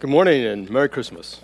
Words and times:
Good 0.00 0.10
morning 0.10 0.44
and 0.44 0.68
Merry 0.68 0.88
Christmas. 0.88 1.40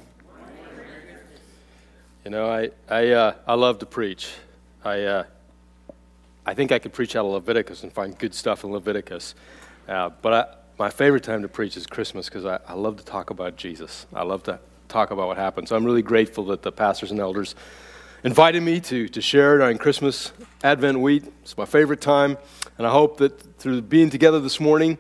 You 2.25 2.33
know, 2.33 2.51
I, 2.51 2.71
I, 2.89 3.11
uh, 3.11 3.35
I 3.47 3.55
love 3.55 3.79
to 3.79 3.87
preach. 3.87 4.33
I, 4.85 5.03
uh, 5.03 5.25
I 6.45 6.55
think 6.55 6.73
I 6.73 6.81
could 6.81 6.93
preach 6.93 7.15
out 7.15 7.25
of 7.25 7.31
Leviticus 7.31 7.85
and 7.85 7.93
find 7.93 8.19
good 8.19 8.35
stuff 8.35 8.65
in 8.65 8.73
Leviticus. 8.73 9.37
Uh, 9.89 10.11
but 10.21 10.33
I, 10.35 10.57
my 10.81 10.91
favorite 10.91 11.23
time 11.23 11.43
to 11.43 11.49
preach 11.49 11.77
is 11.77 11.87
Christmas 11.87 12.29
because 12.29 12.45
I, 12.45 12.59
I 12.67 12.75
love 12.75 12.97
to 12.97 13.05
talk 13.05 13.31
about 13.31 13.57
Jesus. 13.57 14.07
I 14.13 14.25
love 14.25 14.43
to 14.43 14.59
talk 14.89 15.13
about 15.13 15.29
what 15.29 15.37
happened. 15.37 15.69
So 15.69 15.77
I'm 15.77 15.85
really 15.85 16.03
grateful 16.03 16.45
that 16.47 16.63
the 16.63 16.73
pastors 16.73 17.13
and 17.13 17.21
elders 17.21 17.55
invited 18.25 18.65
me 18.65 18.81
to, 18.81 19.09
to 19.09 19.21
share 19.23 19.59
during 19.59 19.79
Christmas, 19.79 20.33
Advent 20.65 20.99
week. 20.99 21.23
It's 21.43 21.57
my 21.57 21.67
favorite 21.67 22.01
time. 22.01 22.37
And 22.79 22.87
I 22.87 22.91
hope 22.91 23.19
that 23.19 23.59
through 23.59 23.83
being 23.83 24.11
together 24.11 24.41
this 24.41 24.59
morning, 24.59 24.99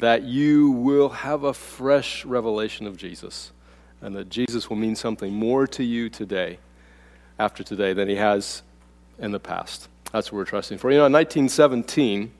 that 0.00 0.22
you 0.22 0.70
will 0.70 1.10
have 1.10 1.44
a 1.44 1.52
fresh 1.52 2.24
revelation 2.24 2.86
of 2.86 2.96
Jesus 2.96 3.52
and 4.00 4.16
that 4.16 4.30
Jesus 4.30 4.70
will 4.70 4.78
mean 4.78 4.96
something 4.96 5.32
more 5.32 5.66
to 5.66 5.84
you 5.84 6.08
today, 6.08 6.58
after 7.38 7.62
today, 7.62 7.92
than 7.92 8.08
he 8.08 8.16
has 8.16 8.62
in 9.18 9.30
the 9.30 9.38
past. 9.38 9.88
That's 10.10 10.32
what 10.32 10.38
we're 10.38 10.46
trusting 10.46 10.78
for. 10.78 10.90
You 10.90 10.98
know, 10.98 11.06
in 11.06 11.12
1917, 11.12 12.32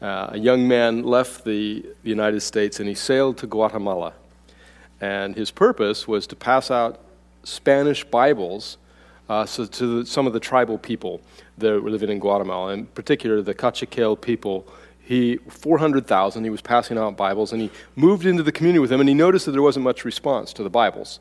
uh, 0.00 0.28
a 0.32 0.38
young 0.38 0.66
man 0.66 1.02
left 1.02 1.44
the, 1.44 1.84
the 2.02 2.08
United 2.08 2.40
States 2.40 2.80
and 2.80 2.88
he 2.88 2.94
sailed 2.94 3.36
to 3.38 3.46
Guatemala. 3.46 4.14
And 4.98 5.36
his 5.36 5.50
purpose 5.50 6.08
was 6.08 6.26
to 6.28 6.36
pass 6.36 6.70
out 6.70 7.00
Spanish 7.44 8.04
Bibles 8.04 8.78
uh, 9.28 9.44
so 9.44 9.66
to 9.66 10.00
the, 10.00 10.06
some 10.06 10.26
of 10.26 10.32
the 10.32 10.40
tribal 10.40 10.78
people 10.78 11.20
that 11.58 11.82
were 11.82 11.90
living 11.90 12.10
in 12.10 12.20
Guatemala, 12.20 12.72
in 12.72 12.86
particular 12.86 13.42
the 13.42 13.54
Cachiquel 13.54 14.18
people 14.20 14.66
he 15.06 15.36
400,000 15.36 16.42
he 16.42 16.50
was 16.50 16.60
passing 16.60 16.98
out 16.98 17.16
Bibles 17.16 17.52
and 17.52 17.62
he 17.62 17.70
moved 17.94 18.26
into 18.26 18.42
the 18.42 18.50
community 18.50 18.80
with 18.80 18.90
them 18.90 18.98
and 18.98 19.08
he 19.08 19.14
noticed 19.14 19.46
that 19.46 19.52
there 19.52 19.62
wasn't 19.62 19.84
much 19.84 20.04
response 20.04 20.52
to 20.54 20.64
the 20.64 20.68
Bibles. 20.68 21.20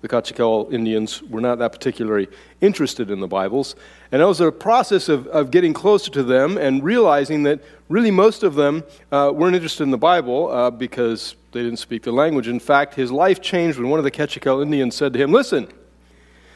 The 0.00 0.08
Cachiquel 0.08 0.72
Indians 0.72 1.22
were 1.22 1.42
not 1.42 1.58
that 1.58 1.70
particularly 1.70 2.28
interested 2.62 3.10
in 3.10 3.20
the 3.20 3.26
Bibles. 3.26 3.76
And 4.10 4.22
it 4.22 4.24
was 4.24 4.40
a 4.40 4.50
process 4.50 5.10
of, 5.10 5.26
of 5.26 5.50
getting 5.50 5.74
closer 5.74 6.10
to 6.12 6.22
them 6.22 6.56
and 6.56 6.82
realizing 6.82 7.42
that 7.42 7.62
really 7.90 8.10
most 8.10 8.42
of 8.42 8.54
them 8.54 8.84
uh, 9.12 9.30
weren't 9.34 9.54
interested 9.54 9.82
in 9.82 9.90
the 9.90 9.98
Bible 9.98 10.50
uh, 10.50 10.70
because 10.70 11.34
they 11.52 11.62
didn't 11.62 11.78
speak 11.78 12.04
the 12.04 12.12
language. 12.12 12.48
In 12.48 12.60
fact, 12.60 12.94
his 12.94 13.12
life 13.12 13.42
changed 13.42 13.78
when 13.78 13.90
one 13.90 13.98
of 13.98 14.04
the 14.04 14.10
Cachiquel 14.10 14.62
Indians 14.62 14.94
said 14.94 15.12
to 15.12 15.18
him, 15.18 15.30
Listen, 15.30 15.68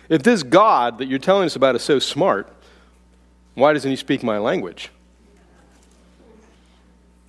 if 0.08 0.22
this 0.22 0.42
God 0.42 0.96
that 0.96 1.08
you're 1.08 1.18
telling 1.18 1.44
us 1.44 1.56
about 1.56 1.76
is 1.76 1.82
so 1.82 1.98
smart, 1.98 2.50
why 3.54 3.74
doesn't 3.74 3.90
he 3.90 3.96
speak 3.96 4.22
my 4.22 4.38
language? 4.38 4.90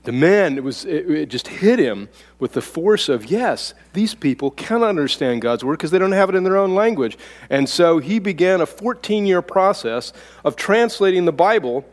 The 0.04 0.12
man, 0.12 0.58
it, 0.58 0.64
was, 0.64 0.84
it, 0.86 1.10
it, 1.12 1.30
just 1.30 1.48
hit 1.48 1.78
him 1.78 2.10
with 2.40 2.54
the 2.54 2.62
force 2.62 3.08
of, 3.08 3.26
yes, 3.26 3.76
these 3.94 4.16
people 4.16 4.50
cannot 4.50 4.90
understand 4.90 5.44
God's 5.44 5.64
word 5.64 5.74
because 5.74 5.92
they 5.92 6.00
don't 6.00 6.12
have 6.12 6.30
it 6.30 6.36
in 6.36 6.44
their 6.44 6.58
own 6.58 6.74
language. 6.74 7.20
And 7.52 7.70
so 7.70 8.00
he 8.00 8.18
began 8.18 8.62
a 8.62 8.66
14 8.66 9.28
year 9.28 9.44
process 9.44 10.12
of 10.44 10.56
translating 10.56 11.26
the 11.26 11.32
Bible 11.32 11.86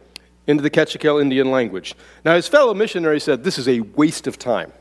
into 0.47 0.63
the 0.63 0.71
Cachiquel 0.71 1.21
Indian 1.21 1.51
language. 1.51 1.95
Now, 2.25 2.35
his 2.35 2.49
fellow 2.49 2.73
missionary 2.73 3.21
said, 3.21 3.45
this 3.45 3.59
is 3.59 3.69
a 3.69 3.81
waste 3.81 4.27
of 4.27 4.39
time. 4.39 4.73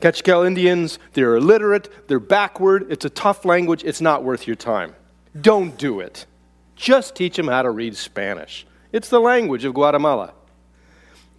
Cachiquel 0.00 0.44
Indians, 0.44 0.98
they're 1.12 1.36
illiterate, 1.36 2.08
they're 2.08 2.18
backward, 2.18 2.90
it's 2.90 3.04
a 3.04 3.10
tough 3.10 3.44
language, 3.44 3.84
it's 3.84 4.00
not 4.00 4.24
worth 4.24 4.48
your 4.48 4.56
time. 4.56 4.96
Don't 5.40 5.78
do 5.78 6.00
it. 6.00 6.26
Just 6.74 7.14
teach 7.14 7.36
them 7.36 7.46
how 7.46 7.62
to 7.62 7.70
read 7.70 7.96
Spanish. 7.96 8.66
It's 8.90 9.08
the 9.08 9.20
language 9.20 9.64
of 9.64 9.74
Guatemala. 9.74 10.32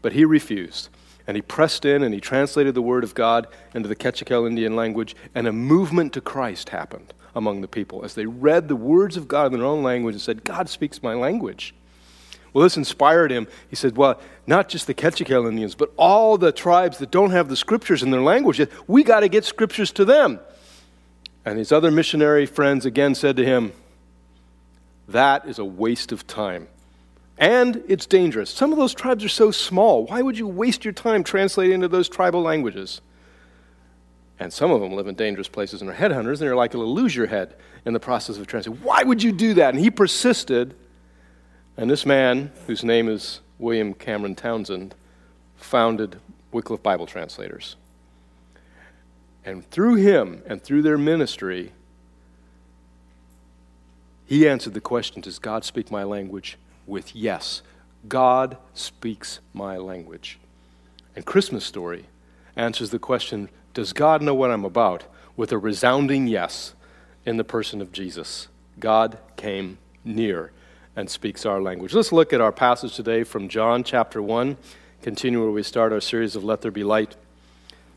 But 0.02 0.14
he 0.14 0.24
refused. 0.24 0.90
And 1.32 1.38
he 1.38 1.42
pressed 1.42 1.86
in 1.86 2.04
and 2.04 2.14
he 2.14 2.20
translated 2.20 2.76
the 2.76 2.82
Word 2.82 3.06
of 3.06 3.16
God 3.16 3.48
into 3.74 3.88
the 3.88 3.96
Cachiquel 3.96 4.46
Indian 4.46 4.76
language, 4.76 5.16
and 5.34 5.48
a 5.48 5.54
movement 5.54 6.12
to 6.12 6.20
Christ 6.20 6.68
happened 6.68 7.14
among 7.34 7.62
the 7.62 7.70
people 7.70 8.04
as 8.04 8.16
they 8.16 8.26
read 8.26 8.68
the 8.68 8.76
words 8.76 9.16
of 9.16 9.30
God 9.30 9.54
in 9.54 9.58
their 9.58 9.66
own 9.66 9.82
language 9.82 10.14
and 10.14 10.22
said, 10.22 10.44
God 10.44 10.68
speaks 10.68 11.02
my 11.02 11.14
language. 11.14 11.74
Well, 12.52 12.64
this 12.64 12.76
inspired 12.76 13.32
him. 13.32 13.48
He 13.70 13.78
said, 13.78 13.96
Well, 13.96 14.20
not 14.46 14.68
just 14.68 14.88
the 14.88 14.94
Cachiquel 14.94 15.48
Indians, 15.48 15.74
but 15.74 15.94
all 15.96 16.38
the 16.38 16.52
tribes 16.52 16.98
that 16.98 17.12
don't 17.12 17.32
have 17.32 17.48
the 17.48 17.56
scriptures 17.56 18.04
in 18.04 18.12
their 18.12 18.20
language, 18.20 18.60
we 18.86 19.02
got 19.02 19.22
to 19.22 19.30
get 19.30 19.46
scriptures 19.46 19.94
to 19.94 20.04
them. 20.04 20.38
And 21.46 21.58
his 21.58 21.72
other 21.72 21.92
missionary 21.92 22.46
friends 22.46 22.86
again 22.86 23.16
said 23.16 23.38
to 23.38 23.46
him, 23.46 23.72
That 25.08 25.48
is 25.48 25.60
a 25.60 25.66
waste 25.66 26.12
of 26.12 26.28
time. 26.28 26.68
And 27.42 27.84
it's 27.88 28.06
dangerous. 28.06 28.52
Some 28.52 28.72
of 28.72 28.78
those 28.78 28.94
tribes 28.94 29.26
are 29.26 29.30
so 29.30 29.50
small. 29.50 30.06
Why 30.06 30.22
would 30.22 30.38
you 30.38 30.48
waste 30.48 30.86
your 30.86 30.94
time 30.94 31.24
translating 31.24 31.74
into 31.74 31.88
those 31.88 32.08
tribal 32.08 32.44
languages? 32.44 33.02
And 34.40 34.54
some 34.54 34.70
of 34.70 34.80
them 34.80 34.94
live 34.94 35.08
in 35.08 35.16
dangerous 35.16 35.48
places 35.48 35.82
and 35.82 35.90
are 35.90 35.96
headhunters, 35.96 36.34
and 36.34 36.42
you're 36.42 36.56
likely 36.56 36.80
to 36.80 36.86
lose 36.86 37.16
your 37.16 37.26
head 37.26 37.56
in 37.84 37.94
the 37.94 38.00
process 38.00 38.38
of 38.38 38.46
translating. 38.46 38.84
Why 38.84 39.02
would 39.02 39.24
you 39.24 39.32
do 39.32 39.56
that? 39.56 39.74
And 39.74 39.84
he 39.84 39.90
persisted. 39.90 40.76
And 41.78 41.90
this 41.90 42.06
man, 42.06 42.52
whose 42.68 42.84
name 42.84 43.10
is 43.10 43.42
William 43.58 43.96
Cameron 43.96 44.36
Townsend, 44.36 44.94
founded 45.56 46.20
Wycliffe 46.52 46.84
Bible 46.84 47.08
Translators. 47.08 47.76
And 49.44 49.68
through 49.72 49.96
him 49.96 50.44
and 50.46 50.62
through 50.62 50.84
their 50.84 51.00
ministry, 51.00 51.72
he 54.28 54.48
answered 54.48 54.76
the 54.76 54.82
question 54.82 55.22
Does 55.22 55.40
God 55.40 55.66
speak 55.66 55.90
my 55.90 56.04
language? 56.04 56.60
With 56.86 57.16
yes. 57.16 57.62
God 58.08 58.58
speaks 58.74 59.40
my 59.54 59.78
language. 59.78 60.40
And 61.16 61.26
Christmas 61.26 61.66
Story 61.66 62.06
answers 62.56 62.90
the 62.90 63.00
question 63.00 63.50
Does 63.74 63.94
God 63.94 64.22
know 64.22 64.34
what 64.34 64.52
I'm 64.52 64.66
about? 64.66 65.06
with 65.42 65.52
a 65.52 65.58
resounding 65.58 66.28
yes 66.28 66.74
in 67.26 67.38
the 67.38 67.44
person 67.44 67.82
of 67.82 67.92
Jesus. 67.92 68.48
God 68.80 69.18
came 69.38 69.78
near 70.04 70.52
and 70.96 71.10
speaks 71.10 71.46
our 71.46 71.62
language. 71.62 71.94
Let's 71.94 72.12
look 72.12 72.34
at 72.34 72.42
our 72.42 72.52
passage 72.52 72.96
today 72.96 73.24
from 73.24 73.48
John 73.48 73.84
chapter 73.84 74.22
1, 74.22 74.58
continue 75.02 75.42
where 75.42 75.52
we 75.52 75.64
start 75.64 75.94
our 75.94 76.02
series 76.02 76.36
of 76.36 76.44
Let 76.44 76.62
There 76.62 76.72
Be 76.72 76.84
Light. 76.84 77.16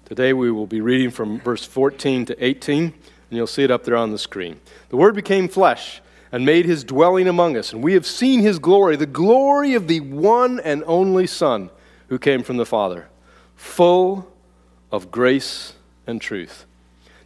Today 0.04 0.32
we 0.32 0.50
will 0.50 0.66
be 0.66 0.80
reading 0.80 1.10
from 1.10 1.40
verse 1.40 1.64
14 1.64 2.26
to 2.26 2.44
18, 2.44 2.84
and 2.84 2.94
you'll 3.30 3.46
see 3.46 3.64
it 3.64 3.70
up 3.70 3.84
there 3.84 3.96
on 3.96 4.10
the 4.10 4.18
screen. 4.18 4.60
The 4.90 4.96
Word 4.96 5.14
became 5.14 5.48
flesh 5.48 6.00
and 6.34 6.44
made 6.44 6.66
his 6.66 6.82
dwelling 6.82 7.28
among 7.28 7.56
us. 7.56 7.72
And 7.72 7.80
we 7.80 7.92
have 7.92 8.04
seen 8.04 8.40
his 8.40 8.58
glory, 8.58 8.96
the 8.96 9.06
glory 9.06 9.74
of 9.74 9.86
the 9.86 10.00
one 10.00 10.58
and 10.58 10.82
only 10.84 11.28
Son 11.28 11.70
who 12.08 12.18
came 12.18 12.42
from 12.42 12.56
the 12.56 12.66
Father, 12.66 13.06
full 13.54 14.28
of 14.90 15.12
grace 15.12 15.74
and 16.08 16.20
truth. 16.20 16.66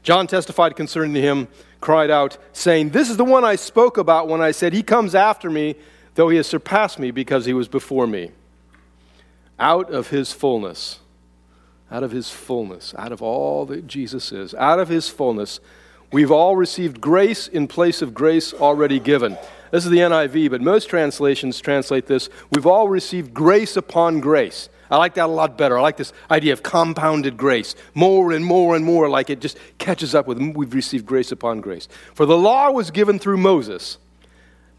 John 0.02 0.26
testified 0.26 0.76
concerning 0.76 1.22
him, 1.22 1.48
cried 1.80 2.10
out, 2.10 2.36
saying, 2.52 2.90
This 2.90 3.08
is 3.08 3.16
the 3.16 3.24
one 3.24 3.46
I 3.46 3.56
spoke 3.56 3.96
about 3.96 4.28
when 4.28 4.42
I 4.42 4.50
said, 4.50 4.74
He 4.74 4.82
comes 4.82 5.14
after 5.14 5.48
me, 5.48 5.76
though 6.14 6.28
he 6.28 6.36
has 6.36 6.46
surpassed 6.46 6.98
me 6.98 7.10
because 7.10 7.46
he 7.46 7.54
was 7.54 7.66
before 7.66 8.06
me. 8.06 8.32
Out 9.58 9.90
of 9.90 10.10
his 10.10 10.34
fullness, 10.34 10.98
out 11.90 12.02
of 12.02 12.10
his 12.10 12.28
fullness, 12.28 12.94
out 12.98 13.12
of 13.12 13.22
all 13.22 13.64
that 13.64 13.86
Jesus 13.86 14.32
is, 14.32 14.52
out 14.52 14.78
of 14.78 14.90
his 14.90 15.08
fullness, 15.08 15.60
We've 16.10 16.30
all 16.30 16.56
received 16.56 17.00
grace 17.02 17.48
in 17.48 17.68
place 17.68 18.00
of 18.00 18.14
grace 18.14 18.54
already 18.54 18.98
given. 18.98 19.36
This 19.70 19.84
is 19.84 19.90
the 19.90 19.98
NIV, 19.98 20.50
but 20.50 20.62
most 20.62 20.88
translations 20.88 21.60
translate 21.60 22.06
this 22.06 22.30
we've 22.50 22.66
all 22.66 22.88
received 22.88 23.34
grace 23.34 23.76
upon 23.76 24.20
grace. 24.20 24.70
I 24.90 24.96
like 24.96 25.14
that 25.14 25.26
a 25.26 25.32
lot 25.32 25.58
better. 25.58 25.78
I 25.78 25.82
like 25.82 25.98
this 25.98 26.14
idea 26.30 26.54
of 26.54 26.62
compounded 26.62 27.36
grace. 27.36 27.74
More 27.92 28.32
and 28.32 28.42
more 28.42 28.74
and 28.74 28.86
more, 28.86 29.10
like 29.10 29.28
it 29.28 29.40
just 29.40 29.58
catches 29.76 30.14
up 30.14 30.26
with 30.26 30.38
we've 30.38 30.72
received 30.72 31.04
grace 31.04 31.30
upon 31.30 31.60
grace. 31.60 31.88
For 32.14 32.24
the 32.24 32.38
law 32.38 32.70
was 32.70 32.90
given 32.90 33.18
through 33.18 33.36
Moses, 33.36 33.98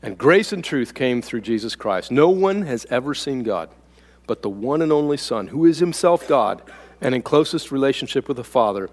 and 0.01 0.17
grace 0.17 0.51
and 0.51 0.63
truth 0.63 0.95
came 0.95 1.21
through 1.21 1.41
Jesus 1.41 1.75
Christ. 1.75 2.09
No 2.09 2.29
one 2.29 2.63
has 2.63 2.87
ever 2.89 3.13
seen 3.13 3.43
God, 3.43 3.69
but 4.25 4.41
the 4.41 4.49
one 4.49 4.81
and 4.81 4.91
only 4.91 5.17
Son, 5.17 5.47
who 5.47 5.65
is 5.65 5.77
himself 5.77 6.27
God 6.27 6.63
and 7.01 7.13
in 7.13 7.21
closest 7.21 7.71
relationship 7.71 8.27
with 8.27 8.37
the 8.37 8.43
Father 8.43 8.89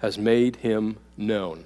has 0.00 0.18
made 0.18 0.56
him 0.56 0.96
known. 1.16 1.64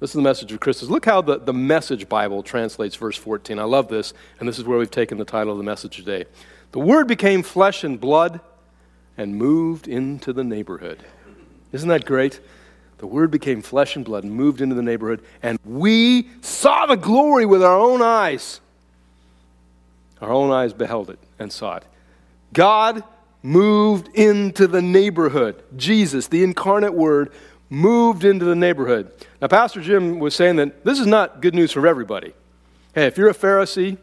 This 0.00 0.10
is 0.10 0.14
the 0.14 0.22
message 0.22 0.50
of 0.50 0.60
Christmas. 0.60 0.90
Look 0.90 1.04
how 1.04 1.20
the, 1.20 1.38
the 1.38 1.52
Message 1.52 2.08
Bible 2.08 2.42
translates 2.42 2.96
verse 2.96 3.18
14. 3.18 3.58
I 3.58 3.64
love 3.64 3.88
this, 3.88 4.14
and 4.38 4.48
this 4.48 4.58
is 4.58 4.64
where 4.64 4.78
we've 4.78 4.90
taken 4.90 5.18
the 5.18 5.26
title 5.26 5.52
of 5.52 5.58
the 5.58 5.64
message 5.64 5.96
today. 5.96 6.24
The 6.72 6.78
Word 6.78 7.06
became 7.06 7.42
flesh 7.42 7.84
and 7.84 8.00
blood 8.00 8.40
and 9.18 9.36
moved 9.36 9.86
into 9.86 10.32
the 10.32 10.42
neighborhood. 10.42 11.04
Isn't 11.72 11.90
that 11.90 12.06
great? 12.06 12.40
The 12.96 13.06
Word 13.06 13.30
became 13.30 13.60
flesh 13.60 13.94
and 13.94 14.04
blood 14.04 14.24
and 14.24 14.32
moved 14.32 14.62
into 14.62 14.74
the 14.74 14.82
neighborhood, 14.82 15.22
and 15.42 15.58
we 15.64 16.30
saw 16.40 16.86
the 16.86 16.96
glory 16.96 17.44
with 17.44 17.62
our 17.62 17.78
own 17.78 18.00
eyes. 18.00 18.60
Our 20.22 20.32
own 20.32 20.50
eyes 20.50 20.72
beheld 20.72 21.10
it 21.10 21.18
and 21.38 21.52
saw 21.52 21.76
it. 21.76 21.84
God 22.54 23.04
moved 23.42 24.08
into 24.14 24.66
the 24.66 24.82
neighborhood. 24.82 25.62
Jesus, 25.76 26.28
the 26.28 26.42
incarnate 26.42 26.94
Word, 26.94 27.32
moved 27.70 28.24
into 28.24 28.44
the 28.44 28.56
neighborhood. 28.56 29.10
Now, 29.40 29.48
Pastor 29.48 29.80
Jim 29.80 30.18
was 30.18 30.34
saying 30.34 30.56
that 30.56 30.84
this 30.84 30.98
is 30.98 31.06
not 31.06 31.40
good 31.40 31.54
news 31.54 31.72
for 31.72 31.86
everybody. 31.86 32.34
Hey, 32.94 33.06
if 33.06 33.16
you're 33.16 33.30
a 33.30 33.34
Pharisee, 33.34 33.96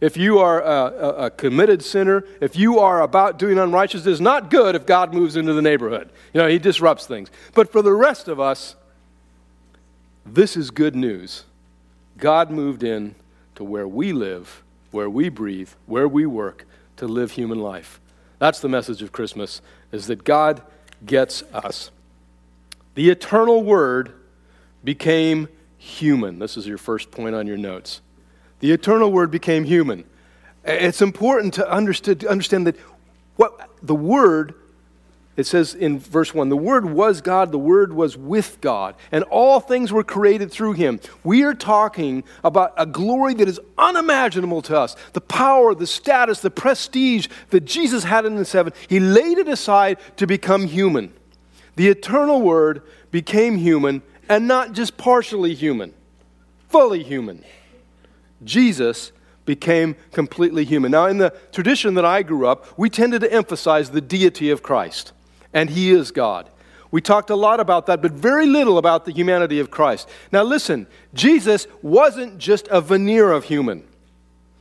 if 0.00 0.16
you 0.16 0.38
are 0.38 0.62
a, 0.62 1.26
a, 1.26 1.30
committed 1.30 1.84
sinner, 1.84 2.24
if 2.40 2.56
you 2.56 2.78
are 2.78 3.02
about 3.02 3.38
doing 3.38 3.58
unrighteousness, 3.58 4.14
it's 4.14 4.20
not 4.20 4.48
good 4.48 4.74
if 4.74 4.86
God 4.86 5.12
moves 5.12 5.36
into 5.36 5.52
the 5.52 5.60
neighborhood. 5.60 6.10
You 6.32 6.40
know, 6.40 6.48
he 6.48 6.58
disrupts 6.58 7.06
things. 7.06 7.30
But 7.54 7.70
for 7.70 7.82
the 7.82 7.92
rest 7.92 8.26
of 8.26 8.40
us, 8.40 8.76
This 10.24 10.56
is 10.56 10.70
good 10.70 10.94
news. 10.94 11.44
God 12.16 12.50
moved 12.50 12.82
in 12.82 13.14
to 13.54 13.64
where 13.64 13.88
we 13.88 14.12
live, 14.12 14.62
where 14.90 15.10
we 15.10 15.28
breathe, 15.28 15.70
where 15.86 16.06
we 16.06 16.26
work 16.26 16.66
to 16.96 17.06
live 17.08 17.32
human 17.32 17.58
life. 17.58 18.00
That's 18.38 18.60
the 18.60 18.68
message 18.68 19.02
of 19.02 19.12
Christmas 19.12 19.60
is 19.92 20.06
that 20.06 20.24
God 20.24 20.62
gets 21.04 21.42
us. 21.52 21.90
The 23.00 23.08
eternal 23.08 23.62
word 23.62 24.12
became 24.84 25.48
human. 25.78 26.38
This 26.38 26.58
is 26.58 26.66
your 26.66 26.76
first 26.76 27.10
point 27.10 27.34
on 27.34 27.46
your 27.46 27.56
notes. 27.56 28.02
The 28.58 28.72
eternal 28.72 29.10
word 29.10 29.30
became 29.30 29.64
human. 29.64 30.04
It's 30.66 31.00
important 31.00 31.54
to 31.54 31.66
understand, 31.66 32.66
that 32.66 32.76
what 33.36 33.70
the 33.82 33.94
word 33.94 34.54
it 35.38 35.46
says 35.46 35.74
in 35.74 35.98
verse 35.98 36.34
1 36.34 36.50
the 36.50 36.58
Word 36.58 36.84
was 36.84 37.22
God, 37.22 37.52
the 37.52 37.58
Word 37.58 37.94
was 37.94 38.18
with 38.18 38.60
God, 38.60 38.96
and 39.10 39.24
all 39.24 39.60
things 39.60 39.90
were 39.90 40.04
created 40.04 40.52
through 40.52 40.74
Him. 40.74 41.00
We 41.24 41.44
are 41.44 41.54
talking 41.54 42.22
about 42.44 42.74
a 42.76 42.84
glory 42.84 43.32
that 43.32 43.48
is 43.48 43.58
unimaginable 43.78 44.60
to 44.60 44.78
us. 44.78 44.94
The 45.14 45.22
power, 45.22 45.74
the 45.74 45.86
status, 45.86 46.40
the 46.40 46.50
prestige 46.50 47.28
that 47.48 47.64
Jesus 47.64 48.04
had 48.04 48.26
in 48.26 48.36
the 48.36 48.44
heaven, 48.44 48.74
He 48.90 49.00
laid 49.00 49.38
it 49.38 49.48
aside 49.48 49.96
to 50.18 50.26
become 50.26 50.66
human. 50.66 51.14
The 51.80 51.88
eternal 51.88 52.42
Word 52.42 52.82
became 53.10 53.56
human, 53.56 54.02
and 54.28 54.46
not 54.46 54.72
just 54.72 54.98
partially 54.98 55.54
human, 55.54 55.94
fully 56.68 57.02
human. 57.02 57.42
Jesus 58.44 59.12
became 59.46 59.96
completely 60.12 60.66
human. 60.66 60.90
Now, 60.92 61.06
in 61.06 61.16
the 61.16 61.34
tradition 61.52 61.94
that 61.94 62.04
I 62.04 62.22
grew 62.22 62.46
up, 62.46 62.66
we 62.78 62.90
tended 62.90 63.22
to 63.22 63.32
emphasize 63.32 63.92
the 63.92 64.02
deity 64.02 64.50
of 64.50 64.62
Christ 64.62 65.12
and 65.54 65.70
He 65.70 65.90
is 65.90 66.10
God. 66.10 66.50
We 66.90 67.00
talked 67.00 67.30
a 67.30 67.34
lot 67.34 67.60
about 67.60 67.86
that, 67.86 68.02
but 68.02 68.12
very 68.12 68.44
little 68.44 68.76
about 68.76 69.06
the 69.06 69.12
humanity 69.12 69.58
of 69.58 69.70
Christ. 69.70 70.06
Now, 70.30 70.42
listen, 70.42 70.86
Jesus 71.14 71.66
wasn't 71.80 72.36
just 72.36 72.68
a 72.68 72.82
veneer 72.82 73.32
of 73.32 73.44
human, 73.44 73.88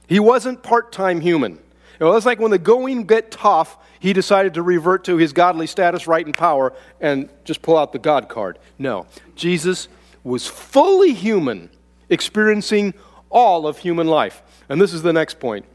He 0.07 0.21
wasn't 0.21 0.63
part 0.63 0.93
time 0.93 1.19
human. 1.19 1.59
You 1.99 2.05
know, 2.05 2.15
it's 2.15 2.25
like 2.25 2.39
when 2.39 2.51
the 2.51 2.57
going 2.57 3.03
get 3.05 3.29
tough, 3.29 3.77
he 3.99 4.13
decided 4.13 4.53
to 4.53 4.61
revert 4.61 5.03
to 5.05 5.17
his 5.17 5.33
godly 5.33 5.67
status, 5.67 6.07
right, 6.07 6.25
and 6.25 6.35
power 6.35 6.73
and 7.01 7.29
just 7.43 7.61
pull 7.61 7.77
out 7.77 7.91
the 7.91 7.99
God 7.99 8.29
card. 8.29 8.57
No, 8.77 9.05
Jesus 9.35 9.89
was 10.23 10.47
fully 10.47 11.13
human, 11.13 11.69
experiencing 12.09 12.93
all 13.29 13.67
of 13.67 13.79
human 13.79 14.07
life. 14.07 14.41
And 14.69 14.79
this 14.79 14.93
is 14.93 15.01
the 15.01 15.13
next 15.13 15.39
point 15.39 15.65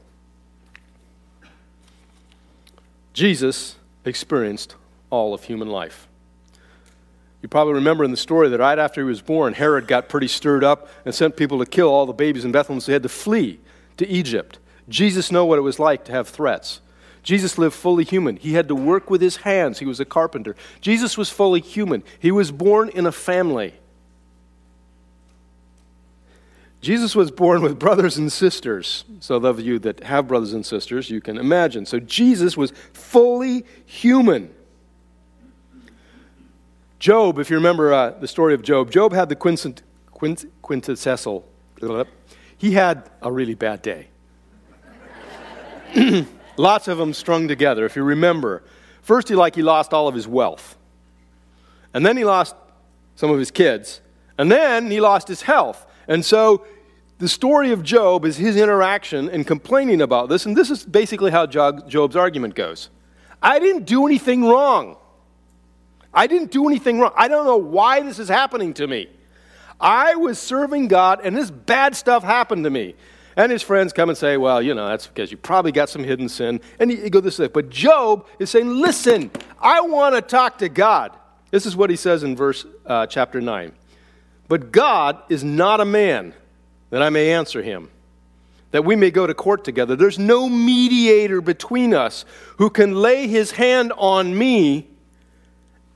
Jesus 3.12 3.76
experienced 4.04 4.74
all 5.10 5.34
of 5.34 5.44
human 5.44 5.68
life. 5.68 6.08
You 7.42 7.48
probably 7.48 7.74
remember 7.74 8.04
in 8.04 8.10
the 8.10 8.16
story 8.16 8.48
that 8.48 8.58
right 8.58 8.78
after 8.78 9.02
he 9.02 9.06
was 9.06 9.20
born, 9.20 9.52
Herod 9.52 9.86
got 9.86 10.08
pretty 10.08 10.28
stirred 10.28 10.64
up 10.64 10.88
and 11.04 11.14
sent 11.14 11.36
people 11.36 11.58
to 11.58 11.66
kill 11.66 11.88
all 11.88 12.06
the 12.06 12.14
babies 12.14 12.44
in 12.44 12.52
Bethlehem, 12.52 12.80
so 12.80 12.86
they 12.86 12.94
had 12.94 13.02
to 13.02 13.08
flee 13.10 13.60
to 13.98 14.08
Egypt. 14.08 14.58
Jesus 14.88 15.32
knew 15.32 15.44
what 15.44 15.58
it 15.58 15.62
was 15.62 15.78
like 15.78 16.04
to 16.04 16.12
have 16.12 16.28
threats. 16.28 16.80
Jesus 17.22 17.56
lived 17.56 17.74
fully 17.74 18.04
human. 18.04 18.36
He 18.36 18.52
had 18.52 18.68
to 18.68 18.74
work 18.74 19.08
with 19.08 19.22
his 19.22 19.36
hands. 19.36 19.78
He 19.78 19.86
was 19.86 19.98
a 19.98 20.04
carpenter. 20.04 20.54
Jesus 20.80 21.16
was 21.16 21.30
fully 21.30 21.60
human. 21.60 22.04
He 22.20 22.30
was 22.30 22.52
born 22.52 22.90
in 22.90 23.06
a 23.06 23.12
family. 23.12 23.74
Jesus 26.82 27.16
was 27.16 27.30
born 27.30 27.62
with 27.62 27.78
brothers 27.78 28.18
and 28.18 28.30
sisters. 28.30 29.04
So, 29.20 29.38
those 29.38 29.58
of 29.58 29.64
you 29.64 29.78
that 29.80 30.04
have 30.04 30.28
brothers 30.28 30.52
and 30.52 30.66
sisters, 30.66 31.08
you 31.08 31.22
can 31.22 31.38
imagine. 31.38 31.86
So, 31.86 31.98
Jesus 31.98 32.58
was 32.58 32.74
fully 32.92 33.64
human. 33.86 34.52
Job, 36.98 37.38
if 37.38 37.48
you 37.48 37.56
remember 37.56 37.94
uh, 37.94 38.10
the 38.10 38.28
story 38.28 38.52
of 38.52 38.62
Job, 38.62 38.90
Job 38.90 39.14
had 39.14 39.30
the 39.30 39.36
quint- 39.36 39.82
quint- 40.10 40.44
quintessential, 40.60 41.48
he 42.58 42.72
had 42.72 43.10
a 43.22 43.32
really 43.32 43.54
bad 43.54 43.80
day. 43.80 44.08
Lots 46.56 46.88
of 46.88 46.98
them 46.98 47.12
strung 47.12 47.48
together, 47.48 47.84
if 47.84 47.96
you 47.96 48.02
remember. 48.02 48.62
First, 49.02 49.28
he 49.28 49.34
like 49.34 49.54
he 49.54 49.62
lost 49.62 49.92
all 49.92 50.08
of 50.08 50.14
his 50.14 50.26
wealth. 50.26 50.76
And 51.92 52.04
then 52.04 52.16
he 52.16 52.24
lost 52.24 52.54
some 53.16 53.30
of 53.30 53.38
his 53.38 53.50
kids. 53.50 54.00
And 54.38 54.50
then 54.50 54.90
he 54.90 55.00
lost 55.00 55.28
his 55.28 55.42
health. 55.42 55.86
And 56.08 56.24
so 56.24 56.64
the 57.18 57.28
story 57.28 57.70
of 57.70 57.82
Job 57.82 58.24
is 58.24 58.36
his 58.36 58.56
interaction 58.56 59.28
and 59.28 59.46
complaining 59.46 60.02
about 60.02 60.28
this. 60.28 60.46
And 60.46 60.56
this 60.56 60.70
is 60.70 60.84
basically 60.84 61.30
how 61.30 61.46
Job's 61.46 62.16
argument 62.16 62.54
goes 62.54 62.90
I 63.42 63.58
didn't 63.58 63.84
do 63.84 64.06
anything 64.06 64.44
wrong. 64.44 64.96
I 66.12 66.26
didn't 66.26 66.50
do 66.50 66.66
anything 66.68 67.00
wrong. 67.00 67.12
I 67.16 67.28
don't 67.28 67.44
know 67.44 67.56
why 67.56 68.00
this 68.00 68.18
is 68.18 68.28
happening 68.28 68.72
to 68.74 68.86
me. 68.86 69.08
I 69.80 70.14
was 70.14 70.38
serving 70.38 70.88
God, 70.88 71.20
and 71.24 71.36
this 71.36 71.50
bad 71.50 71.96
stuff 71.96 72.22
happened 72.22 72.64
to 72.64 72.70
me. 72.70 72.94
And 73.36 73.50
his 73.50 73.62
friends 73.62 73.92
come 73.92 74.08
and 74.08 74.16
say, 74.16 74.36
Well, 74.36 74.62
you 74.62 74.74
know, 74.74 74.88
that's 74.88 75.06
because 75.06 75.30
you 75.30 75.36
probably 75.36 75.72
got 75.72 75.88
some 75.88 76.04
hidden 76.04 76.28
sin. 76.28 76.60
And 76.78 76.90
he, 76.90 76.96
he 76.96 77.10
go 77.10 77.20
this 77.20 77.38
way. 77.38 77.48
But 77.48 77.70
Job 77.70 78.26
is 78.38 78.50
saying, 78.50 78.68
Listen, 78.68 79.30
I 79.60 79.80
want 79.80 80.14
to 80.14 80.22
talk 80.22 80.58
to 80.58 80.68
God. 80.68 81.12
This 81.50 81.66
is 81.66 81.76
what 81.76 81.90
he 81.90 81.96
says 81.96 82.22
in 82.22 82.36
verse 82.36 82.66
uh, 82.86 83.06
chapter 83.06 83.40
9. 83.40 83.72
But 84.48 84.72
God 84.72 85.22
is 85.28 85.42
not 85.42 85.80
a 85.80 85.84
man 85.84 86.34
that 86.90 87.02
I 87.02 87.10
may 87.10 87.32
answer 87.32 87.62
him, 87.62 87.90
that 88.70 88.84
we 88.84 88.94
may 88.94 89.10
go 89.10 89.26
to 89.26 89.34
court 89.34 89.64
together. 89.64 89.96
There's 89.96 90.18
no 90.18 90.48
mediator 90.48 91.40
between 91.40 91.94
us 91.94 92.24
who 92.58 92.70
can 92.70 92.94
lay 92.94 93.26
his 93.26 93.52
hand 93.52 93.92
on 93.96 94.36
me 94.36 94.86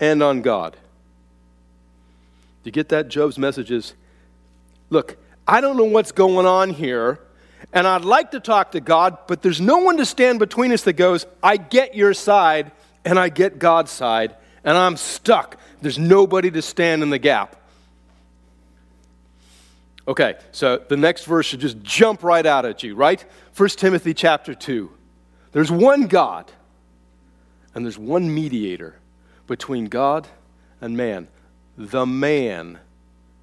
and 0.00 0.22
on 0.22 0.42
God. 0.42 0.72
Do 0.72 2.68
you 2.68 2.72
get 2.72 2.88
that? 2.88 3.08
Job's 3.08 3.38
message 3.38 3.70
is 3.70 3.94
look, 4.90 5.16
I 5.46 5.60
don't 5.60 5.76
know 5.76 5.84
what's 5.84 6.12
going 6.12 6.46
on 6.46 6.70
here, 6.70 7.20
and 7.72 7.86
I'd 7.86 8.04
like 8.04 8.30
to 8.32 8.40
talk 8.40 8.72
to 8.72 8.80
God, 8.80 9.18
but 9.26 9.42
there's 9.42 9.60
no 9.60 9.78
one 9.78 9.96
to 9.98 10.06
stand 10.06 10.38
between 10.38 10.72
us 10.72 10.82
that 10.82 10.94
goes, 10.94 11.26
I 11.42 11.56
get 11.56 11.94
your 11.94 12.14
side 12.14 12.72
and 13.04 13.18
I 13.18 13.28
get 13.28 13.58
God's 13.58 13.90
side, 13.90 14.34
and 14.64 14.76
I'm 14.76 14.96
stuck. 14.96 15.56
There's 15.80 15.98
nobody 15.98 16.50
to 16.50 16.62
stand 16.62 17.02
in 17.02 17.10
the 17.10 17.18
gap. 17.18 17.56
Okay, 20.06 20.36
so 20.52 20.78
the 20.88 20.96
next 20.96 21.24
verse 21.24 21.46
should 21.46 21.60
just 21.60 21.82
jump 21.82 22.22
right 22.22 22.44
out 22.44 22.64
at 22.64 22.82
you, 22.82 22.94
right? 22.94 23.22
1 23.56 23.68
Timothy 23.70 24.14
chapter 24.14 24.54
2. 24.54 24.90
There's 25.52 25.70
one 25.70 26.06
God, 26.06 26.50
and 27.74 27.84
there's 27.84 27.98
one 27.98 28.34
mediator 28.34 28.96
between 29.46 29.86
God 29.86 30.26
and 30.80 30.96
man. 30.96 31.28
The 31.76 32.06
man, 32.06 32.78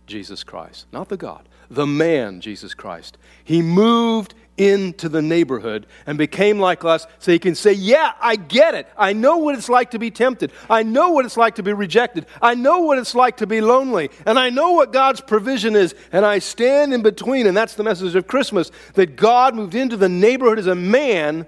Jesus 0.08 0.44
Christ. 0.44 0.88
Not 0.92 1.10
the 1.10 1.18
God, 1.18 1.48
the 1.70 1.88
man, 1.88 2.42
Jesus 2.42 2.74
Christ. 2.74 3.18
He 3.44 3.62
moved 3.62 4.34
into 4.58 5.10
the 5.10 5.22
neighborhood 5.22 5.86
and 6.06 6.18
became 6.18 6.60
like 6.60 6.86
us 6.86 7.06
so 7.20 7.32
he 7.32 7.40
can 7.40 7.56
say, 7.56 7.74
Yeah, 7.74 8.14
I 8.22 8.36
get 8.38 8.74
it. 8.74 8.88
I 8.98 9.14
know 9.14 9.38
what 9.38 9.56
it's 9.56 9.70
like 9.70 9.92
to 9.92 10.00
be 10.00 10.12
tempted. 10.12 10.52
I 10.70 10.84
know 10.84 11.10
what 11.10 11.26
it's 11.26 11.38
like 11.38 11.56
to 11.56 11.64
be 11.64 11.74
rejected. 11.74 12.26
I 12.42 12.56
know 12.56 12.80
what 12.80 12.98
it's 12.98 13.16
like 13.16 13.38
to 13.38 13.48
be 13.48 13.62
lonely. 13.62 14.10
And 14.26 14.40
I 14.40 14.50
know 14.50 14.72
what 14.72 14.94
God's 14.94 15.22
provision 15.22 15.76
is. 15.76 15.94
And 16.12 16.26
I 16.26 16.40
stand 16.40 16.94
in 16.94 17.02
between. 17.02 17.48
And 17.48 17.58
that's 17.58 17.76
the 17.76 17.84
message 17.84 18.16
of 18.16 18.28
Christmas 18.28 18.72
that 18.94 19.16
God 19.16 19.56
moved 19.56 19.76
into 19.76 19.98
the 19.98 20.10
neighborhood 20.10 20.60
as 20.60 20.68
a 20.68 20.76
man 20.76 21.46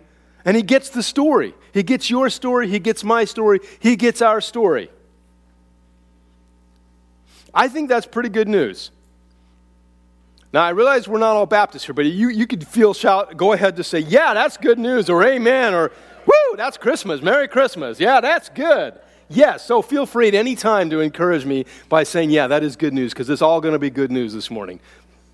and 0.48 0.56
he 0.56 0.64
gets 0.64 0.90
the 0.90 1.04
story. 1.04 1.54
He 1.74 1.84
gets 1.84 2.10
your 2.10 2.30
story, 2.30 2.70
he 2.70 2.80
gets 2.80 3.04
my 3.04 3.26
story, 3.26 3.60
he 3.80 3.98
gets 3.98 4.22
our 4.22 4.40
story. 4.40 4.90
I 7.54 7.68
think 7.68 7.90
that's 7.90 8.06
pretty 8.06 8.30
good 8.30 8.48
news. 8.48 8.92
Now, 10.58 10.64
I 10.64 10.70
realize 10.70 11.08
we're 11.08 11.20
not 11.20 11.36
all 11.36 11.46
Baptists 11.46 11.86
here, 11.86 11.94
but 11.94 12.08
you, 12.08 12.30
you 12.30 12.48
could 12.48 12.66
feel 12.66 12.92
shout, 12.96 13.38
go 13.38 13.54
ahead 13.54 13.76
to 13.76 13.84
say, 13.84 14.00
yeah, 14.00 14.34
that's 14.34 14.58
good 14.58 14.80
news, 14.80 15.08
or 15.08 15.24
amen, 15.24 15.76
or 15.76 15.92
woo, 16.26 16.58
that's 16.58 16.78
Christmas, 16.78 17.22
Merry 17.22 17.48
Christmas. 17.48 18.00
Yeah, 18.00 18.22
that's 18.22 18.50
good. 18.50 18.96
Yes, 19.30 19.64
so 19.64 19.84
feel 19.84 20.08
free 20.08 20.30
at 20.30 20.34
any 20.34 20.56
time 20.56 20.90
to 20.90 21.00
encourage 21.00 21.46
me 21.46 21.68
by 21.90 22.02
saying, 22.02 22.32
yeah, 22.32 22.48
that 22.48 22.64
is 22.64 22.76
good 22.76 22.92
news, 22.92 23.14
because 23.14 23.30
it's 23.30 23.44
all 23.44 23.62
going 23.62 23.74
to 23.74 23.80
be 23.80 23.92
good 23.92 24.10
news 24.10 24.34
this 24.34 24.50
morning. 24.50 24.80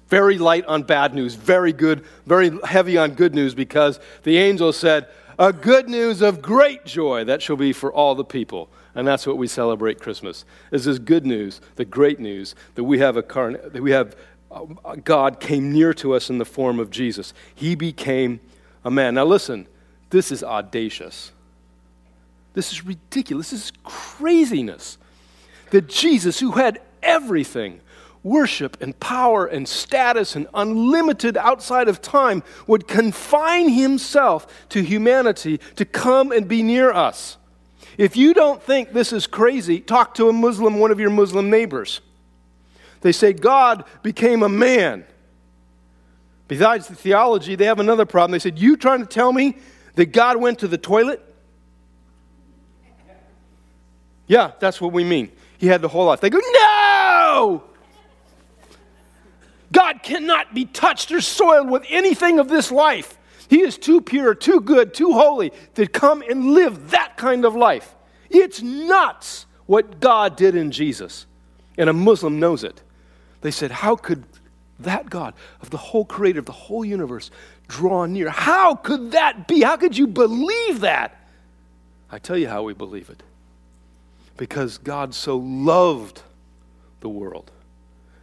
Very 0.09 0.37
light 0.37 0.65
on 0.65 0.83
bad 0.83 1.15
news, 1.15 1.35
very 1.35 1.71
good, 1.71 2.03
very 2.25 2.51
heavy 2.65 2.97
on 2.97 3.13
good 3.13 3.33
news 3.33 3.55
because 3.55 4.01
the 4.23 4.37
angel 4.37 4.73
said, 4.73 5.07
A 5.39 5.53
good 5.53 5.87
news 5.87 6.21
of 6.21 6.41
great 6.41 6.83
joy 6.83 7.23
that 7.23 7.41
shall 7.41 7.55
be 7.55 7.71
for 7.71 7.93
all 7.93 8.13
the 8.13 8.25
people. 8.25 8.67
And 8.95 9.07
that's 9.07 9.25
what 9.25 9.37
we 9.37 9.47
celebrate 9.47 9.99
Christmas. 9.99 10.45
Is 10.71 10.85
this 10.85 10.99
good 10.99 11.25
news, 11.25 11.61
the 11.77 11.85
great 11.85 12.19
news 12.19 12.53
that 12.75 12.83
we 12.83 12.99
have 12.99 13.17
a 13.17 13.23
carn- 13.23 13.57
that 13.63 13.81
we 13.81 13.91
have 13.91 14.15
God 15.03 15.39
came 15.39 15.72
near 15.72 15.93
to 15.95 16.13
us 16.13 16.29
in 16.29 16.38
the 16.38 16.45
form 16.45 16.79
of 16.79 16.89
Jesus. 16.89 17.33
He 17.55 17.75
became 17.75 18.39
a 18.83 18.91
man. 18.91 19.15
Now 19.15 19.25
listen, 19.25 19.67
this 20.10 20.31
is 20.31 20.43
audacious. 20.43 21.31
This 22.53 22.72
is 22.72 22.86
ridiculous. 22.86 23.50
This 23.51 23.65
is 23.65 23.72
craziness. 23.83 24.98
That 25.72 25.88
Jesus, 25.88 26.39
who 26.39 26.51
had 26.51 26.79
everything, 27.01 27.81
worship 28.22 28.81
and 28.81 28.98
power 29.00 29.45
and 29.45 29.67
status 29.67 30.36
and 30.36 30.48
unlimited 30.53 31.36
outside 31.36 31.88
of 31.88 32.01
time 32.01 32.43
would 32.67 32.88
confine 32.88 33.69
himself 33.69 34.67
to 34.69 34.81
humanity 34.81 35.60
to 35.75 35.86
come 35.86 36.31
and 36.31 36.48
be 36.48 36.63
near 36.63 36.91
us. 36.91 37.38
If 37.98 38.15
you 38.15 38.33
don't 38.33 38.62
think 38.62 38.93
this 38.93 39.13
is 39.13 39.27
crazy, 39.27 39.79
talk 39.79 40.15
to 40.15 40.29
a 40.29 40.33
Muslim, 40.33 40.79
one 40.79 40.91
of 40.91 41.00
your 41.00 41.10
Muslim 41.10 41.50
neighbors. 41.50 42.01
They 43.03 43.12
say 43.12 43.33
God 43.33 43.83
became 44.01 44.43
a 44.43 44.50
man. 44.50 45.05
Besides 46.48 46.88
the 46.88 46.95
theology, 46.95 47.55
they 47.55 47.65
have 47.65 47.79
another 47.79 48.05
problem. 48.05 48.31
They 48.31 48.39
said, 48.39 48.57
You 48.57 48.77
trying 48.77 49.01
to 49.01 49.05
tell 49.05 49.31
me 49.31 49.57
that 49.95 50.07
God 50.07 50.38
went 50.38 50.60
to 50.60 50.69
the 50.69 50.77
toilet? 50.77 51.22
Yeah, 54.25 54.51
that's 54.60 54.79
what 54.79 54.93
we 54.93 55.03
mean. 55.03 55.31
He 55.57 55.67
had 55.67 55.81
the 55.81 55.89
whole 55.89 56.05
life. 56.05 56.22
They 56.22 56.29
go, 56.29 56.39
No! 56.39 57.63
God 59.74 60.01
cannot 60.01 60.53
be 60.53 60.63
touched 60.63 61.12
or 61.12 61.19
soiled 61.19 61.69
with 61.69 61.83
anything 61.89 62.39
of 62.39 62.48
this 62.48 62.72
life. 62.72 63.17
He 63.50 63.62
is 63.62 63.77
too 63.77 64.00
pure, 64.00 64.33
too 64.33 64.62
good, 64.62 64.93
too 64.93 65.12
holy 65.12 65.51
to 65.75 65.88
come 65.88 66.22
and 66.22 66.53
live 66.53 66.91
that 66.91 67.17
kind 67.17 67.43
of 67.43 67.53
life. 67.53 67.95
It's 68.29 68.62
nuts 68.62 69.45
what 69.65 70.00
God 70.00 70.38
did 70.38 70.55
in 70.55 70.72
Jesus. 70.72 71.25
And 71.77 71.89
a 71.89 71.93
Muslim 71.93 72.39
knows 72.39 72.63
it. 72.63 72.81
They 73.43 73.51
said, 73.51 73.71
How 73.71 73.95
could 73.95 74.23
that 74.79 75.09
God 75.09 75.35
of 75.62 75.69
the 75.69 75.77
whole 75.77 76.05
creator 76.05 76.39
of 76.39 76.45
the 76.45 76.51
whole 76.51 76.83
universe 76.83 77.29
draw 77.67 78.05
near? 78.05 78.29
How 78.29 78.73
could 78.73 79.12
that 79.12 79.47
be? 79.47 79.62
How 79.62 79.77
could 79.77 79.95
you 79.95 80.07
believe 80.07 80.79
that? 80.79 81.15
I 82.09 82.19
tell 82.19 82.38
you 82.38 82.47
how 82.47 82.63
we 82.63 82.73
believe 82.73 83.09
it. 83.09 83.21
Because 84.38 84.77
God 84.77 85.13
so 85.13 85.38
loved 85.38 86.23
the 87.01 87.09
world 87.09 87.51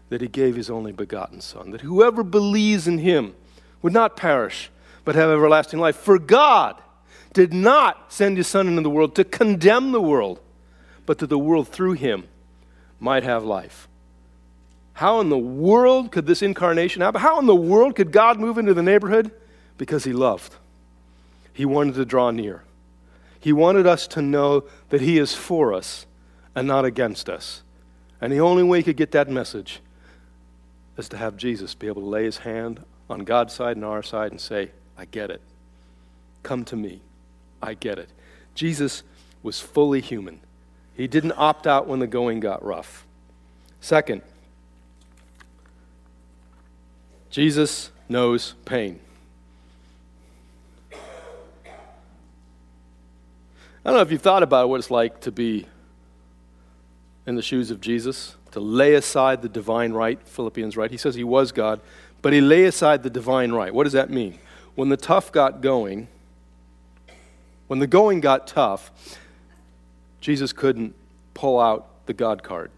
that 0.08 0.22
he 0.22 0.26
gave 0.26 0.56
his 0.56 0.70
only 0.70 0.90
begotten 0.90 1.40
Son, 1.40 1.70
that 1.70 1.82
whoever 1.82 2.24
believes 2.24 2.88
in 2.88 2.98
him 2.98 3.34
would 3.82 3.92
not 3.92 4.16
perish, 4.16 4.70
but 5.04 5.14
have 5.14 5.30
everlasting 5.30 5.78
life. 5.78 5.96
For 5.96 6.18
God 6.18 6.80
did 7.34 7.52
not 7.52 8.10
send 8.12 8.38
his 8.38 8.48
Son 8.48 8.66
into 8.66 8.80
the 8.80 8.90
world 8.90 9.14
to 9.16 9.24
condemn 9.24 9.92
the 9.92 10.00
world, 10.00 10.40
but 11.04 11.18
that 11.18 11.28
the 11.28 11.38
world 11.38 11.68
through 11.68 11.92
him 11.92 12.26
might 12.98 13.22
have 13.22 13.44
life. 13.44 13.86
How 15.00 15.20
in 15.20 15.30
the 15.30 15.38
world 15.38 16.12
could 16.12 16.26
this 16.26 16.42
incarnation 16.42 17.00
happen? 17.00 17.22
How 17.22 17.38
in 17.38 17.46
the 17.46 17.56
world 17.56 17.96
could 17.96 18.12
God 18.12 18.38
move 18.38 18.58
into 18.58 18.74
the 18.74 18.82
neighborhood? 18.82 19.30
Because 19.78 20.04
he 20.04 20.12
loved. 20.12 20.56
He 21.54 21.64
wanted 21.64 21.94
to 21.94 22.04
draw 22.04 22.30
near. 22.30 22.64
He 23.40 23.50
wanted 23.50 23.86
us 23.86 24.06
to 24.08 24.20
know 24.20 24.64
that 24.90 25.00
he 25.00 25.16
is 25.16 25.34
for 25.34 25.72
us 25.72 26.04
and 26.54 26.68
not 26.68 26.84
against 26.84 27.30
us. 27.30 27.62
And 28.20 28.30
the 28.30 28.40
only 28.40 28.62
way 28.62 28.80
he 28.80 28.82
could 28.82 28.98
get 28.98 29.12
that 29.12 29.30
message 29.30 29.80
is 30.98 31.08
to 31.08 31.16
have 31.16 31.38
Jesus 31.38 31.74
be 31.74 31.86
able 31.86 32.02
to 32.02 32.08
lay 32.08 32.24
his 32.24 32.36
hand 32.36 32.84
on 33.08 33.20
God's 33.20 33.54
side 33.54 33.76
and 33.76 33.86
our 33.86 34.02
side 34.02 34.32
and 34.32 34.40
say, 34.40 34.70
I 34.98 35.06
get 35.06 35.30
it. 35.30 35.40
Come 36.42 36.62
to 36.66 36.76
me. 36.76 37.00
I 37.62 37.72
get 37.72 37.98
it. 37.98 38.10
Jesus 38.54 39.02
was 39.42 39.60
fully 39.60 40.02
human. 40.02 40.40
He 40.94 41.06
didn't 41.06 41.32
opt 41.38 41.66
out 41.66 41.86
when 41.86 42.00
the 42.00 42.06
going 42.06 42.40
got 42.40 42.62
rough. 42.62 43.06
Second, 43.80 44.20
Jesus 47.30 47.92
knows 48.08 48.54
pain. 48.64 48.98
I 50.92 50.96
don't 53.84 53.94
know 53.94 54.00
if 54.00 54.10
you've 54.10 54.20
thought 54.20 54.42
about 54.42 54.68
what 54.68 54.78
it's 54.78 54.90
like 54.90 55.20
to 55.20 55.32
be 55.32 55.66
in 57.26 57.36
the 57.36 57.42
shoes 57.42 57.70
of 57.70 57.80
Jesus, 57.80 58.34
to 58.50 58.60
lay 58.60 58.94
aside 58.94 59.42
the 59.42 59.48
divine 59.48 59.92
right, 59.92 60.20
Philippians 60.26 60.76
right. 60.76 60.90
He 60.90 60.96
says 60.96 61.14
he 61.14 61.24
was 61.24 61.52
God, 61.52 61.80
but 62.20 62.32
he 62.32 62.40
lay 62.40 62.64
aside 62.64 63.04
the 63.04 63.10
divine 63.10 63.52
right. 63.52 63.72
What 63.72 63.84
does 63.84 63.92
that 63.92 64.10
mean? 64.10 64.38
When 64.74 64.88
the 64.88 64.96
tough 64.96 65.30
got 65.30 65.60
going, 65.60 66.08
when 67.68 67.78
the 67.78 67.86
going 67.86 68.20
got 68.20 68.48
tough, 68.48 68.90
Jesus 70.20 70.52
couldn't 70.52 70.94
pull 71.32 71.60
out 71.60 71.86
the 72.06 72.12
God 72.12 72.42
card. 72.42 72.70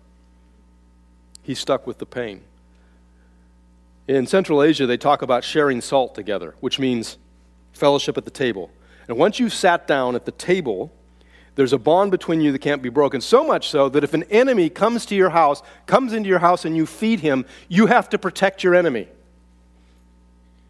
He 1.43 1.55
stuck 1.55 1.87
with 1.87 1.99
the 1.99 2.07
pain. 2.07 2.43
In 4.09 4.27
Central 4.27 4.63
Asia, 4.63 4.87
they 4.87 4.97
talk 4.97 5.23
about 5.23 5.45
sharing 5.45 5.81
salt 5.81 6.15
together, 6.15 6.55
which 6.61 6.79
means 6.79 7.19
fellowship 7.73 8.17
at 8.19 8.25
the 8.25 8.31
table. 8.31 8.71
And 9.09 9.17
once 9.17 9.39
you've 9.39 9.53
sat 9.53 9.87
down 9.87 10.15
at 10.15 10.25
the 10.25 10.33
table, 10.33 10.93
there's 11.55 11.73
a 11.73 11.79
bond 11.79 12.11
between 12.11 12.41
you 12.41 12.51
that 12.53 12.61
can't 12.61 12.83
be 12.83 12.89
broken. 12.89 13.21
So 13.21 13.45
much 13.45 13.69
so 13.69 13.89
that 13.91 14.03
if 14.03 14.15
an 14.15 14.25
enemy 14.25 14.71
comes 14.71 15.07
to 15.07 15.15
your 15.15 15.31
house, 15.31 15.63
comes 15.87 16.13
into 16.13 16.29
your 16.29 16.39
house, 16.39 16.65
and 16.65 16.77
you 16.77 16.87
feed 16.87 17.21
him, 17.21 17.45
you 17.69 17.87
have 17.87 18.09
to 18.11 18.19
protect 18.19 18.65
your 18.65 18.75
enemy. 18.75 19.09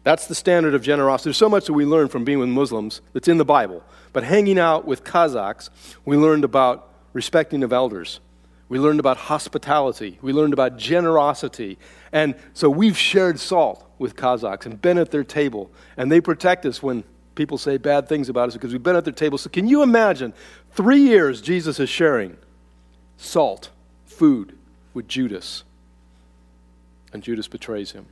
That's 0.03 0.27
the 0.27 0.35
standard 0.35 0.73
of 0.73 0.81
generosity. 0.83 1.29
There's 1.29 1.37
so 1.37 1.49
much 1.49 1.65
that 1.65 1.73
we 1.73 1.85
learn 1.85 2.09
from 2.09 2.25
being 2.25 2.39
with 2.39 2.49
Muslims 2.49 3.01
that's 3.13 3.29
in 3.29 3.37
the 3.37 3.45
Bible. 3.45 3.83
But 4.11 4.23
hanging 4.23 4.59
out 4.59 4.85
with 4.85 5.03
Kazakhs, 5.03 5.69
we 6.05 6.17
learned 6.17 6.43
about 6.43 6.89
respecting 7.13 7.63
of 7.63 7.71
elders. 7.71 8.19
We 8.69 8.79
learned 8.79 8.99
about 8.99 9.17
hospitality. 9.17 10.17
We 10.21 10.33
learned 10.33 10.53
about 10.53 10.77
generosity. 10.77 11.77
And 12.11 12.35
so 12.53 12.69
we've 12.69 12.97
shared 12.97 13.39
salt 13.39 13.87
with 13.99 14.15
Kazakhs 14.15 14.65
and 14.65 14.81
been 14.81 14.97
at 14.97 15.11
their 15.11 15.23
table. 15.23 15.69
And 15.97 16.11
they 16.11 16.21
protect 16.21 16.65
us 16.65 16.81
when 16.81 17.03
people 17.35 17.57
say 17.57 17.77
bad 17.77 18.07
things 18.07 18.29
about 18.29 18.47
us 18.47 18.53
because 18.53 18.71
we've 18.71 18.83
been 18.83 18.95
at 18.95 19.03
their 19.03 19.13
table. 19.13 19.37
So 19.37 19.49
can 19.49 19.67
you 19.67 19.83
imagine 19.83 20.33
three 20.71 21.01
years 21.01 21.41
Jesus 21.41 21.79
is 21.79 21.89
sharing 21.89 22.37
salt, 23.17 23.69
food 24.05 24.57
with 24.93 25.07
Judas? 25.07 25.63
And 27.11 27.21
Judas 27.21 27.47
betrays 27.47 27.91
him. 27.91 28.07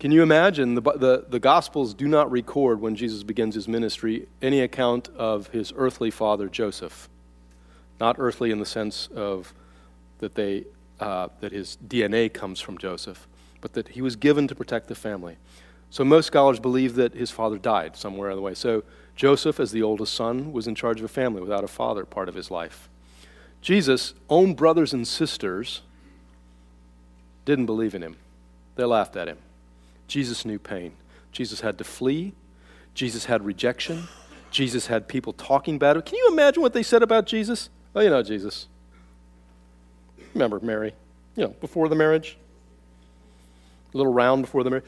Can 0.00 0.10
you 0.10 0.22
imagine? 0.22 0.74
The, 0.74 0.82
the, 0.82 1.24
the 1.28 1.40
Gospels 1.40 1.94
do 1.94 2.06
not 2.08 2.30
record 2.30 2.80
when 2.80 2.94
Jesus 2.96 3.22
begins 3.22 3.54
his 3.54 3.68
ministry 3.68 4.26
any 4.42 4.60
account 4.60 5.08
of 5.16 5.48
his 5.48 5.72
earthly 5.76 6.10
father, 6.10 6.48
Joseph. 6.48 7.08
Not 8.00 8.16
earthly 8.18 8.50
in 8.50 8.58
the 8.58 8.66
sense 8.66 9.08
of 9.14 9.54
that, 10.18 10.34
they, 10.34 10.64
uh, 11.00 11.28
that 11.40 11.52
his 11.52 11.78
DNA 11.86 12.32
comes 12.32 12.60
from 12.60 12.78
Joseph, 12.78 13.26
but 13.60 13.72
that 13.74 13.88
he 13.88 14.02
was 14.02 14.16
given 14.16 14.48
to 14.48 14.54
protect 14.54 14.88
the 14.88 14.94
family. 14.94 15.36
So 15.90 16.04
most 16.04 16.26
scholars 16.26 16.58
believe 16.58 16.96
that 16.96 17.14
his 17.14 17.30
father 17.30 17.56
died 17.56 17.96
somewhere 17.96 18.30
in 18.30 18.36
the 18.36 18.42
way. 18.42 18.54
So 18.54 18.82
Joseph, 19.16 19.60
as 19.60 19.70
the 19.70 19.82
oldest 19.82 20.12
son, 20.12 20.52
was 20.52 20.66
in 20.66 20.74
charge 20.74 20.98
of 20.98 21.04
a 21.04 21.08
family 21.08 21.40
without 21.40 21.62
a 21.62 21.68
father 21.68 22.04
part 22.04 22.28
of 22.28 22.34
his 22.34 22.50
life. 22.50 22.88
Jesus' 23.60 24.14
own 24.28 24.54
brothers 24.54 24.92
and 24.92 25.06
sisters 25.06 25.82
didn't 27.44 27.66
believe 27.66 27.94
in 27.94 28.02
him, 28.02 28.16
they 28.76 28.84
laughed 28.84 29.16
at 29.16 29.28
him. 29.28 29.38
Jesus 30.08 30.44
knew 30.44 30.58
pain. 30.58 30.92
Jesus 31.32 31.60
had 31.60 31.78
to 31.78 31.84
flee. 31.84 32.32
Jesus 32.94 33.24
had 33.24 33.44
rejection. 33.44 34.08
Jesus 34.50 34.86
had 34.86 35.08
people 35.08 35.32
talking 35.32 35.76
about 35.76 35.96
him. 35.96 36.02
Can 36.02 36.16
you 36.16 36.28
imagine 36.30 36.62
what 36.62 36.72
they 36.72 36.82
said 36.82 37.02
about 37.02 37.26
Jesus? 37.26 37.70
Oh, 37.94 38.00
you 38.00 38.10
know, 38.10 38.22
Jesus. 38.22 38.66
Remember 40.34 40.58
Mary, 40.60 40.92
you 41.36 41.44
know, 41.44 41.54
before 41.60 41.88
the 41.88 41.94
marriage? 41.94 42.36
A 43.92 43.96
little 43.96 44.12
round 44.12 44.42
before 44.42 44.64
the 44.64 44.70
marriage. 44.70 44.84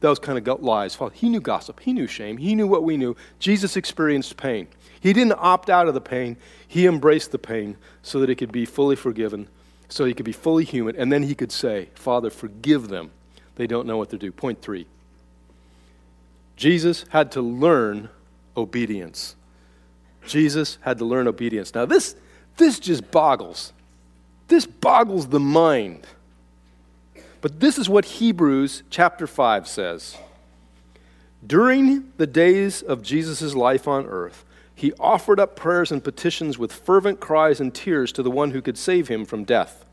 Those 0.00 0.18
kind 0.18 0.38
of 0.38 0.62
lies. 0.62 0.98
He 1.14 1.28
knew 1.28 1.40
gossip. 1.40 1.80
He 1.80 1.92
knew 1.92 2.06
shame. 2.06 2.36
He 2.36 2.54
knew 2.54 2.66
what 2.66 2.82
we 2.82 2.96
knew. 2.96 3.16
Jesus 3.38 3.76
experienced 3.76 4.36
pain. 4.36 4.68
He 5.00 5.12
didn't 5.12 5.34
opt 5.38 5.68
out 5.70 5.88
of 5.88 5.94
the 5.94 6.00
pain. 6.00 6.36
He 6.66 6.86
embraced 6.86 7.32
the 7.32 7.38
pain 7.38 7.76
so 8.02 8.20
that 8.20 8.28
he 8.28 8.34
could 8.34 8.52
be 8.52 8.64
fully 8.64 8.96
forgiven, 8.96 9.48
so 9.88 10.04
he 10.04 10.14
could 10.14 10.24
be 10.24 10.32
fully 10.32 10.64
human, 10.64 10.96
and 10.96 11.12
then 11.12 11.22
he 11.22 11.34
could 11.34 11.52
say, 11.52 11.88
Father, 11.94 12.30
forgive 12.30 12.88
them 12.88 13.10
they 13.56 13.66
don't 13.66 13.86
know 13.86 13.96
what 13.96 14.10
to 14.10 14.18
do. 14.18 14.30
Point 14.30 14.62
three 14.62 14.86
Jesus 16.56 17.04
had 17.08 17.32
to 17.32 17.42
learn 17.42 18.08
obedience. 18.56 19.34
Jesus 20.26 20.78
had 20.82 20.98
to 20.98 21.04
learn 21.04 21.28
obedience. 21.28 21.74
Now, 21.74 21.86
this, 21.86 22.16
this 22.56 22.78
just 22.78 23.10
boggles. 23.10 23.72
This 24.48 24.66
boggles 24.66 25.28
the 25.28 25.40
mind. 25.40 26.06
But 27.40 27.60
this 27.60 27.78
is 27.78 27.88
what 27.88 28.04
Hebrews 28.04 28.82
chapter 28.90 29.26
5 29.26 29.68
says. 29.68 30.16
During 31.46 32.12
the 32.16 32.26
days 32.26 32.82
of 32.82 33.02
Jesus' 33.02 33.54
life 33.54 33.86
on 33.86 34.06
earth, 34.06 34.44
he 34.74 34.92
offered 35.00 35.40
up 35.40 35.56
prayers 35.56 35.90
and 35.90 36.02
petitions 36.02 36.58
with 36.58 36.72
fervent 36.72 37.20
cries 37.20 37.60
and 37.60 37.74
tears 37.74 38.12
to 38.12 38.22
the 38.22 38.30
one 38.30 38.50
who 38.50 38.60
could 38.60 38.76
save 38.76 39.08
him 39.08 39.24
from 39.24 39.44
death. 39.44 39.84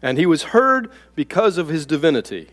And 0.00 0.18
he 0.18 0.26
was 0.26 0.44
heard 0.44 0.90
because 1.14 1.58
of 1.58 1.68
his 1.68 1.86
divinity. 1.86 2.48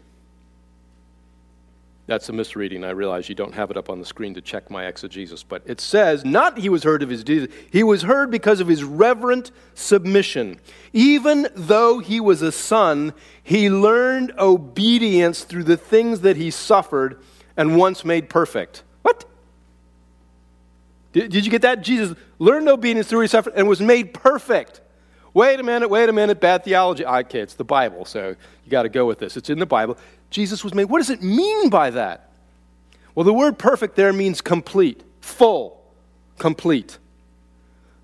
That's 2.08 2.30
a 2.30 2.34
misreading. 2.34 2.84
I 2.84 2.92
realize 2.92 3.30
you 3.30 3.36
don't 3.36 3.56
have 3.56 3.72
it 3.72 3.78
up 3.78 3.90
on 3.90 4.00
the 4.00 4.06
screen 4.06 4.36
to 4.36 4.42
check 4.42 4.70
my 4.70 4.86
exegesis, 4.86 5.42
but 5.42 5.64
it 5.66 5.82
says 5.82 6.24
not 6.24 6.60
he 6.60 6.70
was 6.70 6.84
heard 6.84 7.02
of 7.02 7.10
his 7.10 7.24
deeds, 7.24 7.52
he 7.72 7.84
was 7.84 8.04
heard 8.04 8.30
because 8.30 8.60
of 8.60 8.68
his 8.68 8.84
reverent 8.84 9.52
submission. 9.74 10.60
Even 10.94 11.48
though 11.56 12.00
he 12.00 12.20
was 12.20 12.44
a 12.44 12.52
son, 12.52 13.14
he 13.42 13.72
learned 13.72 14.34
obedience 14.38 15.44
through 15.44 15.64
the 15.64 15.78
things 15.78 16.22
that 16.22 16.38
he 16.38 16.52
suffered 16.52 17.20
and 17.58 17.76
once 17.76 18.06
made 18.06 18.30
perfect. 18.30 18.84
What? 19.02 19.26
Did, 21.12 21.32
did 21.32 21.44
you 21.44 21.52
get 21.52 21.64
that? 21.64 21.82
Jesus 21.82 22.16
learned 22.38 22.70
obedience 22.70 23.08
through 23.08 23.22
his 23.22 23.32
suffering 23.32 23.56
and 23.58 23.68
was 23.68 23.82
made 23.82 24.14
perfect. 24.14 24.82
Wait 25.36 25.60
a 25.60 25.63
minute, 25.63 25.89
wait 25.89 26.08
a 26.08 26.13
minute, 26.13 26.39
bad 26.39 26.63
theology. 26.63 27.06
Okay, 27.06 27.42
it's 27.42 27.56
the 27.56 27.63
Bible, 27.65 28.06
so 28.06 28.30
you 28.30 28.72
got 28.72 28.84
to 28.84 28.89
go 28.89 29.06
with 29.06 29.20
this. 29.20 29.36
It's 29.36 29.50
in 29.50 29.60
the 29.60 29.65
Bible. 29.65 29.98
Jesus 30.30 30.63
was 30.63 30.74
made. 30.74 30.86
What 30.86 31.00
does 31.00 31.10
it 31.10 31.22
mean 31.22 31.70
by 31.70 31.89
that? 31.89 32.30
Well, 33.13 33.25
the 33.25 33.34
word 33.34 33.60
perfect 33.60 33.98
there 33.98 34.13
means 34.13 34.39
complete, 34.39 35.04
full, 35.20 35.84
complete. 36.39 37.00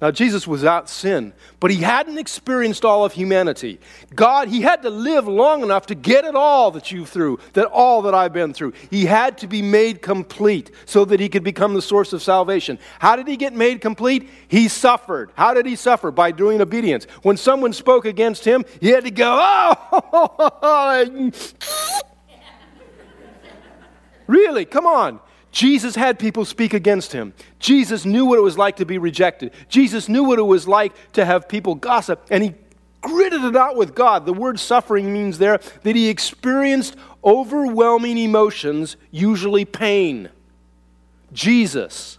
Now, 0.01 0.09
Jesus 0.09 0.47
was 0.47 0.61
without 0.61 0.89
sin, 0.89 1.31
but 1.59 1.69
he 1.69 1.77
hadn't 1.77 2.17
experienced 2.17 2.83
all 2.83 3.05
of 3.05 3.13
humanity. 3.13 3.79
God, 4.15 4.47
he 4.47 4.61
had 4.61 4.81
to 4.81 4.89
live 4.89 5.27
long 5.27 5.61
enough 5.61 5.85
to 5.87 5.95
get 5.95 6.25
it 6.25 6.33
all 6.33 6.71
that 6.71 6.91
you've 6.91 7.07
through, 7.07 7.37
that 7.53 7.67
all 7.67 8.01
that 8.01 8.15
I've 8.15 8.33
been 8.33 8.51
through. 8.51 8.73
He 8.89 9.05
had 9.05 9.37
to 9.37 9.47
be 9.47 9.61
made 9.61 10.01
complete 10.01 10.71
so 10.87 11.05
that 11.05 11.19
he 11.19 11.29
could 11.29 11.43
become 11.43 11.75
the 11.75 11.83
source 11.83 12.13
of 12.13 12.23
salvation. 12.23 12.79
How 12.97 13.15
did 13.15 13.27
he 13.27 13.37
get 13.37 13.53
made 13.53 13.79
complete? 13.79 14.27
He 14.47 14.69
suffered. 14.69 15.31
How 15.35 15.53
did 15.53 15.67
he 15.67 15.75
suffer? 15.75 16.09
By 16.09 16.31
doing 16.31 16.61
obedience. 16.61 17.05
When 17.21 17.37
someone 17.37 17.71
spoke 17.71 18.05
against 18.05 18.43
him, 18.43 18.65
he 18.79 18.87
had 18.89 19.03
to 19.03 19.11
go, 19.11 19.37
oh, 20.01 21.31
really? 24.27 24.65
Come 24.65 24.87
on. 24.87 25.19
Jesus 25.51 25.95
had 25.95 26.17
people 26.17 26.45
speak 26.45 26.73
against 26.73 27.11
him. 27.11 27.33
Jesus 27.59 28.05
knew 28.05 28.25
what 28.25 28.39
it 28.39 28.41
was 28.41 28.57
like 28.57 28.77
to 28.77 28.85
be 28.85 28.97
rejected. 28.97 29.51
Jesus 29.67 30.07
knew 30.07 30.23
what 30.23 30.39
it 30.39 30.43
was 30.43 30.67
like 30.67 30.93
to 31.13 31.25
have 31.25 31.49
people 31.49 31.75
gossip, 31.75 32.25
and 32.29 32.43
he 32.43 32.53
gritted 33.01 33.43
it 33.43 33.55
out 33.55 33.75
with 33.75 33.93
God. 33.93 34.25
The 34.25 34.33
word 34.33 34.59
suffering 34.59 35.11
means 35.11 35.37
there 35.37 35.59
that 35.83 35.95
he 35.95 36.07
experienced 36.07 36.95
overwhelming 37.23 38.17
emotions, 38.17 38.95
usually 39.11 39.65
pain. 39.65 40.29
Jesus 41.33 42.17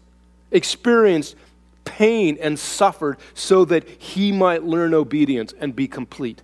experienced 0.51 1.37
pain 1.85 2.39
and 2.41 2.59
suffered 2.59 3.19
so 3.35 3.65
that 3.65 3.89
he 3.89 4.33
might 4.33 4.62
learn 4.62 4.95
obedience 4.95 5.55
and 5.59 5.75
be 5.75 5.89
complete 5.89 6.43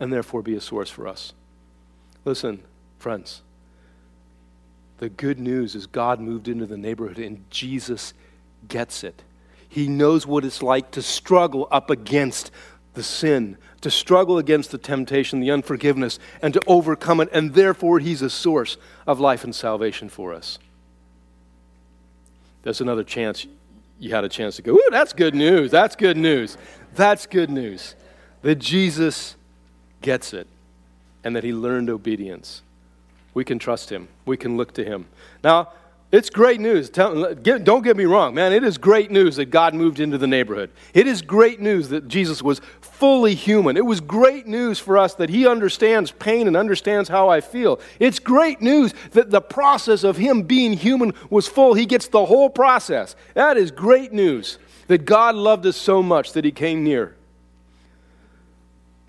and 0.00 0.12
therefore 0.12 0.42
be 0.42 0.54
a 0.54 0.60
source 0.60 0.90
for 0.90 1.06
us. 1.06 1.32
Listen, 2.24 2.62
friends. 2.98 3.42
The 4.98 5.08
good 5.08 5.38
news 5.38 5.74
is 5.74 5.86
God 5.86 6.20
moved 6.20 6.48
into 6.48 6.66
the 6.66 6.76
neighborhood 6.76 7.18
and 7.18 7.48
Jesus 7.50 8.14
gets 8.66 9.04
it. 9.04 9.22
He 9.68 9.88
knows 9.88 10.26
what 10.26 10.44
it's 10.44 10.62
like 10.62 10.90
to 10.92 11.02
struggle 11.02 11.68
up 11.70 11.90
against 11.90 12.50
the 12.94 13.02
sin, 13.02 13.56
to 13.80 13.90
struggle 13.90 14.38
against 14.38 14.70
the 14.70 14.78
temptation, 14.78 15.40
the 15.40 15.50
unforgiveness, 15.50 16.18
and 16.42 16.52
to 16.54 16.60
overcome 16.66 17.20
it. 17.20 17.28
And 17.32 17.54
therefore, 17.54 18.00
He's 18.00 18.22
a 18.22 18.30
source 18.30 18.76
of 19.06 19.20
life 19.20 19.44
and 19.44 19.54
salvation 19.54 20.08
for 20.08 20.34
us. 20.34 20.58
That's 22.62 22.80
another 22.80 23.04
chance 23.04 23.46
you 24.00 24.10
had 24.14 24.24
a 24.24 24.28
chance 24.28 24.56
to 24.56 24.62
go, 24.62 24.74
Ooh, 24.74 24.88
that's 24.90 25.12
good 25.12 25.34
news. 25.34 25.70
That's 25.70 25.96
good 25.96 26.16
news. 26.16 26.56
That's 26.94 27.26
good 27.26 27.50
news. 27.50 27.94
That 28.42 28.56
Jesus 28.56 29.36
gets 30.02 30.32
it 30.32 30.46
and 31.22 31.36
that 31.36 31.44
He 31.44 31.52
learned 31.52 31.90
obedience 31.90 32.62
we 33.34 33.44
can 33.44 33.58
trust 33.58 33.90
him. 33.90 34.08
We 34.26 34.36
can 34.36 34.56
look 34.56 34.74
to 34.74 34.84
him. 34.84 35.06
Now, 35.44 35.72
it's 36.10 36.30
great 36.30 36.58
news. 36.58 36.88
don't 36.88 37.82
get 37.82 37.96
me 37.96 38.06
wrong, 38.06 38.34
man. 38.34 38.54
It 38.54 38.64
is 38.64 38.78
great 38.78 39.10
news 39.10 39.36
that 39.36 39.46
God 39.46 39.74
moved 39.74 40.00
into 40.00 40.16
the 40.16 40.26
neighborhood. 40.26 40.70
It 40.94 41.06
is 41.06 41.20
great 41.20 41.60
news 41.60 41.90
that 41.90 42.08
Jesus 42.08 42.42
was 42.42 42.62
fully 42.80 43.34
human. 43.34 43.76
It 43.76 43.84
was 43.84 44.00
great 44.00 44.46
news 44.46 44.78
for 44.78 44.96
us 44.96 45.14
that 45.16 45.28
he 45.28 45.46
understands 45.46 46.10
pain 46.10 46.46
and 46.46 46.56
understands 46.56 47.10
how 47.10 47.28
I 47.28 47.42
feel. 47.42 47.78
It's 48.00 48.18
great 48.18 48.62
news 48.62 48.94
that 49.10 49.30
the 49.30 49.42
process 49.42 50.02
of 50.02 50.16
him 50.16 50.44
being 50.44 50.72
human 50.72 51.12
was 51.28 51.46
full. 51.46 51.74
He 51.74 51.84
gets 51.84 52.08
the 52.08 52.24
whole 52.24 52.48
process. 52.48 53.14
That 53.34 53.58
is 53.58 53.70
great 53.70 54.10
news 54.10 54.58
that 54.86 55.04
God 55.04 55.34
loved 55.34 55.66
us 55.66 55.76
so 55.76 56.02
much 56.02 56.32
that 56.32 56.44
he 56.44 56.50
came 56.50 56.84
near. 56.84 57.16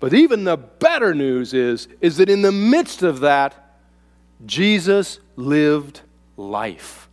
But 0.00 0.12
even 0.12 0.44
the 0.44 0.58
better 0.58 1.14
news 1.14 1.54
is, 1.54 1.88
is 2.02 2.18
that 2.18 2.28
in 2.28 2.42
the 2.42 2.52
midst 2.52 3.02
of 3.02 3.20
that, 3.20 3.69
Jesus 4.46 5.20
lived 5.36 6.00
life. 6.36 7.08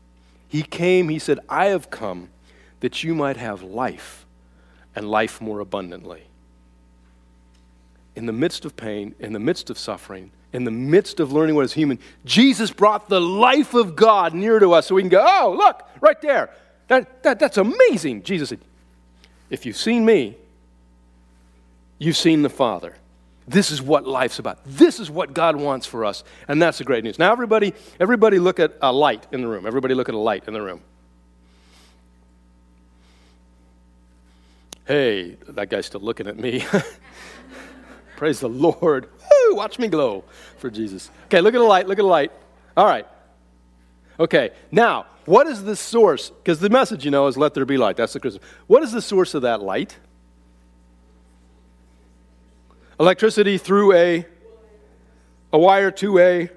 He 0.48 0.62
came, 0.64 1.10
he 1.10 1.20
said, 1.20 1.40
I 1.50 1.66
have 1.68 1.90
come 1.90 2.30
that 2.80 3.04
you 3.04 3.14
might 3.14 3.38
have 3.38 3.64
life 3.64 4.26
and 4.96 5.10
life 5.10 5.42
more 5.42 5.60
abundantly. 5.60 6.24
In 8.16 8.26
the 8.26 8.34
midst 8.34 8.66
of 8.66 8.76
pain, 8.76 9.14
in 9.20 9.34
the 9.34 9.40
midst 9.40 9.70
of 9.70 9.78
suffering, 9.78 10.32
in 10.54 10.64
the 10.64 10.72
midst 10.72 11.20
of 11.20 11.32
learning 11.32 11.56
what 11.56 11.66
is 11.66 11.74
human, 11.74 12.00
Jesus 12.26 12.72
brought 12.72 13.10
the 13.10 13.22
life 13.22 13.74
of 13.74 13.96
God 13.96 14.34
near 14.34 14.60
to 14.60 14.74
us 14.74 14.88
so 14.88 14.96
we 14.96 15.02
can 15.02 15.10
go, 15.10 15.24
oh, 15.26 15.54
look, 15.56 15.88
right 16.02 16.20
there. 16.22 16.50
That, 16.88 17.24
that, 17.24 17.40
that's 17.40 17.58
amazing. 17.58 18.24
Jesus 18.24 18.50
said, 18.50 18.60
if 19.50 19.66
you've 19.66 19.78
seen 19.78 20.06
me, 20.06 20.38
you've 22.00 22.18
seen 22.18 22.42
the 22.42 22.50
Father. 22.50 22.96
This 23.48 23.72
is 23.72 23.82
what 23.82 24.06
life's 24.06 24.40
about. 24.40 24.60
This 24.66 25.00
is 25.00 25.10
what 25.10 25.34
God 25.34 25.56
wants 25.56 25.88
for 25.88 26.04
us. 26.04 26.24
And 26.50 26.62
that's 26.62 26.80
the 26.80 26.84
great 26.84 27.04
news. 27.04 27.18
Now, 27.18 27.32
everybody, 27.32 27.74
everybody 28.00 28.40
look 28.40 28.60
at 28.60 28.74
a 28.82 28.92
light 28.92 29.26
in 29.32 29.42
the 29.42 29.48
room. 29.48 29.66
Everybody 29.66 29.94
look 29.94 30.10
at 30.10 30.16
a 30.16 30.20
light 30.20 30.44
in 30.48 30.54
the 30.54 30.62
room. 30.62 30.82
Hey, 34.86 35.38
that 35.48 35.70
guy's 35.70 35.86
still 35.86 36.02
looking 36.02 36.28
at 36.28 36.38
me. 36.38 36.66
Praise 38.18 38.42
the 38.42 38.50
Lord. 38.50 39.10
Woo, 39.20 39.56
watch 39.56 39.80
me 39.80 39.88
glow 39.88 40.26
for 40.58 40.70
Jesus. 40.70 41.10
Okay, 41.26 41.40
look 41.40 41.54
at 41.54 41.62
a 41.62 41.64
light. 41.64 41.88
Look 41.88 42.00
at 42.00 42.06
a 42.06 42.08
light. 42.08 42.32
All 42.76 42.86
right. 42.86 43.08
Okay, 44.20 44.52
now, 44.72 45.06
what 45.26 45.48
is 45.48 45.64
the 45.64 45.76
source? 45.76 46.30
Because 46.30 46.60
the 46.60 46.70
message, 46.70 47.06
you 47.06 47.12
know, 47.12 47.28
is 47.28 47.38
let 47.38 47.54
there 47.54 47.66
be 47.66 47.78
light. 47.78 47.98
That's 47.98 48.14
the 48.14 48.20
Christmas. 48.20 48.44
What 48.68 48.82
is 48.84 48.92
the 48.92 49.02
source 49.02 49.34
of 49.34 49.44
that 49.44 49.62
light? 49.62 49.98
Electricity 53.00 53.58
through 53.58 53.94
a, 53.94 54.26
a 55.54 55.60
wire 55.60 55.92
to 55.92 56.18
a, 56.18 56.50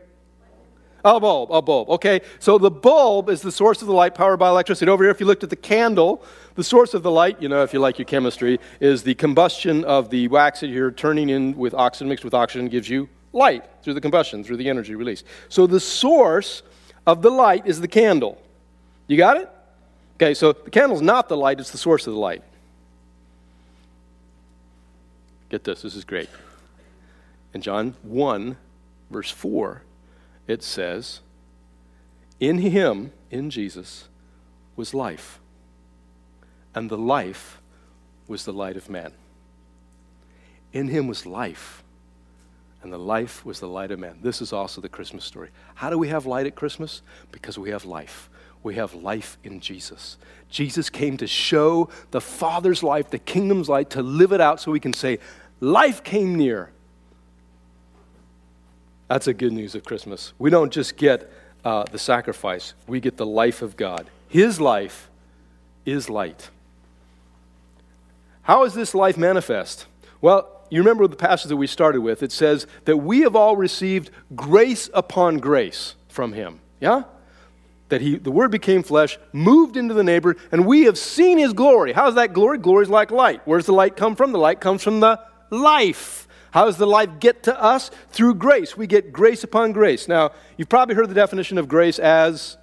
a 1.04 1.20
bulb, 1.20 1.50
a 1.52 1.60
bulb. 1.60 1.90
Okay, 1.90 2.20
so 2.38 2.56
the 2.56 2.70
bulb 2.70 3.28
is 3.28 3.42
the 3.42 3.52
source 3.52 3.82
of 3.82 3.88
the 3.88 3.94
light 3.94 4.14
powered 4.14 4.38
by 4.38 4.48
electricity. 4.48 4.90
Over 4.90 5.04
here, 5.04 5.10
if 5.10 5.20
you 5.20 5.26
looked 5.26 5.44
at 5.44 5.50
the 5.50 5.56
candle, 5.56 6.22
the 6.54 6.64
source 6.64 6.94
of 6.94 7.02
the 7.02 7.10
light, 7.10 7.40
you 7.42 7.48
know, 7.48 7.62
if 7.62 7.74
you 7.74 7.80
like 7.80 7.98
your 7.98 8.06
chemistry, 8.06 8.58
is 8.80 9.02
the 9.02 9.14
combustion 9.14 9.84
of 9.84 10.10
the 10.10 10.28
wax 10.28 10.60
that 10.60 10.68
you're 10.68 10.90
turning 10.90 11.28
in 11.28 11.56
with 11.56 11.74
oxygen 11.74 12.08
mixed 12.08 12.24
with 12.24 12.34
oxygen 12.34 12.68
gives 12.68 12.88
you 12.88 13.08
light 13.32 13.64
through 13.82 13.94
the 13.94 14.00
combustion, 14.00 14.42
through 14.42 14.56
the 14.56 14.68
energy 14.68 14.94
release. 14.94 15.24
So 15.48 15.66
the 15.66 15.80
source 15.80 16.62
of 17.06 17.22
the 17.22 17.30
light 17.30 17.66
is 17.66 17.80
the 17.80 17.88
candle. 17.88 18.40
You 19.06 19.16
got 19.16 19.36
it? 19.36 19.50
Okay, 20.16 20.34
so 20.34 20.52
the 20.52 20.70
candle's 20.70 21.02
not 21.02 21.28
the 21.28 21.36
light, 21.36 21.60
it's 21.60 21.70
the 21.70 21.78
source 21.78 22.06
of 22.06 22.12
the 22.12 22.18
light. 22.18 22.42
Get 25.50 25.64
this, 25.64 25.82
this 25.82 25.96
is 25.96 26.04
great. 26.04 26.30
In 27.52 27.60
John 27.60 27.94
1, 28.02 28.56
verse 29.10 29.30
4, 29.30 29.82
it 30.46 30.62
says, 30.62 31.20
In 32.38 32.58
him, 32.58 33.12
in 33.30 33.50
Jesus, 33.50 34.08
was 34.76 34.94
life, 34.94 35.40
and 36.74 36.88
the 36.88 36.96
life 36.96 37.60
was 38.28 38.44
the 38.44 38.52
light 38.52 38.76
of 38.76 38.88
man. 38.88 39.12
In 40.72 40.86
him 40.86 41.08
was 41.08 41.26
life, 41.26 41.82
and 42.82 42.92
the 42.92 42.98
life 42.98 43.44
was 43.44 43.58
the 43.58 43.68
light 43.68 43.90
of 43.90 43.98
man. 43.98 44.20
This 44.22 44.40
is 44.40 44.52
also 44.52 44.80
the 44.80 44.88
Christmas 44.88 45.24
story. 45.24 45.50
How 45.74 45.90
do 45.90 45.98
we 45.98 46.08
have 46.08 46.26
light 46.26 46.46
at 46.46 46.54
Christmas? 46.54 47.02
Because 47.32 47.58
we 47.58 47.70
have 47.70 47.84
life. 47.84 48.30
We 48.62 48.76
have 48.76 48.94
life 48.94 49.38
in 49.42 49.60
Jesus. 49.60 50.16
Jesus 50.48 50.90
came 50.90 51.16
to 51.16 51.26
show 51.26 51.88
the 52.10 52.20
Father's 52.20 52.82
life, 52.82 53.10
the 53.10 53.18
kingdom's 53.18 53.68
light, 53.68 53.90
to 53.90 54.02
live 54.02 54.32
it 54.32 54.40
out 54.40 54.60
so 54.60 54.70
we 54.70 54.80
can 54.80 54.92
say, 54.92 55.18
Life 55.60 56.02
came 56.02 56.34
near. 56.34 56.70
That's 59.08 59.26
the 59.26 59.34
good 59.34 59.52
news 59.52 59.74
of 59.74 59.84
Christmas. 59.84 60.32
We 60.38 60.50
don't 60.50 60.72
just 60.72 60.96
get 60.96 61.30
uh, 61.64 61.84
the 61.90 61.98
sacrifice, 61.98 62.74
we 62.86 63.00
get 63.00 63.16
the 63.16 63.26
life 63.26 63.60
of 63.60 63.76
God. 63.76 64.08
His 64.28 64.60
life 64.60 65.10
is 65.84 66.08
light. 66.08 66.48
How 68.42 68.64
is 68.64 68.72
this 68.72 68.94
life 68.94 69.18
manifest? 69.18 69.86
Well, 70.20 70.48
you 70.70 70.80
remember 70.80 71.06
the 71.06 71.16
passage 71.16 71.48
that 71.48 71.56
we 71.56 71.66
started 71.66 72.00
with. 72.00 72.22
It 72.22 72.32
says 72.32 72.66
that 72.84 72.98
we 72.98 73.20
have 73.20 73.36
all 73.36 73.56
received 73.56 74.10
grace 74.34 74.88
upon 74.94 75.38
grace 75.38 75.96
from 76.08 76.32
Him. 76.32 76.60
Yeah? 76.80 77.02
That 77.88 78.00
he, 78.00 78.16
the 78.16 78.30
Word 78.30 78.50
became 78.52 78.82
flesh, 78.82 79.18
moved 79.32 79.76
into 79.76 79.94
the 79.94 80.04
neighbor, 80.04 80.36
and 80.52 80.64
we 80.64 80.82
have 80.84 80.96
seen 80.96 81.38
His 81.38 81.52
glory. 81.52 81.92
How's 81.92 82.14
that 82.14 82.32
glory? 82.32 82.58
Glory 82.58 82.84
is 82.84 82.90
like 82.90 83.10
light. 83.10 83.42
Where's 83.44 83.66
the 83.66 83.72
light 83.72 83.96
come 83.96 84.14
from? 84.14 84.32
The 84.32 84.38
light 84.38 84.60
comes 84.60 84.82
from 84.82 85.00
the 85.00 85.20
life. 85.50 86.26
How 86.52 86.64
does 86.64 86.78
the 86.78 86.86
life 86.86 87.20
get 87.20 87.44
to 87.44 87.62
us? 87.62 87.90
Through 88.10 88.34
grace. 88.36 88.76
We 88.76 88.86
get 88.86 89.12
grace 89.12 89.44
upon 89.44 89.72
grace. 89.72 90.08
Now, 90.08 90.32
you've 90.56 90.68
probably 90.68 90.94
heard 90.94 91.08
the 91.08 91.14
definition 91.14 91.58
of 91.58 91.68
grace 91.68 91.98
as 91.98 92.56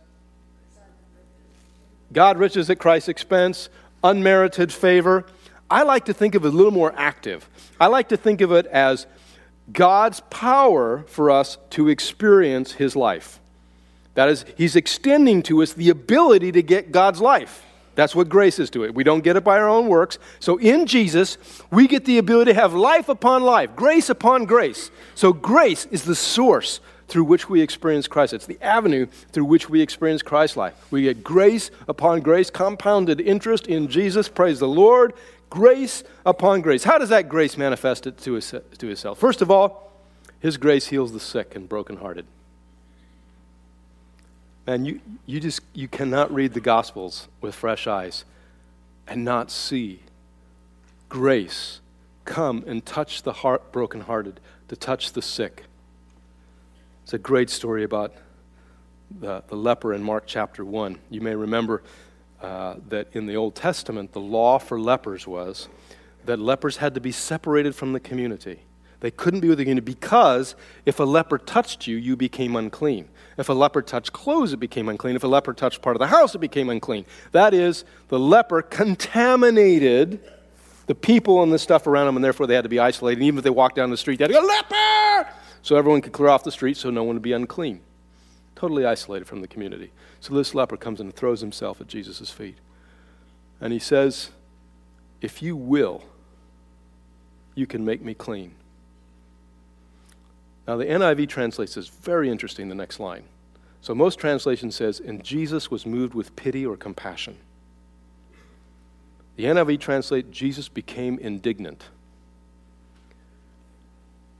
God 2.12 2.38
riches 2.38 2.69
at 2.69 2.80
Christ's 2.80 3.10
expense, 3.10 3.69
unmerited 4.04 4.71
favor. 4.73 5.26
I 5.69 5.84
like 5.84 6.06
to 6.06 6.13
think 6.13 6.36
of 6.36 6.45
it 6.45 6.50
a 6.50 6.52
little 6.52 6.71
more 6.71 6.93
active. 6.97 7.50
I 7.80 7.88
like 7.88 8.10
to 8.10 8.17
think 8.17 8.41
of 8.41 8.52
it 8.52 8.65
as 8.67 9.06
God's 9.71 10.21
power 10.30 11.04
for 11.08 11.30
us 11.30 11.58
to 11.71 11.89
experience 11.89 12.73
His 12.73 12.95
life. 12.95 13.39
That 14.13 14.30
is, 14.30 14.45
He's 14.56 14.76
extending 14.76 15.43
to 15.43 15.62
us 15.62 15.73
the 15.73 15.89
ability 15.89 16.54
to 16.54 16.63
get 16.63 16.91
God's 16.91 17.19
life. 17.19 17.65
That's 17.97 18.15
what 18.15 18.29
grace 18.29 18.60
is 18.60 18.69
to 18.69 18.86
it. 18.86 18.95
We 18.95 19.03
don't 19.03 19.23
get 19.23 19.36
it 19.36 19.43
by 19.43 19.57
our 19.57 19.67
own 19.67 19.88
works. 19.88 20.19
So 20.39 20.57
in 20.57 20.86
Jesus, 20.86 21.38
we 21.71 21.88
get 21.88 22.05
the 22.05 22.19
ability 22.19 22.53
to 22.53 22.60
have 22.60 22.73
life 22.73 23.10
upon 23.10 23.43
life, 23.43 23.75
grace 23.75 24.10
upon 24.10 24.45
grace. 24.45 24.89
So 25.15 25.33
grace 25.33 25.86
is 25.88 26.03
the 26.03 26.15
source 26.15 26.79
through 27.10 27.25
which 27.25 27.49
we 27.49 27.62
experience 27.62 28.07
Christ. 28.07 28.33
It's 28.33 28.45
the 28.45 28.62
avenue 28.62 29.07
through 29.31 29.45
which 29.45 29.69
we 29.69 29.81
experience 29.81 30.21
Christ's 30.21 30.55
life. 30.55 30.75
We 30.91 31.03
get 31.03 31.23
grace 31.23 31.71
upon 31.88 32.21
grace, 32.21 32.49
compounded 32.49 33.19
interest 33.19 33.67
in 33.67 33.88
Jesus, 33.88 34.29
praise 34.29 34.60
the 34.60 34.67
Lord, 34.67 35.13
Grace 35.49 36.03
upon 36.25 36.62
grace. 36.62 36.83
How 36.83 36.97
does 36.97 37.10
that 37.10 37.29
grace 37.29 37.57
manifest 37.57 38.05
it 38.05 38.17
to, 38.19 38.33
his? 38.33 39.05
First 39.15 39.41
of 39.41 39.49
all, 39.49 39.91
his 40.39 40.57
grace 40.57 40.88
heals 40.88 41.13
the 41.13 41.19
sick 41.19 41.55
and 41.55 41.69
brokenhearted. 41.69 42.25
Man, 44.67 44.84
you, 44.84 44.99
you 45.25 45.39
just 45.39 45.62
you 45.73 45.88
cannot 45.88 46.32
read 46.34 46.53
the 46.53 46.60
Gospels 46.60 47.30
with 47.39 47.56
fresh 47.56 47.88
eyes 47.88 48.25
and 49.08 49.23
not 49.23 49.49
see 49.49 50.01
grace 51.08 51.80
come 52.25 52.65
and 52.67 52.86
touch 52.86 53.23
the 53.23 53.32
heart 53.32 53.71
brokenhearted, 53.71 54.41
to 54.67 54.75
touch 54.75 55.13
the 55.13 55.21
sick. 55.21 55.63
It's 57.03 57.13
a 57.13 57.17
great 57.17 57.49
story 57.49 57.86
about 57.86 58.13
the, 59.10 59.41
the 59.47 59.56
leper 59.56 59.93
in 59.93 60.03
Mark 60.03 60.25
chapter 60.27 60.65
1. 60.65 60.99
You 61.10 61.21
may 61.21 61.34
remember 61.34 61.82
uh, 62.41 62.75
that 62.89 63.08
in 63.13 63.25
the 63.25 63.38
Old 63.38 63.56
Testament, 63.56 64.12
the 64.12 64.19
law 64.19 64.60
for 64.60 64.77
lepers 64.77 65.25
was 65.25 65.69
that 66.25 66.39
lepers 66.39 66.75
had 66.75 66.93
to 66.95 66.99
be 66.99 67.13
separated 67.13 67.73
from 67.73 67.93
the 67.93 68.01
community. 68.01 68.60
They 68.99 69.12
couldn't 69.12 69.41
be 69.41 69.47
with 69.47 69.60
the 69.60 69.63
community 69.63 69.86
because 69.86 70.55
if 70.86 70.99
a 70.99 71.03
leper 71.03 71.38
touched 71.38 71.86
you, 71.86 71.97
you 71.97 72.15
became 72.15 72.55
unclean. 72.55 73.07
If 73.38 73.49
a 73.49 73.53
leper 73.53 73.83
touched 73.83 74.12
clothes, 74.12 74.53
it 74.53 74.57
became 74.57 74.89
unclean. 74.89 75.15
If 75.15 75.23
a 75.23 75.27
leper 75.27 75.53
touched 75.53 75.83
part 75.83 75.95
of 75.95 75.99
the 75.99 76.07
house, 76.07 76.33
it 76.33 76.39
became 76.39 76.69
unclean. 76.69 77.05
That 77.31 77.53
is, 77.53 77.86
the 78.07 78.17
leper 78.17 78.63
contaminated 78.63 80.19
the 80.88 80.95
people 80.95 81.43
and 81.43 81.53
the 81.53 81.60
stuff 81.60 81.86
around 81.86 82.07
them, 82.07 82.15
and 82.15 82.25
therefore 82.25 82.47
they 82.47 82.55
had 82.55 82.63
to 82.63 82.69
be 82.69 82.79
isolated. 82.79 83.19
And 83.19 83.27
even 83.27 83.38
if 83.38 83.43
they 83.43 83.51
walked 83.51 83.75
down 83.75 83.91
the 83.91 83.97
street, 83.97 84.17
they 84.17 84.23
had 84.23 84.31
to 84.31 84.39
go, 84.39 84.45
leper! 84.45 85.29
So 85.62 85.75
everyone 85.75 86.01
could 86.01 86.13
clear 86.13 86.29
off 86.29 86.43
the 86.43 86.51
street 86.51 86.77
so 86.77 86.89
no 86.89 87.03
one 87.03 87.17
would 87.17 87.21
be 87.21 87.33
unclean. 87.33 87.81
Totally 88.55 88.86
isolated 88.86 89.25
from 89.25 89.41
the 89.41 89.47
community. 89.47 89.91
So 90.21 90.33
this 90.33 90.55
leper 90.55 90.77
comes 90.77 90.99
and 90.99 91.13
throws 91.13 91.41
himself 91.41 91.79
at 91.81 91.88
Jesus' 91.88 92.31
feet. 92.31 92.57
And 93.62 93.71
he 93.71 93.79
says, 93.79 94.31
If 95.21 95.43
you 95.43 95.55
will, 95.55 96.03
you 97.53 97.67
can 97.67 97.86
make 97.86 98.01
me 98.01 98.13
clean. 98.13 98.55
Now, 100.67 100.75
the 100.75 100.86
NIV 100.86 101.30
translates 101.30 101.75
this 101.75 101.88
very 101.88 102.30
interesting, 102.30 102.67
the 102.67 102.75
next 102.75 102.99
line. 102.99 103.23
So, 103.82 103.95
most 103.95 104.19
translation 104.19 104.69
says, 104.69 104.99
and 104.99 105.23
Jesus 105.23 105.71
was 105.71 105.86
moved 105.86 106.13
with 106.13 106.36
pity 106.36 106.65
or 106.65 106.75
compassion. 106.75 107.38
The 109.38 109.45
NIV 109.45 109.80
translate, 109.80 110.32
Jesus 110.32 110.67
became 110.67 111.19
indignant. 111.19 111.86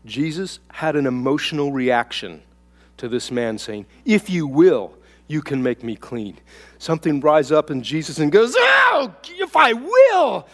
Jesus 0.06 0.60
had 0.72 0.96
an 0.96 1.06
emotional 1.06 1.72
reaction 1.72 2.42
to 2.98 3.08
this 3.08 3.32
man 3.32 3.58
saying, 3.58 3.86
If 4.06 4.30
you 4.30 4.48
will, 4.48 4.94
you 5.28 5.42
can 5.42 5.62
make 5.62 5.84
me 5.84 5.96
clean. 5.96 6.38
Something 6.80 7.20
rise 7.20 7.52
up 7.52 7.70
in 7.70 7.84
Jesus 7.84 8.20
and 8.20 8.32
goes, 8.32 8.56
Oh, 8.58 9.14
if 9.30 9.56
I 9.56 9.74
will. 9.74 10.48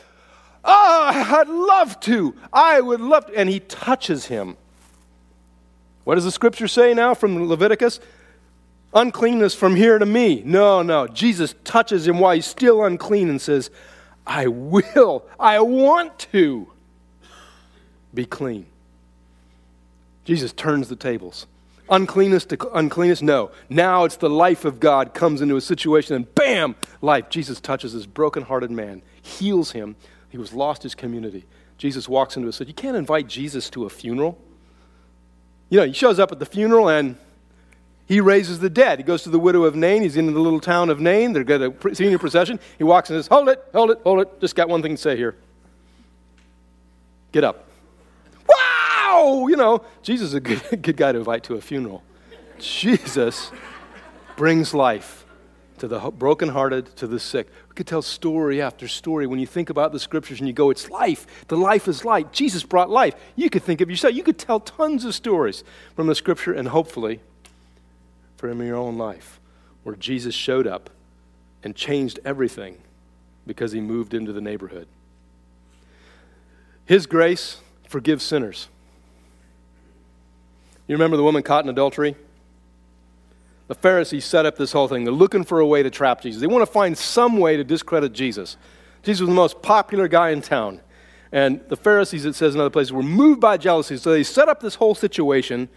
Oh, 0.65 1.11
I'd 1.13 1.47
love 1.47 1.99
to. 2.01 2.35
I 2.51 2.81
would 2.81 3.01
love 3.01 3.27
to. 3.27 3.35
And 3.35 3.49
he 3.49 3.59
touches 3.59 4.25
him. 4.25 4.57
What 6.03 6.15
does 6.15 6.25
the 6.25 6.31
scripture 6.31 6.67
say 6.67 6.93
now 6.93 7.13
from 7.13 7.47
Leviticus? 7.47 7.99
Uncleanness 8.93 9.55
from 9.55 9.75
here 9.75 9.97
to 9.97 10.05
me. 10.05 10.43
No, 10.45 10.81
no. 10.81 11.07
Jesus 11.07 11.55
touches 11.63 12.07
him 12.07 12.19
while 12.19 12.35
he's 12.35 12.45
still 12.45 12.83
unclean 12.83 13.29
and 13.29 13.41
says, 13.41 13.71
I 14.25 14.47
will, 14.47 15.25
I 15.39 15.59
want 15.59 16.19
to 16.31 16.67
be 18.13 18.25
clean. 18.25 18.65
Jesus 20.25 20.53
turns 20.53 20.89
the 20.89 20.95
tables. 20.95 21.47
Uncleanness 21.89 22.45
to 22.45 22.69
uncleanness? 22.73 23.21
No. 23.21 23.51
Now 23.69 24.05
it's 24.05 24.15
the 24.15 24.29
life 24.29 24.63
of 24.63 24.79
God 24.79 25.13
comes 25.13 25.41
into 25.41 25.57
a 25.57 25.61
situation 25.61 26.15
and 26.15 26.33
bam, 26.35 26.75
life. 27.01 27.29
Jesus 27.29 27.59
touches 27.59 27.93
this 27.93 28.05
brokenhearted 28.05 28.71
man, 28.71 29.01
heals 29.21 29.71
him. 29.71 29.95
He 30.29 30.37
was 30.37 30.53
lost 30.53 30.83
his 30.83 30.95
community. 30.95 31.45
Jesus 31.77 32.07
walks 32.07 32.37
into 32.37 32.47
a 32.47 32.53
city. 32.53 32.69
You 32.69 32.75
can't 32.75 32.95
invite 32.95 33.27
Jesus 33.27 33.69
to 33.71 33.85
a 33.85 33.89
funeral. 33.89 34.37
You 35.73 35.79
know, 35.79 35.85
he 35.87 35.93
shows 35.93 36.19
up 36.19 36.31
at 36.31 36.37
the 36.37 36.45
funeral 36.45 36.87
and 36.87 37.17
he 38.05 38.21
raises 38.21 38.59
the 38.59 38.69
dead. 38.69 38.99
He 38.99 39.03
goes 39.03 39.23
to 39.23 39.29
the 39.29 39.39
widow 39.39 39.63
of 39.63 39.75
Nain. 39.75 40.03
He's 40.03 40.17
in 40.17 40.27
the 40.27 40.39
little 40.39 40.59
town 40.59 40.89
of 40.89 40.99
Nain. 40.99 41.33
They've 41.33 41.45
got 41.45 41.61
a 41.61 41.95
senior 41.95 42.19
procession. 42.19 42.59
He 42.77 42.83
walks 42.83 43.09
and 43.09 43.17
says, 43.17 43.27
Hold 43.27 43.49
it, 43.49 43.63
hold 43.73 43.89
it, 43.89 43.99
hold 44.03 44.19
it. 44.21 44.39
Just 44.39 44.55
got 44.55 44.69
one 44.69 44.83
thing 44.83 44.95
to 44.95 45.01
say 45.01 45.17
here. 45.17 45.35
Get 47.31 47.43
up 47.43 47.65
wow, 49.13 49.47
you 49.47 49.55
know, 49.55 49.83
Jesus 50.01 50.29
is 50.29 50.33
a 50.33 50.39
good, 50.39 50.61
good 50.81 50.97
guy 50.97 51.11
to 51.11 51.17
invite 51.17 51.43
to 51.45 51.55
a 51.55 51.61
funeral. 51.61 52.03
Jesus 52.59 53.51
brings 54.35 54.73
life 54.73 55.22
to 55.83 55.89
the 55.89 55.99
brokenhearted, 55.99 56.95
to 56.95 57.05
the 57.05 57.19
sick. 57.19 57.49
We 57.67 57.75
could 57.75 57.87
tell 57.87 58.01
story 58.01 58.61
after 58.61 58.87
story. 58.87 59.27
When 59.27 59.37
you 59.37 59.45
think 59.45 59.69
about 59.69 59.91
the 59.91 59.99
scriptures 59.99 60.39
and 60.39 60.47
you 60.47 60.53
go, 60.53 60.69
it's 60.69 60.89
life. 60.89 61.27
The 61.49 61.57
life 61.57 61.89
is 61.89 62.05
light. 62.05 62.31
Jesus 62.31 62.63
brought 62.63 62.89
life. 62.89 63.15
You 63.35 63.49
could 63.49 63.63
think 63.63 63.81
of 63.81 63.89
yourself. 63.89 64.13
You 64.13 64.23
could 64.23 64.37
tell 64.37 64.61
tons 64.61 65.03
of 65.03 65.13
stories 65.13 65.65
from 65.93 66.07
the 66.07 66.15
scripture 66.15 66.53
and 66.53 66.69
hopefully 66.69 67.19
from 68.37 68.61
your 68.61 68.77
own 68.77 68.97
life 68.97 69.41
where 69.83 69.97
Jesus 69.97 70.33
showed 70.33 70.67
up 70.67 70.89
and 71.65 71.75
changed 71.75 72.17
everything 72.23 72.77
because 73.45 73.73
he 73.73 73.81
moved 73.81 74.13
into 74.13 74.31
the 74.31 74.39
neighborhood. 74.39 74.87
His 76.85 77.05
grace 77.05 77.57
forgives 77.89 78.23
sinners. 78.23 78.69
You 80.87 80.95
remember 80.95 81.17
the 81.17 81.23
woman 81.23 81.43
caught 81.43 81.65
in 81.65 81.69
adultery? 81.69 82.15
The 83.67 83.75
Pharisees 83.75 84.25
set 84.25 84.45
up 84.45 84.57
this 84.57 84.71
whole 84.71 84.87
thing. 84.87 85.03
They're 85.03 85.13
looking 85.13 85.43
for 85.43 85.59
a 85.59 85.65
way 85.65 85.83
to 85.83 85.89
trap 85.89 86.21
Jesus. 86.21 86.41
They 86.41 86.47
want 86.47 86.65
to 86.65 86.71
find 86.71 86.97
some 86.97 87.37
way 87.37 87.57
to 87.57 87.63
discredit 87.63 88.13
Jesus. 88.13 88.57
Jesus 89.03 89.21
was 89.21 89.29
the 89.29 89.35
most 89.35 89.61
popular 89.61 90.07
guy 90.07 90.29
in 90.29 90.41
town. 90.41 90.81
And 91.31 91.61
the 91.69 91.77
Pharisees, 91.77 92.25
it 92.25 92.35
says 92.35 92.53
in 92.53 92.61
other 92.61 92.69
places, 92.69 92.93
were 92.93 93.01
moved 93.01 93.41
by 93.41 93.57
jealousy. 93.57 93.97
So 93.97 94.11
they 94.11 94.23
set 94.23 94.49
up 94.49 94.59
this 94.59 94.75
whole 94.75 94.95
situation 94.95 95.69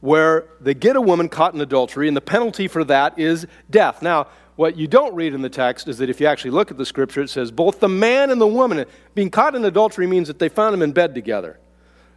where 0.00 0.48
they 0.60 0.74
get 0.74 0.96
a 0.96 1.00
woman 1.00 1.28
caught 1.28 1.54
in 1.54 1.60
adultery, 1.60 2.06
and 2.06 2.16
the 2.16 2.20
penalty 2.20 2.68
for 2.68 2.84
that 2.84 3.18
is 3.18 3.46
death. 3.70 4.02
Now, 4.02 4.28
what 4.56 4.76
you 4.76 4.86
don't 4.86 5.14
read 5.14 5.34
in 5.34 5.42
the 5.42 5.48
text 5.48 5.88
is 5.88 5.98
that 5.98 6.10
if 6.10 6.20
you 6.20 6.26
actually 6.26 6.50
look 6.50 6.70
at 6.70 6.76
the 6.76 6.86
scripture, 6.86 7.22
it 7.22 7.30
says 7.30 7.50
both 7.50 7.80
the 7.80 7.88
man 7.88 8.30
and 8.30 8.40
the 8.40 8.46
woman. 8.46 8.84
Being 9.14 9.30
caught 9.30 9.54
in 9.54 9.64
adultery 9.64 10.06
means 10.06 10.28
that 10.28 10.38
they 10.38 10.48
found 10.48 10.74
him 10.74 10.82
in 10.82 10.92
bed 10.92 11.14
together. 11.14 11.58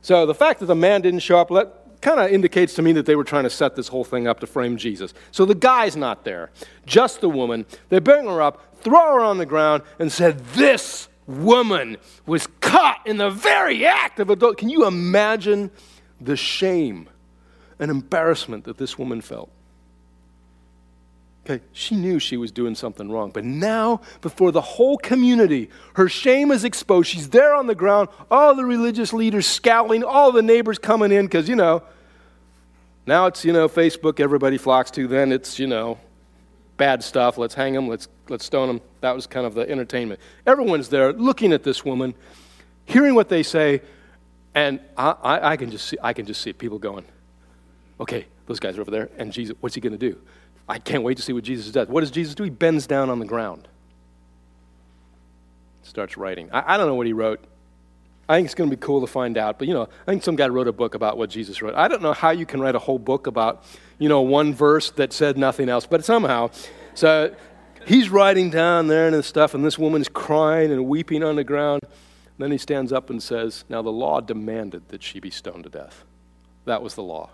So 0.01 0.25
the 0.25 0.33
fact 0.33 0.59
that 0.59 0.65
the 0.65 0.75
man 0.75 1.01
didn't 1.01 1.19
show 1.19 1.39
up, 1.39 1.51
let, 1.51 1.67
kind 2.01 2.19
of 2.19 2.31
indicates 2.31 2.73
to 2.75 2.81
me 2.81 2.91
that 2.93 3.05
they 3.05 3.15
were 3.15 3.23
trying 3.23 3.43
to 3.43 3.49
set 3.49 3.75
this 3.75 3.87
whole 3.87 4.03
thing 4.03 4.27
up 4.27 4.39
to 4.39 4.47
frame 4.47 4.77
Jesus. 4.77 5.13
So 5.31 5.45
the 5.45 5.55
guy's 5.55 5.95
not 5.95 6.25
there, 6.25 6.51
just 6.85 7.21
the 7.21 7.29
woman. 7.29 7.65
They 7.89 7.99
bring 7.99 8.25
her 8.25 8.41
up, 8.41 8.81
throw 8.81 9.13
her 9.13 9.19
on 9.21 9.37
the 9.37 9.45
ground, 9.45 9.83
and 9.99 10.11
said, 10.11 10.39
This 10.53 11.07
woman 11.27 11.97
was 12.25 12.47
caught 12.59 13.05
in 13.05 13.17
the 13.17 13.29
very 13.29 13.85
act 13.85 14.19
of 14.19 14.29
adultery. 14.29 14.57
Can 14.57 14.69
you 14.69 14.85
imagine 14.85 15.71
the 16.19 16.35
shame 16.35 17.09
and 17.79 17.89
embarrassment 17.89 18.65
that 18.65 18.77
this 18.77 18.97
woman 18.97 19.21
felt? 19.21 19.51
Okay, 21.43 21.63
she 21.71 21.95
knew 21.95 22.19
she 22.19 22.37
was 22.37 22.51
doing 22.51 22.75
something 22.75 23.09
wrong, 23.09 23.31
but 23.31 23.43
now, 23.43 24.01
before 24.21 24.51
the 24.51 24.61
whole 24.61 24.97
community, 24.97 25.71
her 25.95 26.07
shame 26.07 26.51
is 26.51 26.63
exposed. 26.63 27.09
She's 27.09 27.29
there 27.29 27.55
on 27.55 27.65
the 27.65 27.73
ground, 27.73 28.09
all 28.29 28.53
the 28.53 28.63
religious 28.63 29.11
leaders 29.11 29.47
scowling, 29.47 30.03
all 30.03 30.31
the 30.31 30.43
neighbors 30.43 30.77
coming 30.77 31.11
in, 31.11 31.25
because, 31.25 31.49
you 31.49 31.55
know, 31.55 31.81
now 33.07 33.25
it's, 33.25 33.43
you 33.43 33.53
know, 33.53 33.67
Facebook 33.67 34.19
everybody 34.19 34.59
flocks 34.59 34.91
to. 34.91 35.07
Then 35.07 35.31
it's, 35.31 35.57
you 35.57 35.65
know, 35.65 35.97
bad 36.77 37.03
stuff. 37.03 37.39
Let's 37.39 37.55
hang 37.55 37.73
them, 37.73 37.87
let's, 37.87 38.07
let's 38.29 38.45
stone 38.45 38.67
them. 38.67 38.81
That 39.01 39.15
was 39.15 39.25
kind 39.25 39.47
of 39.47 39.55
the 39.55 39.67
entertainment. 39.67 40.19
Everyone's 40.45 40.89
there 40.89 41.11
looking 41.11 41.53
at 41.53 41.63
this 41.63 41.83
woman, 41.83 42.13
hearing 42.85 43.15
what 43.15 43.29
they 43.29 43.41
say, 43.41 43.81
and 44.53 44.79
I, 44.95 45.15
I, 45.23 45.51
I 45.53 45.57
can, 45.57 45.71
just 45.71 45.87
see, 45.87 45.97
I 46.03 46.13
can 46.13 46.27
just 46.27 46.41
see 46.41 46.53
people 46.53 46.77
going, 46.77 47.05
okay, 47.99 48.27
those 48.45 48.59
guys 48.59 48.77
are 48.77 48.81
over 48.81 48.91
there, 48.91 49.09
and 49.17 49.33
Jesus, 49.33 49.55
what's 49.59 49.73
he 49.73 49.81
going 49.81 49.97
to 49.97 49.97
do? 49.97 50.19
I 50.71 50.79
can't 50.79 51.03
wait 51.03 51.17
to 51.17 51.21
see 51.21 51.33
what 51.33 51.43
Jesus 51.43 51.69
does. 51.69 51.89
What 51.89 51.99
does 51.99 52.11
Jesus 52.11 52.33
do? 52.33 52.43
He 52.43 52.49
bends 52.49 52.87
down 52.87 53.09
on 53.09 53.19
the 53.19 53.25
ground, 53.25 53.67
starts 55.83 56.15
writing. 56.15 56.49
I, 56.53 56.75
I 56.75 56.77
don't 56.77 56.87
know 56.87 56.95
what 56.95 57.07
he 57.07 57.11
wrote. 57.11 57.43
I 58.29 58.37
think 58.37 58.45
it's 58.45 58.55
going 58.55 58.69
to 58.69 58.75
be 58.75 58.79
cool 58.79 59.01
to 59.01 59.07
find 59.07 59.37
out. 59.37 59.59
But, 59.59 59.67
you 59.67 59.73
know, 59.73 59.81
I 59.83 60.11
think 60.11 60.23
some 60.23 60.37
guy 60.37 60.47
wrote 60.47 60.69
a 60.69 60.71
book 60.71 60.95
about 60.95 61.17
what 61.17 61.29
Jesus 61.29 61.61
wrote. 61.61 61.75
I 61.75 61.89
don't 61.89 62.01
know 62.01 62.13
how 62.13 62.29
you 62.29 62.45
can 62.45 62.61
write 62.61 62.75
a 62.75 62.79
whole 62.79 62.99
book 62.99 63.27
about, 63.27 63.65
you 63.99 64.07
know, 64.07 64.21
one 64.21 64.53
verse 64.53 64.91
that 64.91 65.11
said 65.11 65.37
nothing 65.37 65.67
else, 65.67 65.85
but 65.85 66.05
somehow. 66.05 66.51
So 66.93 67.35
he's 67.85 68.09
writing 68.09 68.49
down 68.49 68.87
there 68.87 69.09
and 69.09 69.25
stuff, 69.25 69.53
and 69.53 69.65
this 69.65 69.77
woman's 69.77 70.07
crying 70.07 70.71
and 70.71 70.85
weeping 70.85 71.21
on 71.21 71.35
the 71.35 71.43
ground. 71.43 71.81
And 71.83 71.91
then 72.37 72.51
he 72.51 72.57
stands 72.57 72.93
up 72.93 73.09
and 73.09 73.21
says, 73.21 73.65
Now 73.67 73.81
the 73.81 73.91
law 73.91 74.21
demanded 74.21 74.87
that 74.87 75.03
she 75.03 75.19
be 75.19 75.31
stoned 75.31 75.65
to 75.65 75.69
death. 75.69 76.05
That 76.63 76.81
was 76.81 76.95
the 76.95 77.03
law. 77.03 77.31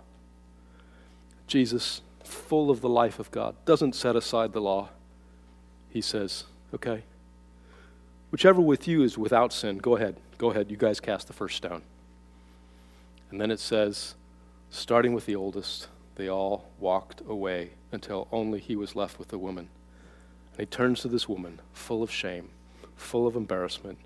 Jesus 1.46 2.00
full 2.28 2.70
of 2.70 2.80
the 2.80 2.88
life 2.88 3.18
of 3.18 3.30
God, 3.30 3.54
doesn't 3.64 3.94
set 3.94 4.16
aside 4.16 4.52
the 4.52 4.60
law. 4.60 4.90
He 5.90 6.00
says, 6.00 6.44
okay, 6.74 7.02
whichever 8.30 8.60
with 8.60 8.86
you 8.86 9.02
is 9.02 9.16
without 9.16 9.52
sin, 9.52 9.78
go 9.78 9.96
ahead. 9.96 10.16
Go 10.36 10.50
ahead. 10.50 10.70
You 10.70 10.76
guys 10.76 11.00
cast 11.00 11.26
the 11.26 11.32
first 11.32 11.56
stone. 11.56 11.82
And 13.30 13.40
then 13.40 13.50
it 13.50 13.60
says, 13.60 14.14
starting 14.70 15.12
with 15.12 15.26
the 15.26 15.36
oldest, 15.36 15.88
they 16.14 16.28
all 16.28 16.68
walked 16.78 17.22
away 17.28 17.70
until 17.92 18.28
only 18.30 18.60
he 18.60 18.76
was 18.76 18.94
left 18.94 19.18
with 19.18 19.28
the 19.28 19.38
woman. 19.38 19.68
And 20.52 20.60
he 20.60 20.66
turns 20.66 21.00
to 21.00 21.08
this 21.08 21.28
woman, 21.28 21.60
full 21.72 22.02
of 22.02 22.10
shame, 22.10 22.50
full 22.96 23.26
of 23.26 23.36
embarrassment, 23.36 23.98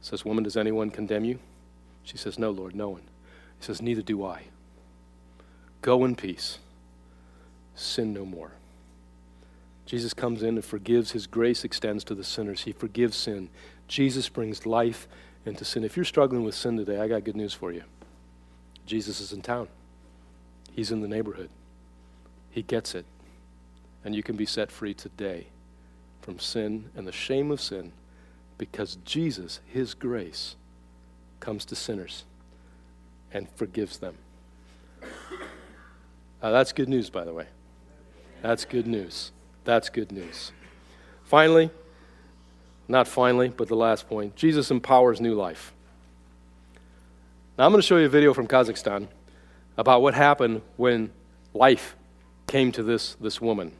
Says, 0.00 0.24
Woman, 0.24 0.44
does 0.44 0.56
anyone 0.56 0.90
condemn 0.90 1.24
you? 1.24 1.38
She 2.02 2.16
says, 2.16 2.38
No, 2.38 2.50
Lord, 2.50 2.74
no 2.74 2.88
one. 2.88 3.02
He 3.58 3.64
says, 3.64 3.82
Neither 3.82 4.02
do 4.02 4.24
I. 4.24 4.44
Go 5.82 6.04
in 6.04 6.16
peace. 6.16 6.58
Sin 7.80 8.12
no 8.12 8.26
more. 8.26 8.52
Jesus 9.86 10.12
comes 10.12 10.42
in 10.42 10.56
and 10.56 10.64
forgives. 10.64 11.12
His 11.12 11.26
grace 11.26 11.64
extends 11.64 12.04
to 12.04 12.14
the 12.14 12.22
sinners. 12.22 12.62
He 12.62 12.72
forgives 12.72 13.16
sin. 13.16 13.48
Jesus 13.88 14.28
brings 14.28 14.66
life 14.66 15.08
into 15.46 15.64
sin. 15.64 15.82
If 15.82 15.96
you're 15.96 16.04
struggling 16.04 16.44
with 16.44 16.54
sin 16.54 16.76
today, 16.76 17.00
I 17.00 17.08
got 17.08 17.24
good 17.24 17.36
news 17.36 17.54
for 17.54 17.72
you. 17.72 17.82
Jesus 18.84 19.18
is 19.20 19.32
in 19.32 19.40
town, 19.40 19.68
He's 20.72 20.92
in 20.92 21.00
the 21.00 21.08
neighborhood. 21.08 21.48
He 22.50 22.62
gets 22.62 22.94
it. 22.94 23.06
And 24.04 24.14
you 24.14 24.22
can 24.22 24.36
be 24.36 24.46
set 24.46 24.70
free 24.70 24.92
today 24.92 25.46
from 26.20 26.38
sin 26.38 26.90
and 26.94 27.06
the 27.06 27.12
shame 27.12 27.50
of 27.50 27.62
sin 27.62 27.92
because 28.58 28.98
Jesus, 29.06 29.60
His 29.66 29.94
grace, 29.94 30.54
comes 31.40 31.64
to 31.64 31.74
sinners 31.74 32.24
and 33.32 33.48
forgives 33.56 33.98
them. 33.98 34.16
Uh, 36.42 36.50
that's 36.50 36.72
good 36.72 36.88
news, 36.88 37.08
by 37.08 37.24
the 37.24 37.32
way. 37.32 37.46
That's 38.42 38.64
good 38.64 38.86
news. 38.86 39.32
That's 39.64 39.88
good 39.88 40.12
news. 40.12 40.52
Finally, 41.24 41.70
not 42.88 43.06
finally, 43.06 43.48
but 43.48 43.68
the 43.68 43.76
last 43.76 44.08
point 44.08 44.34
Jesus 44.34 44.70
empowers 44.70 45.20
new 45.20 45.34
life. 45.34 45.72
Now, 47.56 47.66
I'm 47.66 47.72
going 47.72 47.80
to 47.80 47.86
show 47.86 47.98
you 47.98 48.06
a 48.06 48.08
video 48.08 48.32
from 48.32 48.46
Kazakhstan 48.46 49.08
about 49.76 50.02
what 50.02 50.14
happened 50.14 50.62
when 50.76 51.10
life 51.52 51.94
came 52.46 52.72
to 52.72 52.82
this, 52.82 53.16
this 53.20 53.40
woman, 53.40 53.72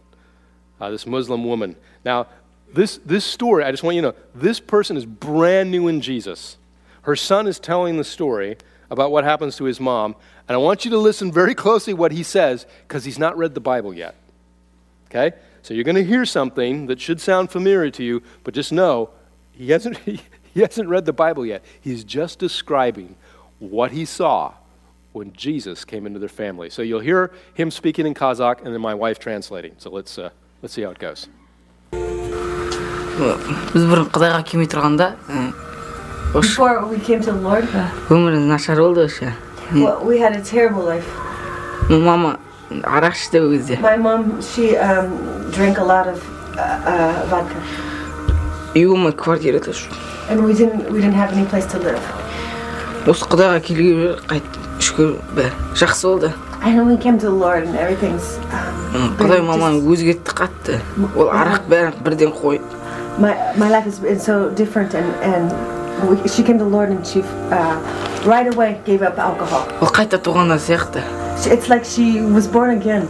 uh, 0.80 0.90
this 0.90 1.06
Muslim 1.06 1.44
woman. 1.44 1.76
Now, 2.04 2.26
this, 2.72 3.00
this 3.04 3.24
story, 3.24 3.64
I 3.64 3.70
just 3.70 3.82
want 3.82 3.96
you 3.96 4.02
to 4.02 4.08
know, 4.08 4.14
this 4.34 4.60
person 4.60 4.96
is 4.96 5.04
brand 5.04 5.70
new 5.70 5.88
in 5.88 6.00
Jesus. 6.00 6.56
Her 7.02 7.16
son 7.16 7.46
is 7.46 7.58
telling 7.58 7.96
the 7.96 8.04
story 8.04 8.56
about 8.90 9.10
what 9.10 9.24
happens 9.24 9.56
to 9.56 9.64
his 9.64 9.80
mom, 9.80 10.14
and 10.46 10.54
I 10.54 10.58
want 10.58 10.84
you 10.84 10.90
to 10.92 10.98
listen 10.98 11.32
very 11.32 11.54
closely 11.54 11.94
what 11.94 12.12
he 12.12 12.22
says 12.22 12.66
because 12.86 13.04
he's 13.04 13.18
not 13.18 13.36
read 13.36 13.54
the 13.54 13.60
Bible 13.60 13.94
yet. 13.94 14.14
Okay? 15.10 15.36
So 15.62 15.74
you're 15.74 15.84
going 15.84 15.96
to 15.96 16.04
hear 16.04 16.24
something 16.24 16.86
that 16.86 17.00
should 17.00 17.20
sound 17.20 17.50
familiar 17.50 17.90
to 17.90 18.04
you, 18.04 18.22
but 18.44 18.54
just 18.54 18.72
know 18.72 19.10
he 19.52 19.70
hasn't, 19.70 19.98
he, 20.06 20.20
he 20.54 20.60
hasn't 20.60 20.88
read 20.88 21.04
the 21.04 21.12
Bible 21.12 21.44
yet. 21.44 21.64
He's 21.80 22.04
just 22.04 22.38
describing 22.38 23.16
what 23.58 23.92
he 23.92 24.04
saw 24.04 24.54
when 25.12 25.32
Jesus 25.32 25.84
came 25.84 26.06
into 26.06 26.18
their 26.18 26.28
family. 26.28 26.70
So 26.70 26.82
you'll 26.82 27.00
hear 27.00 27.32
him 27.54 27.70
speaking 27.70 28.06
in 28.06 28.14
Kazakh 28.14 28.64
and 28.64 28.72
then 28.72 28.80
my 28.80 28.94
wife 28.94 29.18
translating. 29.18 29.74
So 29.78 29.90
let's, 29.90 30.18
uh, 30.18 30.30
let's 30.62 30.72
see 30.72 30.82
how 30.82 30.90
it 30.90 30.98
goes. 30.98 31.28
Before 36.32 36.86
we 36.86 36.98
came 37.00 37.20
to 37.22 37.32
the 37.32 37.40
Lord, 37.40 37.64
uh, 37.64 37.90
well, 39.74 40.04
we 40.04 40.18
had 40.18 40.36
a 40.36 40.42
terrible 40.42 40.82
life. 40.84 41.06
Mama 41.90 42.38
арақ 42.70 43.14
ішті 43.14 43.40
ол 43.40 43.50
кезде 43.52 43.78
My 43.82 43.96
mom, 43.96 44.40
she 44.40 44.76
um, 44.78 45.08
drank 45.50 45.78
a 45.78 45.84
lot 45.84 46.06
of 46.06 46.18
uh, 46.56 46.90
uh, 46.92 47.30
vodka, 47.30 47.58
үй 48.74 48.86
болмайды 48.86 49.16
квартирада 49.16 49.72
and 50.30 50.44
we 50.44 50.54
didn't 50.54 50.90
we 50.90 51.00
didn't 51.00 51.18
have 51.18 51.32
any 51.32 51.46
place 51.46 51.66
to 51.66 51.78
live. 51.78 52.02
осы 53.06 53.24
құдайға 53.26 53.60
келгелі 53.66 54.10
қайт 54.30 54.58
шүкір 54.78 55.16
бәрі 55.34 55.52
жақсы 55.74 56.06
болды. 56.06 56.32
And 56.62 56.78
then 56.78 56.86
we 56.86 56.96
came 56.96 57.18
to 57.18 57.26
the 57.26 57.38
Lord, 57.44 57.64
and 57.64 57.74
everything's. 57.76 58.36
Um, 58.94 59.16
құдай 59.18 59.40
маманы 59.40 59.80
өзгертті 59.82 60.36
қатты. 60.36 60.80
Ол 61.16 61.32
арақ 61.32 61.66
бәрін 61.66 62.04
бірден 62.04 62.30
қойып 62.36 62.80
my 63.18 63.34
my 63.56 63.68
life 63.68 63.84
has 63.84 63.98
been 63.98 64.18
so 64.18 64.50
different, 64.50 64.94
and 64.94 65.08
and 65.30 65.44
we, 66.08 66.28
she 66.28 66.42
came 66.42 66.58
to 66.58 66.64
the 66.64 66.70
Lord, 66.70 66.88
and 66.90 67.06
she 67.06 67.22
uh, 67.50 67.76
right 68.24 68.46
away 68.46 68.80
gave 68.84 69.02
up 69.02 69.18
alcohol. 69.18 69.66
ол 69.80 69.88
қайта 69.88 70.18
туғаннан 70.18 70.58
сияқты. 70.58 71.02
It's 71.46 71.68
like 71.68 71.84
she 71.84 72.20
was 72.20 72.46
born 72.46 72.70
again. 72.70 73.08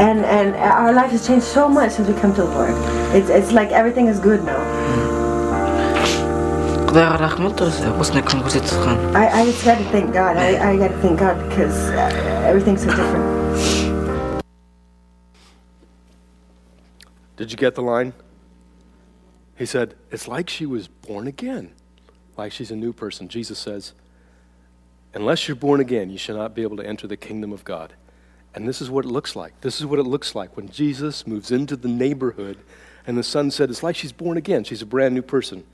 And 0.00 0.24
and 0.24 0.56
our 0.56 0.92
life 0.92 1.10
has 1.12 1.26
changed 1.26 1.46
so 1.46 1.68
much 1.68 1.92
since 1.92 2.08
we 2.08 2.14
come 2.14 2.34
to 2.34 2.42
the 2.42 2.50
Lord. 2.50 2.74
It's 3.14 3.30
it's 3.30 3.52
like 3.52 3.70
everything 3.70 4.06
is 4.06 4.18
good 4.18 4.42
now. 4.44 4.58
I, 9.14 9.28
I 9.28 9.44
just 9.44 9.64
got 9.64 9.78
to 9.78 9.84
thank 9.90 10.12
God. 10.12 10.36
I, 10.36 10.72
I 10.72 10.76
got 10.76 10.88
to 10.88 10.98
thank 10.98 11.20
God 11.20 11.48
because 11.48 11.90
everything's 12.44 12.82
so 12.82 12.90
different. 12.90 14.44
Did 17.36 17.52
you 17.52 17.56
get 17.56 17.76
the 17.76 17.82
line? 17.82 18.12
He 19.56 19.66
said, 19.66 19.94
It's 20.10 20.26
like 20.26 20.50
she 20.50 20.66
was 20.66 20.88
born 20.88 21.28
again 21.28 21.74
like 22.40 22.52
she's 22.52 22.70
a 22.70 22.76
new 22.76 22.92
person. 22.92 23.28
Jesus 23.28 23.58
says, 23.58 23.92
Unless 25.12 25.46
you're 25.46 25.56
born 25.56 25.80
again, 25.80 26.08
you 26.08 26.18
shall 26.18 26.36
not 26.36 26.54
be 26.54 26.62
able 26.62 26.78
to 26.78 26.86
enter 26.86 27.06
the 27.06 27.16
kingdom 27.16 27.52
of 27.52 27.64
God. 27.64 27.92
And 28.54 28.66
this 28.66 28.80
is 28.80 28.88
what 28.88 29.04
it 29.04 29.08
looks 29.08 29.36
like. 29.36 29.60
This 29.60 29.78
is 29.78 29.86
what 29.86 29.98
it 29.98 30.04
looks 30.04 30.34
like 30.34 30.56
when 30.56 30.70
Jesus 30.70 31.26
moves 31.26 31.50
into 31.50 31.76
the 31.76 31.88
neighborhood 31.88 32.58
and 33.06 33.18
the 33.18 33.22
son 33.22 33.50
said, 33.50 33.68
It's 33.68 33.82
like 33.82 33.94
she's 33.94 34.12
born 34.12 34.38
again. 34.38 34.64
She's 34.64 34.80
a 34.80 34.86
brand 34.86 35.14
new 35.14 35.22
person. 35.22 35.64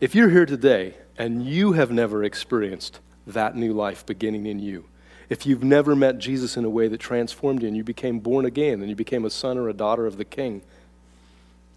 If 0.00 0.14
you're 0.14 0.28
here 0.28 0.44
today 0.46 0.94
and 1.16 1.44
you 1.46 1.72
have 1.72 1.90
never 1.90 2.22
experienced 2.22 3.00
that 3.26 3.56
new 3.56 3.72
life 3.72 4.04
beginning 4.04 4.46
in 4.46 4.58
you, 4.58 4.84
if 5.30 5.46
you've 5.46 5.64
never 5.64 5.96
met 5.96 6.18
Jesus 6.18 6.58
in 6.58 6.66
a 6.66 6.70
way 6.70 6.88
that 6.88 6.98
transformed 6.98 7.62
you 7.62 7.68
and 7.68 7.76
you 7.76 7.84
became 7.84 8.18
born 8.18 8.44
again 8.44 8.80
and 8.80 8.90
you 8.90 8.96
became 8.96 9.24
a 9.24 9.30
son 9.30 9.56
or 9.56 9.70
a 9.70 9.72
daughter 9.72 10.06
of 10.06 10.18
the 10.18 10.26
King, 10.26 10.60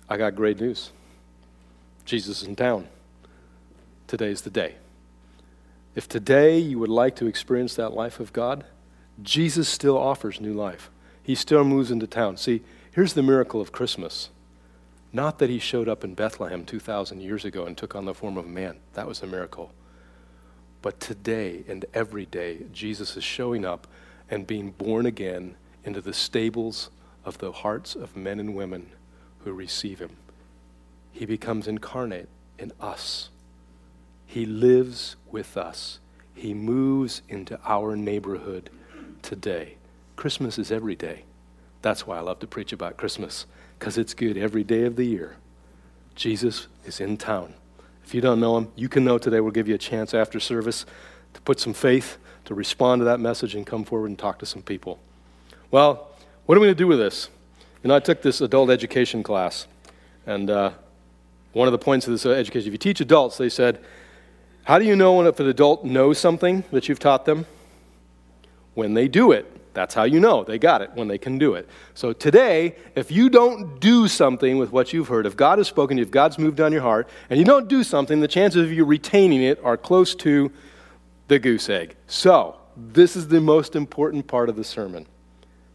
I 0.10 0.18
got 0.18 0.36
great 0.36 0.60
news. 0.60 0.92
Jesus 2.04 2.42
is 2.42 2.48
in 2.48 2.58
town. 2.58 2.88
Today's 4.08 4.42
the 4.42 4.50
day. 4.50 4.76
If 5.94 6.08
today 6.08 6.58
you 6.60 6.80
would 6.80 6.90
like 6.90 7.16
to 7.18 7.28
experience 7.28 7.76
that 7.76 7.94
life 7.94 8.20
of 8.20 8.32
God, 8.32 8.64
Jesus 9.22 9.68
still 9.68 9.98
offers 9.98 10.40
new 10.40 10.54
life. 10.54 10.90
He 11.22 11.36
still 11.36 11.64
moves 11.64 11.92
into 11.92 12.08
town. 12.08 12.38
See, 12.38 12.62
here's 12.92 13.14
the 13.14 13.24
miracle 13.24 13.60
of 13.60 13.72
Christmas. 13.72 14.30
Not 15.12 15.40
that 15.40 15.50
he 15.50 15.60
showed 15.60 15.90
up 15.90 16.04
in 16.04 16.14
Bethlehem 16.14 16.64
2,000 16.64 17.22
years 17.22 17.44
ago 17.44 17.66
and 17.66 17.78
took 17.78 17.96
on 17.96 18.06
the 18.06 18.14
form 18.14 18.38
of 18.38 18.46
a 18.46 18.50
man. 18.50 18.78
That 18.94 19.08
was 19.08 19.22
a 19.22 19.28
miracle. 19.28 19.72
But 20.82 21.00
today 21.00 21.64
and 21.68 21.84
every 21.94 22.26
day, 22.26 22.60
Jesus 22.72 23.18
is 23.18 23.24
showing 23.24 23.66
up 23.66 23.88
and 24.30 24.48
being 24.48 24.72
born 24.72 25.06
again 25.06 25.56
into 25.84 26.00
the 26.00 26.14
stables 26.14 26.92
of 27.26 27.40
the 27.40 27.52
hearts 27.52 27.96
of 27.96 28.16
men 28.16 28.40
and 28.40 28.56
women 28.56 28.92
who 29.40 29.52
receive 29.52 30.00
him. 30.00 30.16
He 31.12 31.26
becomes 31.26 31.68
incarnate 31.68 32.30
in 32.58 32.72
us. 32.80 33.30
He 34.28 34.46
lives 34.46 35.16
with 35.32 35.58
us. 35.58 36.00
He 36.36 36.54
moves 36.54 37.24
into 37.28 37.60
our 37.66 37.96
neighborhood 37.96 38.70
today. 39.24 39.78
Christmas 40.16 40.60
is 40.60 40.72
every 40.72 40.96
day. 40.96 41.24
That's 41.82 42.06
why 42.06 42.18
I 42.18 42.22
love 42.22 42.40
to 42.40 42.48
preach 42.48 42.74
about 42.74 42.98
Christmas, 42.98 43.46
because 43.80 43.98
it's 43.98 44.14
good 44.14 44.38
every 44.38 44.64
day 44.64 44.84
of 44.84 44.98
the 44.98 45.06
year. 45.06 45.38
Jesus 46.16 46.68
is 46.86 47.00
in 47.00 47.18
town. 47.18 47.54
If 48.04 48.14
you 48.14 48.22
don't 48.22 48.40
know 48.40 48.58
him, 48.58 48.72
you 48.76 48.90
can 48.90 49.04
know 49.04 49.18
today. 49.18 49.40
We'll 49.40 49.52
give 49.52 49.68
you 49.68 49.76
a 49.76 49.80
chance 49.80 50.14
after 50.14 50.40
service 50.40 50.86
to 51.34 51.42
put 51.42 51.60
some 51.60 51.74
faith, 51.74 52.18
to 52.46 52.54
respond 52.54 53.02
to 53.02 53.06
that 53.06 53.20
message, 53.20 53.56
and 53.56 53.66
come 53.66 53.84
forward 53.84 54.08
and 54.08 54.20
talk 54.20 54.40
to 54.40 54.46
some 54.46 54.62
people. 54.62 55.00
Well, 55.72 56.10
what 56.46 56.58
are 56.58 56.62
we 56.62 56.68
going 56.68 56.76
to 56.76 56.84
do 56.84 56.88
with 56.88 57.00
this? 57.00 57.30
You 57.84 57.90
know, 57.90 57.96
I 57.96 58.00
took 58.00 58.22
this 58.22 58.42
adult 58.42 58.70
education 58.70 59.24
class, 59.24 59.68
and 60.26 60.50
uh, 60.50 60.72
one 61.54 61.68
of 61.68 61.72
the 61.72 61.78
points 61.78 62.08
of 62.08 62.14
this 62.14 62.26
education, 62.26 62.68
if 62.68 62.74
you 62.74 62.78
teach 62.78 63.02
adults, 63.02 63.38
they 63.38 63.50
said, 63.50 63.80
how 64.68 64.78
do 64.78 64.84
you 64.84 64.98
know 64.98 65.26
if 65.26 65.40
an 65.40 65.48
adult 65.48 65.86
knows 65.86 66.18
something 66.20 66.62
that 66.72 66.90
you've 66.90 67.00
taught 67.00 67.24
them? 67.24 67.46
When 68.74 68.96
they 68.96 69.08
do 69.08 69.32
it. 69.32 69.74
That's 69.74 69.96
how 69.96 70.04
you 70.04 70.20
know 70.20 70.44
they 70.44 70.60
got 70.60 70.82
it, 70.82 70.92
when 70.94 71.08
they 71.08 71.18
can 71.18 71.38
do 71.38 71.54
it. 71.54 71.70
So 71.94 72.12
today, 72.12 72.76
if 72.94 73.10
you 73.10 73.30
don't 73.30 73.80
do 73.80 74.10
something 74.10 74.58
with 74.58 74.74
what 74.74 74.92
you've 74.92 75.08
heard, 75.08 75.26
if 75.26 75.38
God 75.38 75.60
has 75.60 75.70
spoken 75.70 75.98
if 76.00 76.12
God's 76.12 76.38
moved 76.38 76.60
on 76.60 76.74
your 76.74 76.82
heart, 76.82 77.08
and 77.30 77.40
you 77.40 77.46
don't 77.46 77.70
do 77.70 77.82
something, 77.82 78.20
the 78.20 78.28
chances 78.28 78.62
of 78.62 78.74
you 78.74 78.84
retaining 78.84 79.42
it 79.42 79.58
are 79.64 79.78
close 79.78 80.14
to 80.16 80.52
the 81.30 81.40
goose 81.40 81.70
egg. 81.70 81.96
So, 82.08 82.58
this 82.76 83.16
is 83.16 83.30
the 83.30 83.40
most 83.40 83.74
important 83.74 84.28
part 84.28 84.50
of 84.50 84.58
the 84.58 84.66
sermon. 84.66 85.06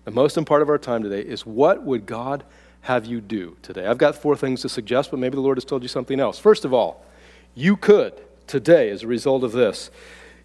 The 0.04 0.10
most 0.10 0.36
important 0.36 0.48
part 0.48 0.60
of 0.60 0.68
our 0.68 0.76
time 0.76 1.02
today 1.02 1.22
is 1.22 1.46
what 1.46 1.82
would 1.82 2.04
God 2.04 2.44
have 2.82 3.06
you 3.06 3.22
do 3.22 3.56
today? 3.62 3.86
I've 3.86 3.96
got 3.96 4.16
four 4.16 4.36
things 4.36 4.60
to 4.60 4.68
suggest, 4.68 5.10
but 5.10 5.18
maybe 5.18 5.36
the 5.36 5.40
Lord 5.40 5.56
has 5.56 5.64
told 5.64 5.82
you 5.82 5.88
something 5.88 6.20
else. 6.20 6.38
First 6.38 6.66
of 6.66 6.74
all, 6.74 7.06
you 7.54 7.74
could 7.78 8.12
today, 8.46 8.90
as 8.90 9.02
a 9.02 9.06
result 9.06 9.44
of 9.44 9.52
this, 9.52 9.90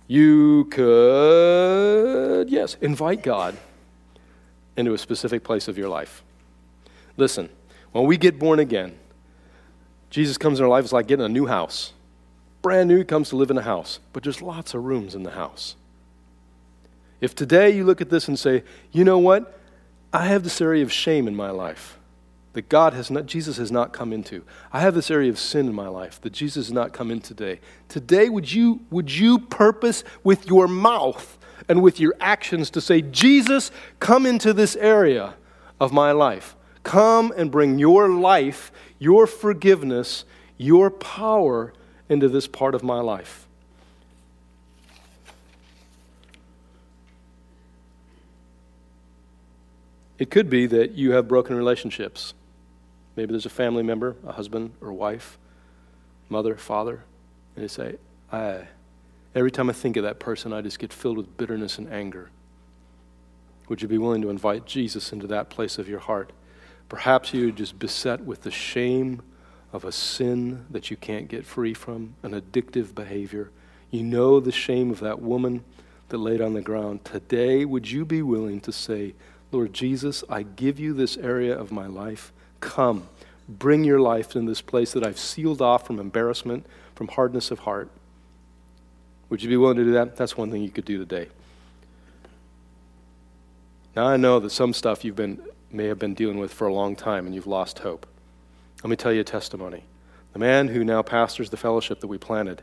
you 0.07 0.65
could, 0.71 2.49
yes, 2.49 2.77
invite 2.81 3.23
God 3.23 3.57
into 4.75 4.93
a 4.93 4.97
specific 4.97 5.43
place 5.43 5.67
of 5.67 5.77
your 5.77 5.89
life. 5.89 6.23
Listen, 7.17 7.49
when 7.91 8.05
we 8.05 8.17
get 8.17 8.39
born 8.39 8.59
again, 8.59 8.97
Jesus 10.09 10.37
comes 10.37 10.59
in 10.59 10.63
our 10.63 10.69
life, 10.69 10.83
it's 10.83 10.93
like 10.93 11.07
getting 11.07 11.25
a 11.25 11.29
new 11.29 11.47
house. 11.47 11.93
Brand 12.61 12.89
new, 12.89 13.03
comes 13.03 13.29
to 13.29 13.35
live 13.35 13.51
in 13.51 13.57
a 13.57 13.61
house, 13.61 13.99
but 14.13 14.23
there's 14.23 14.41
lots 14.41 14.73
of 14.73 14.83
rooms 14.83 15.15
in 15.15 15.23
the 15.23 15.31
house. 15.31 15.75
If 17.19 17.33
today 17.33 17.71
you 17.71 17.83
look 17.83 18.01
at 18.01 18.09
this 18.09 18.27
and 18.27 18.37
say, 18.37 18.63
you 18.91 19.03
know 19.03 19.17
what? 19.17 19.59
I 20.13 20.27
have 20.27 20.43
this 20.43 20.61
area 20.61 20.83
of 20.83 20.91
shame 20.91 21.27
in 21.27 21.35
my 21.35 21.49
life. 21.49 21.97
That 22.53 22.69
God 22.69 22.93
has 22.93 23.11
not, 23.11 23.25
Jesus 23.25 23.57
has 23.57 23.71
not 23.71 23.93
come 23.93 24.11
into. 24.11 24.43
I 24.73 24.79
have 24.79 24.95
this 24.95 25.11
area 25.11 25.29
of 25.29 25.39
sin 25.39 25.67
in 25.67 25.75
my 25.75 25.87
life 25.87 26.19
that 26.21 26.33
Jesus 26.33 26.67
has 26.67 26.73
not 26.73 26.93
come 26.93 27.11
in 27.11 27.21
today. 27.21 27.59
Today, 27.87 28.29
would 28.29 28.51
you, 28.51 28.81
would 28.89 29.11
you 29.11 29.39
purpose 29.39 30.03
with 30.23 30.47
your 30.47 30.67
mouth 30.67 31.37
and 31.69 31.81
with 31.81 31.99
your 31.99 32.15
actions 32.19 32.69
to 32.71 32.81
say, 32.81 33.01
Jesus, 33.01 33.71
come 33.99 34.25
into 34.25 34.53
this 34.53 34.75
area 34.75 35.35
of 35.79 35.91
my 35.91 36.11
life? 36.11 36.55
Come 36.83 37.33
and 37.35 37.51
bring 37.51 37.79
your 37.79 38.09
life, 38.09 38.71
your 38.97 39.27
forgiveness, 39.27 40.25
your 40.57 40.89
power 40.89 41.73
into 42.09 42.29
this 42.29 42.47
part 42.47 42.73
of 42.73 42.83
my 42.83 43.01
life. 43.01 43.46
It 50.19 50.31
could 50.31 50.49
be 50.49 50.65
that 50.67 50.93
you 50.93 51.11
have 51.11 51.27
broken 51.27 51.55
relationships. 51.55 52.33
Maybe 53.15 53.31
there's 53.31 53.45
a 53.45 53.51
family 53.51 53.83
member, 53.83 54.15
a 54.25 54.31
husband 54.31 54.73
or 54.81 54.91
wife, 54.93 55.37
mother, 56.29 56.55
father, 56.55 57.03
and 57.55 57.63
they 57.63 57.67
say, 57.67 57.95
I, 58.31 58.67
every 59.33 59.51
time 59.51 59.69
I 59.69 59.73
think 59.73 59.97
of 59.97 60.03
that 60.03 60.19
person, 60.19 60.53
I 60.53 60.61
just 60.61 60.79
get 60.79 60.93
filled 60.93 61.17
with 61.17 61.37
bitterness 61.37 61.77
and 61.77 61.91
anger. 61.91 62.29
Would 63.69 63.81
you 63.81 63.87
be 63.87 63.97
willing 63.97 64.21
to 64.21 64.29
invite 64.29 64.65
Jesus 64.65 65.11
into 65.11 65.27
that 65.27 65.49
place 65.49 65.77
of 65.77 65.89
your 65.89 65.99
heart? 65.99 66.31
Perhaps 66.89 67.33
you're 67.33 67.51
just 67.51 67.77
beset 67.77 68.21
with 68.21 68.43
the 68.43 68.51
shame 68.51 69.21
of 69.73 69.83
a 69.83 69.91
sin 69.91 70.65
that 70.69 70.89
you 70.89 70.97
can't 70.97 71.27
get 71.27 71.45
free 71.45 71.73
from, 71.73 72.15
an 72.23 72.39
addictive 72.39 72.95
behavior. 72.95 73.51
You 73.91 74.03
know 74.03 74.39
the 74.39 74.51
shame 74.51 74.89
of 74.89 75.01
that 75.01 75.21
woman 75.21 75.63
that 76.09 76.17
laid 76.17 76.39
on 76.39 76.53
the 76.53 76.61
ground. 76.61 77.03
Today, 77.03 77.65
would 77.65 77.91
you 77.91 78.05
be 78.05 78.21
willing 78.21 78.61
to 78.61 78.71
say, 78.71 79.13
Lord 79.51 79.73
Jesus, 79.73 80.23
I 80.29 80.43
give 80.43 80.79
you 80.79 80.93
this 80.93 81.17
area 81.17 81.57
of 81.57 81.71
my 81.71 81.87
life. 81.87 82.33
Come, 82.59 83.07
bring 83.47 83.83
your 83.83 83.99
life 83.99 84.35
in 84.35 84.45
this 84.45 84.61
place 84.61 84.91
that 84.91 85.05
I've 85.05 85.19
sealed 85.19 85.61
off 85.61 85.87
from 85.87 85.99
embarrassment, 85.99 86.65
from 86.95 87.07
hardness 87.07 87.51
of 87.51 87.59
heart. 87.59 87.89
Would 89.29 89.41
you 89.41 89.49
be 89.49 89.57
willing 89.57 89.77
to 89.77 89.83
do 89.83 89.91
that? 89.93 90.15
That's 90.15 90.37
one 90.37 90.51
thing 90.51 90.63
you 90.63 90.69
could 90.69 90.85
do 90.85 90.97
today. 90.97 91.29
Now, 93.95 94.07
I 94.07 94.17
know 94.17 94.39
that 94.39 94.51
some 94.51 94.73
stuff 94.73 95.03
you've 95.03 95.15
been, 95.15 95.41
may 95.71 95.85
have 95.85 95.99
been 95.99 96.13
dealing 96.13 96.37
with 96.37 96.53
for 96.53 96.67
a 96.67 96.73
long 96.73 96.95
time 96.95 97.25
and 97.25 97.33
you've 97.33 97.47
lost 97.47 97.79
hope. 97.79 98.05
Let 98.83 98.89
me 98.89 98.95
tell 98.95 99.11
you 99.11 99.21
a 99.21 99.25
testimony. 99.25 99.83
The 100.33 100.39
man 100.39 100.67
who 100.67 100.83
now 100.83 101.01
pastors 101.01 101.49
the 101.49 101.57
fellowship 101.57 101.99
that 102.01 102.07
we 102.07 102.17
planted, 102.17 102.61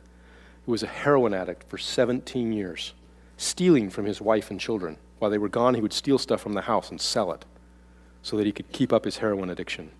who 0.65 0.73
was 0.73 0.83
a 0.83 0.87
heroin 0.87 1.35
addict 1.35 1.69
for 1.69 1.77
17 1.77 2.53
years, 2.53 2.93
stealing 3.37 3.91
from 3.91 4.05
his 4.05 4.21
wife 4.21 4.51
and 4.51 4.61
children. 4.61 4.97
While 5.25 5.31
they 5.31 5.39
were 5.39 5.49
gone, 5.49 5.73
he 5.73 5.81
would 5.81 5.95
steal 5.95 6.19
stuff 6.19 6.43
from 6.43 6.53
the 6.53 6.61
house 6.61 6.91
and 6.91 7.01
sell 7.01 7.33
it 7.33 7.47
so 8.21 8.37
that 8.37 8.45
he 8.45 8.53
could 8.53 8.71
keep 8.73 8.93
up 8.93 9.07
his 9.07 9.17
heroin 9.17 9.49
addiction. 9.49 9.91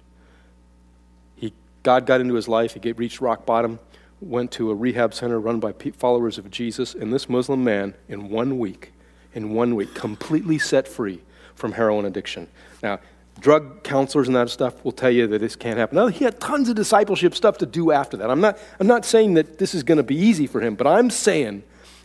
He, 1.35 1.55
God 1.83 2.05
got 2.05 2.21
into 2.21 2.35
his 2.35 2.47
life. 2.47 2.75
He 2.75 2.81
get, 2.81 2.99
reached 2.99 3.23
rock 3.23 3.47
bottom, 3.47 3.79
went 4.21 4.53
to 4.53 4.71
a 4.71 4.75
rehab 4.75 5.15
center 5.15 5.41
run 5.41 5.61
by 5.61 5.73
followers 5.97 6.37
of 6.37 6.51
Jesus, 6.51 6.95
and 6.95 7.11
this 7.11 7.27
Muslim 7.27 7.65
man, 7.65 7.95
in 8.07 8.29
one 8.29 8.59
week, 8.59 8.93
in 9.33 9.55
one 9.55 9.75
week, 9.77 9.95
completely 9.95 10.59
set 10.59 10.87
free 10.87 11.23
from 11.55 11.73
heroin 11.73 12.05
addiction. 12.05 12.47
Now, 12.83 13.01
drug 13.41 13.83
counselors 13.83 14.27
and 14.27 14.37
that 14.37 14.51
stuff 14.51 14.85
will 14.85 14.93
tell 14.93 15.11
you 15.11 15.27
that 15.29 15.39
this 15.39 15.57
can't 15.57 15.79
happen. 15.79 15.97
Now, 15.97 16.09
he 16.09 16.27
had 16.27 16.39
tons 16.39 16.69
of 16.69 16.77
discipleship 16.77 17.35
stuff 17.35 17.57
to 17.59 17.67
do 17.67 17.93
after 17.93 18.19
that. 18.19 18.31
I'm 18.31 18.43
not, 18.43 18.59
I'm 18.79 18.87
not 18.87 19.07
saying 19.07 19.33
that 19.35 19.57
this 19.57 19.75
is 19.75 19.85
going 19.85 19.97
to 19.97 20.05
be 20.05 20.17
easy 20.17 20.47
for 20.47 20.61
him, 20.61 20.75
but 20.75 20.87
I'm 20.87 21.09
saying 21.09 21.63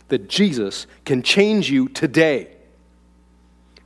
that 0.08 0.30
Jesus 0.30 0.86
can 1.04 1.22
change 1.22 1.70
you 1.70 1.86
today. 1.90 2.56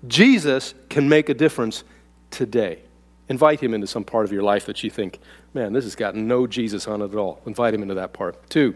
Jesus 0.06 0.74
can 0.88 1.08
make 1.08 1.28
a 1.28 1.34
difference 1.34 1.84
today. 2.30 2.80
Invite 3.28 3.60
him 3.60 3.72
into 3.72 3.86
some 3.86 4.04
part 4.04 4.24
of 4.24 4.32
your 4.32 4.42
life 4.42 4.66
that 4.66 4.82
you 4.82 4.90
think, 4.90 5.18
man, 5.54 5.72
this 5.72 5.84
has 5.84 5.94
got 5.94 6.14
no 6.14 6.46
Jesus 6.46 6.86
on 6.86 7.00
it 7.00 7.10
at 7.10 7.16
all. 7.16 7.40
Invite 7.46 7.72
him 7.72 7.82
into 7.82 7.94
that 7.94 8.12
part. 8.12 8.50
Two, 8.50 8.74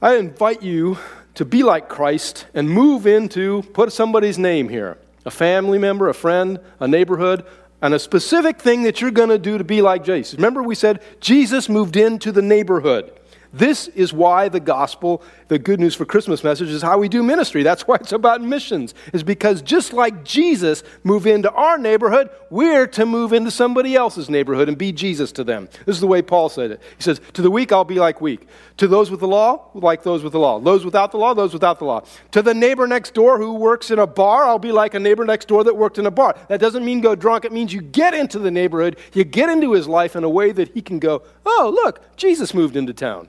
I 0.00 0.16
invite 0.16 0.62
you 0.62 0.98
to 1.34 1.44
be 1.44 1.62
like 1.62 1.88
Christ 1.88 2.46
and 2.54 2.70
move 2.70 3.06
into, 3.06 3.62
put 3.72 3.92
somebody's 3.92 4.38
name 4.38 4.68
here 4.68 4.98
a 5.24 5.30
family 5.30 5.78
member, 5.78 6.08
a 6.08 6.14
friend, 6.14 6.58
a 6.80 6.88
neighborhood, 6.88 7.44
and 7.82 7.92
a 7.92 7.98
specific 7.98 8.60
thing 8.60 8.84
that 8.84 9.00
you're 9.00 9.10
going 9.10 9.28
to 9.28 9.38
do 9.38 9.58
to 9.58 9.64
be 9.64 9.82
like 9.82 10.02
Jesus. 10.02 10.34
Remember, 10.34 10.62
we 10.62 10.74
said 10.74 11.02
Jesus 11.20 11.68
moved 11.68 11.96
into 11.96 12.32
the 12.32 12.40
neighborhood. 12.40 13.17
This 13.52 13.88
is 13.88 14.12
why 14.12 14.48
the 14.48 14.60
gospel, 14.60 15.22
the 15.48 15.58
good 15.58 15.80
news 15.80 15.94
for 15.94 16.04
Christmas 16.04 16.44
message, 16.44 16.68
is 16.68 16.82
how 16.82 16.98
we 16.98 17.08
do 17.08 17.22
ministry. 17.22 17.62
That's 17.62 17.86
why 17.86 17.96
it's 17.96 18.12
about 18.12 18.42
missions, 18.42 18.94
is 19.14 19.22
because 19.22 19.62
just 19.62 19.94
like 19.94 20.22
Jesus 20.22 20.82
moved 21.02 21.26
into 21.26 21.50
our 21.52 21.78
neighborhood, 21.78 22.28
we're 22.50 22.86
to 22.88 23.06
move 23.06 23.32
into 23.32 23.50
somebody 23.50 23.96
else's 23.96 24.28
neighborhood 24.28 24.68
and 24.68 24.76
be 24.76 24.92
Jesus 24.92 25.32
to 25.32 25.44
them. 25.44 25.68
This 25.86 25.96
is 25.96 26.00
the 26.00 26.06
way 26.06 26.20
Paul 26.20 26.50
said 26.50 26.72
it. 26.72 26.82
He 26.96 27.02
says, 27.02 27.22
To 27.32 27.42
the 27.42 27.50
weak, 27.50 27.72
I'll 27.72 27.84
be 27.84 27.98
like 27.98 28.20
weak. 28.20 28.46
To 28.76 28.86
those 28.86 29.10
with 29.10 29.20
the 29.20 29.28
law, 29.28 29.70
like 29.72 30.02
those 30.02 30.22
with 30.22 30.32
the 30.32 30.38
law. 30.38 30.60
Those 30.60 30.84
without 30.84 31.10
the 31.10 31.18
law, 31.18 31.32
those 31.32 31.54
without 31.54 31.78
the 31.78 31.86
law. 31.86 32.02
To 32.32 32.42
the 32.42 32.54
neighbor 32.54 32.86
next 32.86 33.14
door 33.14 33.38
who 33.38 33.54
works 33.54 33.90
in 33.90 33.98
a 33.98 34.06
bar, 34.06 34.44
I'll 34.44 34.58
be 34.58 34.72
like 34.72 34.92
a 34.92 35.00
neighbor 35.00 35.24
next 35.24 35.48
door 35.48 35.64
that 35.64 35.76
worked 35.76 35.98
in 35.98 36.04
a 36.04 36.10
bar. 36.10 36.36
That 36.48 36.60
doesn't 36.60 36.84
mean 36.84 37.00
go 37.00 37.14
drunk. 37.14 37.46
It 37.46 37.52
means 37.52 37.72
you 37.72 37.80
get 37.80 38.12
into 38.12 38.38
the 38.38 38.50
neighborhood, 38.50 38.98
you 39.14 39.24
get 39.24 39.48
into 39.48 39.72
his 39.72 39.88
life 39.88 40.16
in 40.16 40.22
a 40.22 40.28
way 40.28 40.52
that 40.52 40.74
he 40.74 40.82
can 40.82 40.98
go, 40.98 41.22
Oh, 41.46 41.72
look, 41.74 42.16
Jesus 42.16 42.52
moved 42.52 42.76
into 42.76 42.92
town. 42.92 43.28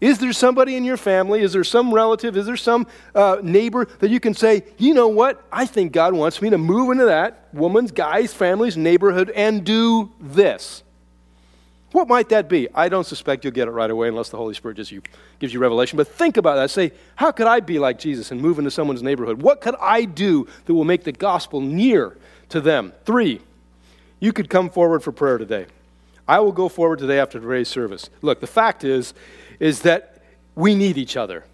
Is 0.00 0.18
there 0.18 0.32
somebody 0.32 0.76
in 0.76 0.84
your 0.84 0.98
family? 0.98 1.40
Is 1.40 1.54
there 1.54 1.64
some 1.64 1.92
relative? 1.92 2.36
Is 2.36 2.46
there 2.46 2.56
some 2.56 2.86
uh, 3.14 3.38
neighbor 3.42 3.86
that 4.00 4.10
you 4.10 4.20
can 4.20 4.34
say, 4.34 4.64
you 4.76 4.92
know 4.92 5.08
what? 5.08 5.42
I 5.50 5.64
think 5.64 5.92
God 5.92 6.12
wants 6.12 6.42
me 6.42 6.50
to 6.50 6.58
move 6.58 6.90
into 6.90 7.06
that 7.06 7.48
woman's, 7.52 7.92
guy's, 7.92 8.34
family's 8.34 8.76
neighborhood 8.76 9.30
and 9.30 9.64
do 9.64 10.12
this. 10.20 10.82
What 11.92 12.08
might 12.08 12.28
that 12.28 12.48
be? 12.48 12.68
I 12.74 12.90
don't 12.90 13.06
suspect 13.06 13.44
you'll 13.44 13.54
get 13.54 13.68
it 13.68 13.70
right 13.70 13.90
away 13.90 14.08
unless 14.08 14.28
the 14.28 14.36
Holy 14.36 14.52
Spirit 14.52 14.76
just 14.76 14.92
you, 14.92 15.00
gives 15.38 15.54
you 15.54 15.60
revelation. 15.60 15.96
But 15.96 16.08
think 16.08 16.36
about 16.36 16.56
that. 16.56 16.70
Say, 16.70 16.92
how 17.14 17.32
could 17.32 17.46
I 17.46 17.60
be 17.60 17.78
like 17.78 17.98
Jesus 17.98 18.30
and 18.30 18.40
move 18.40 18.58
into 18.58 18.70
someone's 18.70 19.02
neighborhood? 19.02 19.40
What 19.40 19.62
could 19.62 19.76
I 19.80 20.04
do 20.04 20.46
that 20.66 20.74
will 20.74 20.84
make 20.84 21.04
the 21.04 21.12
gospel 21.12 21.62
near 21.62 22.18
to 22.50 22.60
them? 22.60 22.92
Three, 23.06 23.40
you 24.20 24.34
could 24.34 24.50
come 24.50 24.68
forward 24.68 25.02
for 25.02 25.12
prayer 25.12 25.38
today. 25.38 25.66
I 26.28 26.40
will 26.40 26.52
go 26.52 26.68
forward 26.68 26.98
today 26.98 27.20
after 27.20 27.38
today's 27.38 27.68
service. 27.68 28.10
Look, 28.20 28.40
the 28.40 28.46
fact 28.46 28.82
is, 28.84 29.14
is 29.60 29.82
that 29.82 30.22
we 30.54 30.74
need 30.74 30.98
each 30.98 31.16
other. 31.16 31.44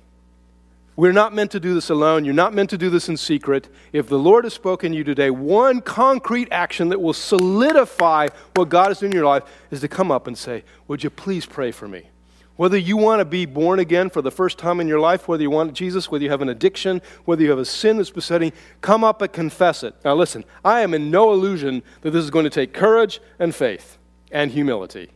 We're 0.94 1.12
not 1.12 1.35
meant 1.35 1.50
to 1.52 1.61
do 1.61 1.74
this 1.74 1.88
alone. 1.88 2.24
You're 2.24 2.35
not 2.35 2.52
meant 2.52 2.70
to 2.70 2.78
do 2.78 2.90
this 2.90 3.08
in 3.08 3.16
secret. 3.16 3.68
If 3.92 4.08
the 4.08 4.18
Lord 4.18 4.44
has 4.44 4.52
spoken 4.52 4.92
to 4.92 4.98
you 4.98 5.04
today, 5.04 5.30
one 5.30 5.80
concrete 5.80 6.48
action 6.50 6.90
that 6.90 7.00
will 7.00 7.14
solidify 7.14 8.28
what 8.54 8.68
God 8.68 8.90
is 8.90 8.98
doing 8.98 9.12
in 9.12 9.16
your 9.16 9.26
life 9.26 9.44
is 9.70 9.80
to 9.80 9.88
come 9.88 10.11
up 10.11 10.26
and 10.26 10.37
say, 10.37 10.64
Would 10.88 11.02
you 11.02 11.08
please 11.08 11.46
pray 11.46 11.70
for 11.70 11.88
me? 11.88 12.08
Whether 12.56 12.76
you 12.76 12.98
want 12.98 13.20
to 13.20 13.24
be 13.24 13.46
born 13.46 13.78
again 13.78 14.11
for 14.11 14.20
the 14.20 14.30
first 14.30 14.58
time 14.58 14.80
in 14.80 14.87
your 14.87 15.00
life, 15.00 15.26
whether 15.26 15.42
you 15.42 15.50
want 15.50 15.72
Jesus, 15.72 16.11
whether 16.11 16.22
you 16.22 16.30
have 16.30 16.42
an 16.42 16.50
addiction, 16.50 17.00
whether 17.24 17.42
you 17.42 17.48
have 17.48 17.58
a 17.58 17.64
sin 17.64 17.96
that's 17.96 18.11
besetting, 18.11 18.52
come 18.82 19.02
up 19.02 19.22
and 19.22 19.32
confess 19.32 19.82
it. 19.82 19.94
Now, 20.04 20.14
listen, 20.14 20.44
I 20.62 20.82
am 20.82 20.92
in 20.92 21.11
no 21.11 21.32
illusion 21.32 21.82
that 22.02 22.11
this 22.11 22.22
is 22.22 22.30
going 22.30 22.44
to 22.44 22.50
take 22.50 22.74
courage 22.74 23.20
and 23.38 23.54
faith 23.54 23.96
and 24.33 24.51
humility. 24.51 25.11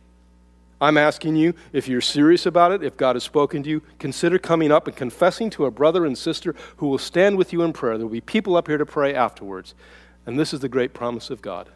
I'm 0.79 0.97
asking 0.97 1.35
you, 1.35 1.55
if 1.73 1.87
you're 1.87 2.01
serious 2.01 2.45
about 2.45 2.71
it, 2.71 2.83
if 2.83 2.95
God 2.95 3.15
has 3.15 3.23
spoken 3.23 3.63
to 3.63 3.69
you, 3.69 3.81
consider 3.97 4.37
coming 4.37 4.71
up 4.71 4.87
and 4.87 4.95
confessing 4.95 5.49
to 5.51 5.65
a 5.65 5.71
brother 5.71 6.05
and 6.05 6.15
sister 6.15 6.55
who 6.77 6.87
will 6.87 6.99
stand 6.99 7.37
with 7.37 7.51
you 7.51 7.63
in 7.63 7.73
prayer. 7.73 7.97
There 7.97 8.05
will 8.05 8.13
be 8.13 8.21
people 8.21 8.55
up 8.55 8.67
here 8.67 8.77
to 8.77 8.85
pray 8.85 9.15
afterwards. 9.15 9.73
And 10.27 10.39
this 10.39 10.53
is 10.53 10.59
the 10.59 10.69
great 10.69 10.93
promise 10.93 11.29
of 11.29 11.41
God 11.41 11.69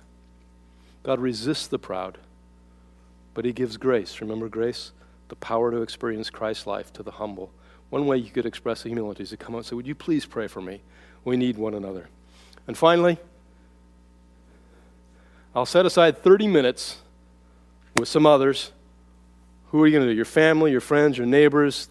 God 1.04 1.19
resists 1.19 1.67
the 1.67 1.80
proud, 1.80 2.19
but 3.34 3.43
He 3.43 3.54
gives 3.54 3.77
grace. 3.77 4.21
Remember 4.21 4.47
grace? 4.47 4.91
The 5.30 5.36
power 5.36 5.71
to 5.71 5.82
experience 5.82 6.30
Christ's 6.30 6.67
life 6.67 6.93
to 6.93 7.04
the 7.04 7.12
humble. 7.12 7.51
One 7.89 8.06
way 8.06 8.17
you 8.17 8.30
could 8.30 8.45
express 8.45 8.84
the 8.84 8.89
humility 8.89 9.23
is 9.23 9.30
to 9.32 9.38
come 9.38 9.56
up 9.56 9.60
and 9.60 9.65
say, 9.65 9.75
Would 9.75 9.88
you 9.88 9.95
please 9.95 10.25
pray 10.25 10.47
for 10.47 10.62
me? 10.62 10.82
We 11.23 11.38
need 11.38 11.58
one 11.58 11.73
another. 11.73 12.08
And 12.67 12.78
finally, 12.78 13.18
I'll 15.55 15.65
set 15.65 15.86
aside 15.86 16.20
30 16.20 16.47
minutes 16.47 17.01
with 17.97 18.07
some 18.07 18.25
others 18.25 18.71
who 19.71 19.81
are 19.81 19.87
you 19.87 19.93
going 19.93 20.05
to 20.05 20.11
do? 20.11 20.15
Your 20.15 20.25
family, 20.25 20.71
your 20.71 20.81
friends, 20.81 21.17
your 21.17 21.25
neighbors, 21.25 21.87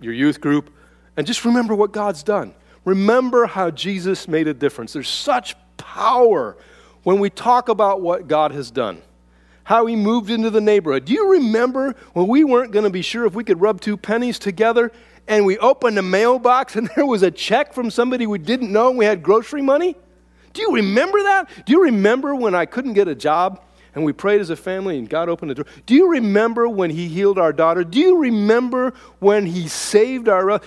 your 0.00 0.14
youth 0.14 0.40
group. 0.40 0.70
And 1.16 1.26
just 1.26 1.44
remember 1.44 1.74
what 1.74 1.92
God's 1.92 2.22
done. 2.22 2.54
Remember 2.86 3.44
how 3.44 3.70
Jesus 3.70 4.26
made 4.26 4.48
a 4.48 4.54
difference. 4.54 4.94
There's 4.94 5.10
such 5.10 5.54
power 5.76 6.56
when 7.02 7.20
we 7.20 7.28
talk 7.28 7.68
about 7.68 8.00
what 8.00 8.28
God 8.28 8.52
has 8.52 8.70
done, 8.70 9.02
how 9.64 9.84
He 9.84 9.94
moved 9.94 10.30
into 10.30 10.48
the 10.48 10.62
neighborhood. 10.62 11.04
Do 11.04 11.12
you 11.12 11.32
remember 11.32 11.94
when 12.14 12.28
we 12.28 12.44
weren't 12.44 12.72
going 12.72 12.84
to 12.84 12.90
be 12.90 13.02
sure 13.02 13.26
if 13.26 13.34
we 13.34 13.44
could 13.44 13.60
rub 13.60 13.82
two 13.82 13.98
pennies 13.98 14.38
together 14.38 14.90
and 15.26 15.44
we 15.44 15.58
opened 15.58 15.98
a 15.98 16.02
mailbox 16.02 16.76
and 16.76 16.90
there 16.96 17.04
was 17.04 17.22
a 17.22 17.30
check 17.30 17.74
from 17.74 17.90
somebody 17.90 18.26
we 18.26 18.38
didn't 18.38 18.72
know 18.72 18.88
and 18.88 18.96
we 18.96 19.04
had 19.04 19.22
grocery 19.22 19.60
money? 19.60 19.96
Do 20.54 20.62
you 20.62 20.72
remember 20.76 21.22
that? 21.24 21.66
Do 21.66 21.72
you 21.72 21.82
remember 21.82 22.34
when 22.34 22.54
I 22.54 22.64
couldn't 22.64 22.94
get 22.94 23.06
a 23.06 23.14
job 23.14 23.62
and 23.98 24.04
we 24.04 24.12
prayed 24.12 24.40
as 24.40 24.48
a 24.50 24.56
family 24.56 24.96
and 24.96 25.08
God 25.08 25.28
opened 25.28 25.50
the 25.50 25.56
door. 25.56 25.66
Do 25.84 25.94
you 25.94 26.08
remember 26.08 26.68
when 26.68 26.90
He 26.90 27.08
healed 27.08 27.38
our 27.38 27.52
daughter? 27.52 27.84
Do 27.84 27.98
you 27.98 28.18
remember 28.18 28.94
when 29.18 29.46
He 29.46 29.68
saved 29.68 30.28
our. 30.28 30.52
Uh, 30.52 30.58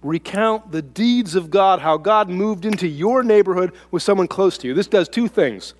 recount 0.00 0.70
the 0.70 0.80
deeds 0.80 1.34
of 1.34 1.50
God, 1.50 1.80
how 1.80 1.96
God 1.96 2.28
moved 2.28 2.64
into 2.64 2.86
your 2.86 3.24
neighborhood 3.24 3.72
with 3.90 4.02
someone 4.02 4.28
close 4.28 4.56
to 4.58 4.68
you. 4.68 4.74
This 4.74 4.86
does 4.86 5.08
two 5.08 5.28
things 5.28 5.74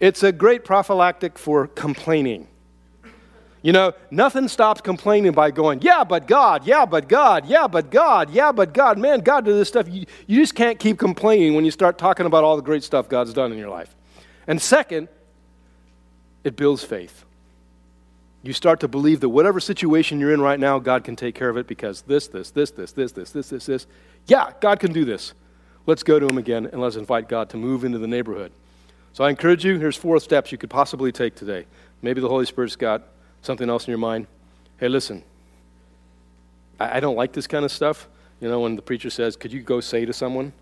It's 0.00 0.22
a 0.22 0.32
great 0.32 0.64
prophylactic 0.64 1.38
for 1.38 1.68
complaining. 1.68 2.48
You 3.62 3.72
know, 3.72 3.92
nothing 4.10 4.46
stops 4.48 4.80
complaining 4.80 5.32
by 5.32 5.50
going, 5.50 5.82
yeah, 5.82 6.04
but 6.04 6.26
God, 6.26 6.64
yeah, 6.64 6.84
but 6.84 7.08
God, 7.08 7.46
yeah, 7.46 7.66
but 7.66 7.90
God, 7.90 8.30
yeah, 8.30 8.52
but 8.52 8.72
God. 8.72 8.98
Man, 8.98 9.20
God 9.20 9.44
did 9.44 9.54
this 9.54 9.68
stuff. 9.68 9.88
You, 9.88 10.06
you 10.26 10.40
just 10.40 10.54
can't 10.54 10.78
keep 10.78 10.98
complaining 10.98 11.54
when 11.54 11.64
you 11.64 11.72
start 11.72 11.98
talking 11.98 12.26
about 12.26 12.44
all 12.44 12.56
the 12.56 12.62
great 12.62 12.84
stuff 12.84 13.08
God's 13.08 13.32
done 13.32 13.50
in 13.50 13.58
your 13.58 13.68
life. 13.70 13.96
And 14.46 14.62
second, 14.62 15.08
it 16.44 16.56
builds 16.56 16.84
faith. 16.84 17.24
You 18.42 18.52
start 18.52 18.80
to 18.80 18.88
believe 18.88 19.20
that 19.20 19.28
whatever 19.28 19.60
situation 19.60 20.20
you're 20.20 20.32
in 20.32 20.40
right 20.40 20.60
now, 20.60 20.78
God 20.78 21.04
can 21.04 21.16
take 21.16 21.34
care 21.34 21.48
of 21.48 21.56
it 21.56 21.66
because 21.66 22.02
this, 22.02 22.28
this, 22.28 22.50
this, 22.50 22.70
this, 22.70 22.92
this, 22.92 23.12
this, 23.12 23.30
this, 23.32 23.48
this, 23.50 23.66
this. 23.66 23.86
Yeah, 24.26 24.52
God 24.60 24.78
can 24.78 24.92
do 24.92 25.04
this. 25.04 25.34
Let's 25.86 26.02
go 26.02 26.18
to 26.18 26.26
Him 26.26 26.38
again 26.38 26.66
and 26.66 26.80
let's 26.80 26.96
invite 26.96 27.28
God 27.28 27.50
to 27.50 27.56
move 27.56 27.84
into 27.84 27.98
the 27.98 28.06
neighborhood. 28.06 28.52
So 29.12 29.24
I 29.24 29.30
encourage 29.30 29.64
you, 29.64 29.78
here's 29.78 29.96
four 29.96 30.20
steps 30.20 30.52
you 30.52 30.58
could 30.58 30.70
possibly 30.70 31.10
take 31.10 31.34
today. 31.34 31.66
Maybe 32.02 32.20
the 32.20 32.28
Holy 32.28 32.46
Spirit's 32.46 32.76
got 32.76 33.02
something 33.42 33.68
else 33.68 33.86
in 33.86 33.90
your 33.90 33.98
mind. 33.98 34.26
Hey, 34.78 34.88
listen, 34.88 35.24
I, 36.78 36.98
I 36.98 37.00
don't 37.00 37.16
like 37.16 37.32
this 37.32 37.46
kind 37.46 37.64
of 37.64 37.72
stuff. 37.72 38.08
You 38.40 38.48
know, 38.48 38.60
when 38.60 38.76
the 38.76 38.82
preacher 38.82 39.10
says, 39.10 39.34
Could 39.34 39.52
you 39.52 39.62
go 39.62 39.80
say 39.80 40.04
to 40.04 40.12
someone? 40.12 40.52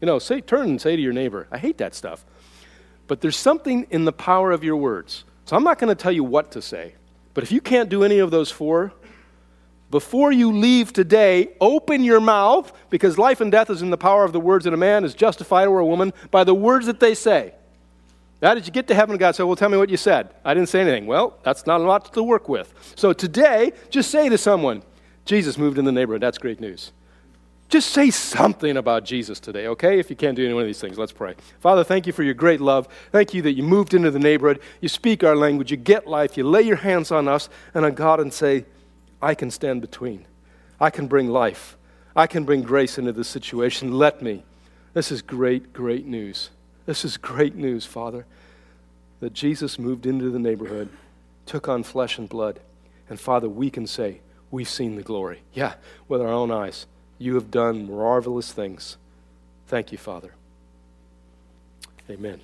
You 0.00 0.06
know, 0.06 0.18
say, 0.18 0.40
turn 0.40 0.68
and 0.68 0.80
say 0.80 0.94
to 0.94 1.02
your 1.02 1.12
neighbor. 1.12 1.48
I 1.50 1.58
hate 1.58 1.78
that 1.78 1.94
stuff. 1.94 2.24
But 3.08 3.20
there's 3.20 3.36
something 3.36 3.86
in 3.90 4.04
the 4.04 4.12
power 4.12 4.52
of 4.52 4.62
your 4.62 4.76
words. 4.76 5.24
So 5.46 5.56
I'm 5.56 5.64
not 5.64 5.78
going 5.78 5.88
to 5.88 6.00
tell 6.00 6.12
you 6.12 6.22
what 6.22 6.52
to 6.52 6.62
say. 6.62 6.94
But 7.34 7.42
if 7.42 7.50
you 7.50 7.60
can't 7.60 7.88
do 7.88 8.04
any 8.04 8.18
of 8.18 8.30
those 8.30 8.50
four, 8.50 8.92
before 9.90 10.30
you 10.30 10.52
leave 10.52 10.92
today, 10.92 11.48
open 11.60 12.04
your 12.04 12.20
mouth 12.20 12.70
because 12.90 13.16
life 13.16 13.40
and 13.40 13.50
death 13.50 13.70
is 13.70 13.80
in 13.80 13.90
the 13.90 13.96
power 13.96 14.24
of 14.24 14.32
the 14.32 14.40
words, 14.40 14.66
and 14.66 14.74
a 14.74 14.78
man 14.78 15.04
is 15.04 15.14
justified 15.14 15.66
or 15.66 15.78
a 15.78 15.86
woman 15.86 16.12
by 16.30 16.44
the 16.44 16.54
words 16.54 16.86
that 16.86 17.00
they 17.00 17.14
say. 17.14 17.54
How 18.42 18.54
did 18.54 18.66
you 18.66 18.72
get 18.72 18.86
to 18.88 18.94
heaven? 18.94 19.16
God 19.16 19.34
said, 19.34 19.44
Well, 19.44 19.56
tell 19.56 19.68
me 19.68 19.78
what 19.78 19.88
you 19.88 19.96
said. 19.96 20.30
I 20.44 20.54
didn't 20.54 20.68
say 20.68 20.82
anything. 20.82 21.06
Well, 21.06 21.38
that's 21.42 21.66
not 21.66 21.80
a 21.80 21.84
lot 21.84 22.12
to 22.12 22.22
work 22.22 22.48
with. 22.48 22.72
So 22.94 23.12
today, 23.12 23.72
just 23.90 24.10
say 24.10 24.28
to 24.28 24.38
someone, 24.38 24.82
Jesus 25.24 25.58
moved 25.58 25.78
in 25.78 25.84
the 25.84 25.92
neighborhood. 25.92 26.22
That's 26.22 26.38
great 26.38 26.60
news. 26.60 26.92
Just 27.68 27.90
say 27.90 28.10
something 28.10 28.78
about 28.78 29.04
Jesus 29.04 29.40
today, 29.40 29.66
okay? 29.66 29.98
If 29.98 30.08
you 30.08 30.16
can't 30.16 30.34
do 30.34 30.44
any 30.44 30.54
one 30.54 30.62
of 30.62 30.66
these 30.66 30.80
things, 30.80 30.96
let's 30.96 31.12
pray. 31.12 31.34
Father, 31.60 31.84
thank 31.84 32.06
you 32.06 32.14
for 32.14 32.22
your 32.22 32.32
great 32.32 32.62
love. 32.62 32.88
Thank 33.12 33.34
you 33.34 33.42
that 33.42 33.52
you 33.52 33.62
moved 33.62 33.92
into 33.92 34.10
the 34.10 34.18
neighborhood. 34.18 34.60
You 34.80 34.88
speak 34.88 35.22
our 35.22 35.36
language. 35.36 35.70
You 35.70 35.76
get 35.76 36.06
life. 36.06 36.38
You 36.38 36.44
lay 36.44 36.62
your 36.62 36.76
hands 36.76 37.12
on 37.12 37.28
us 37.28 37.50
and 37.74 37.84
on 37.84 37.94
God 37.94 38.20
and 38.20 38.32
say, 38.32 38.64
I 39.20 39.34
can 39.34 39.50
stand 39.50 39.82
between. 39.82 40.24
I 40.80 40.88
can 40.88 41.08
bring 41.08 41.28
life. 41.28 41.76
I 42.16 42.26
can 42.26 42.44
bring 42.44 42.62
grace 42.62 42.96
into 42.96 43.12
this 43.12 43.28
situation. 43.28 43.92
Let 43.92 44.22
me. 44.22 44.44
This 44.94 45.12
is 45.12 45.20
great, 45.20 45.74
great 45.74 46.06
news. 46.06 46.48
This 46.86 47.04
is 47.04 47.18
great 47.18 47.54
news, 47.54 47.84
Father, 47.84 48.24
that 49.20 49.34
Jesus 49.34 49.78
moved 49.78 50.06
into 50.06 50.30
the 50.30 50.38
neighborhood, 50.38 50.88
took 51.44 51.68
on 51.68 51.82
flesh 51.82 52.16
and 52.16 52.30
blood. 52.30 52.60
And 53.10 53.20
Father, 53.20 53.48
we 53.48 53.68
can 53.68 53.86
say, 53.86 54.20
We've 54.50 54.68
seen 54.68 54.96
the 54.96 55.02
glory. 55.02 55.42
Yeah, 55.52 55.74
with 56.08 56.22
our 56.22 56.28
own 56.28 56.50
eyes. 56.50 56.86
You 57.18 57.34
have 57.34 57.50
done 57.50 57.90
marvelous 57.90 58.52
things. 58.52 58.96
Thank 59.66 59.92
you, 59.92 59.98
Father. 59.98 60.32
Amen. 62.08 62.40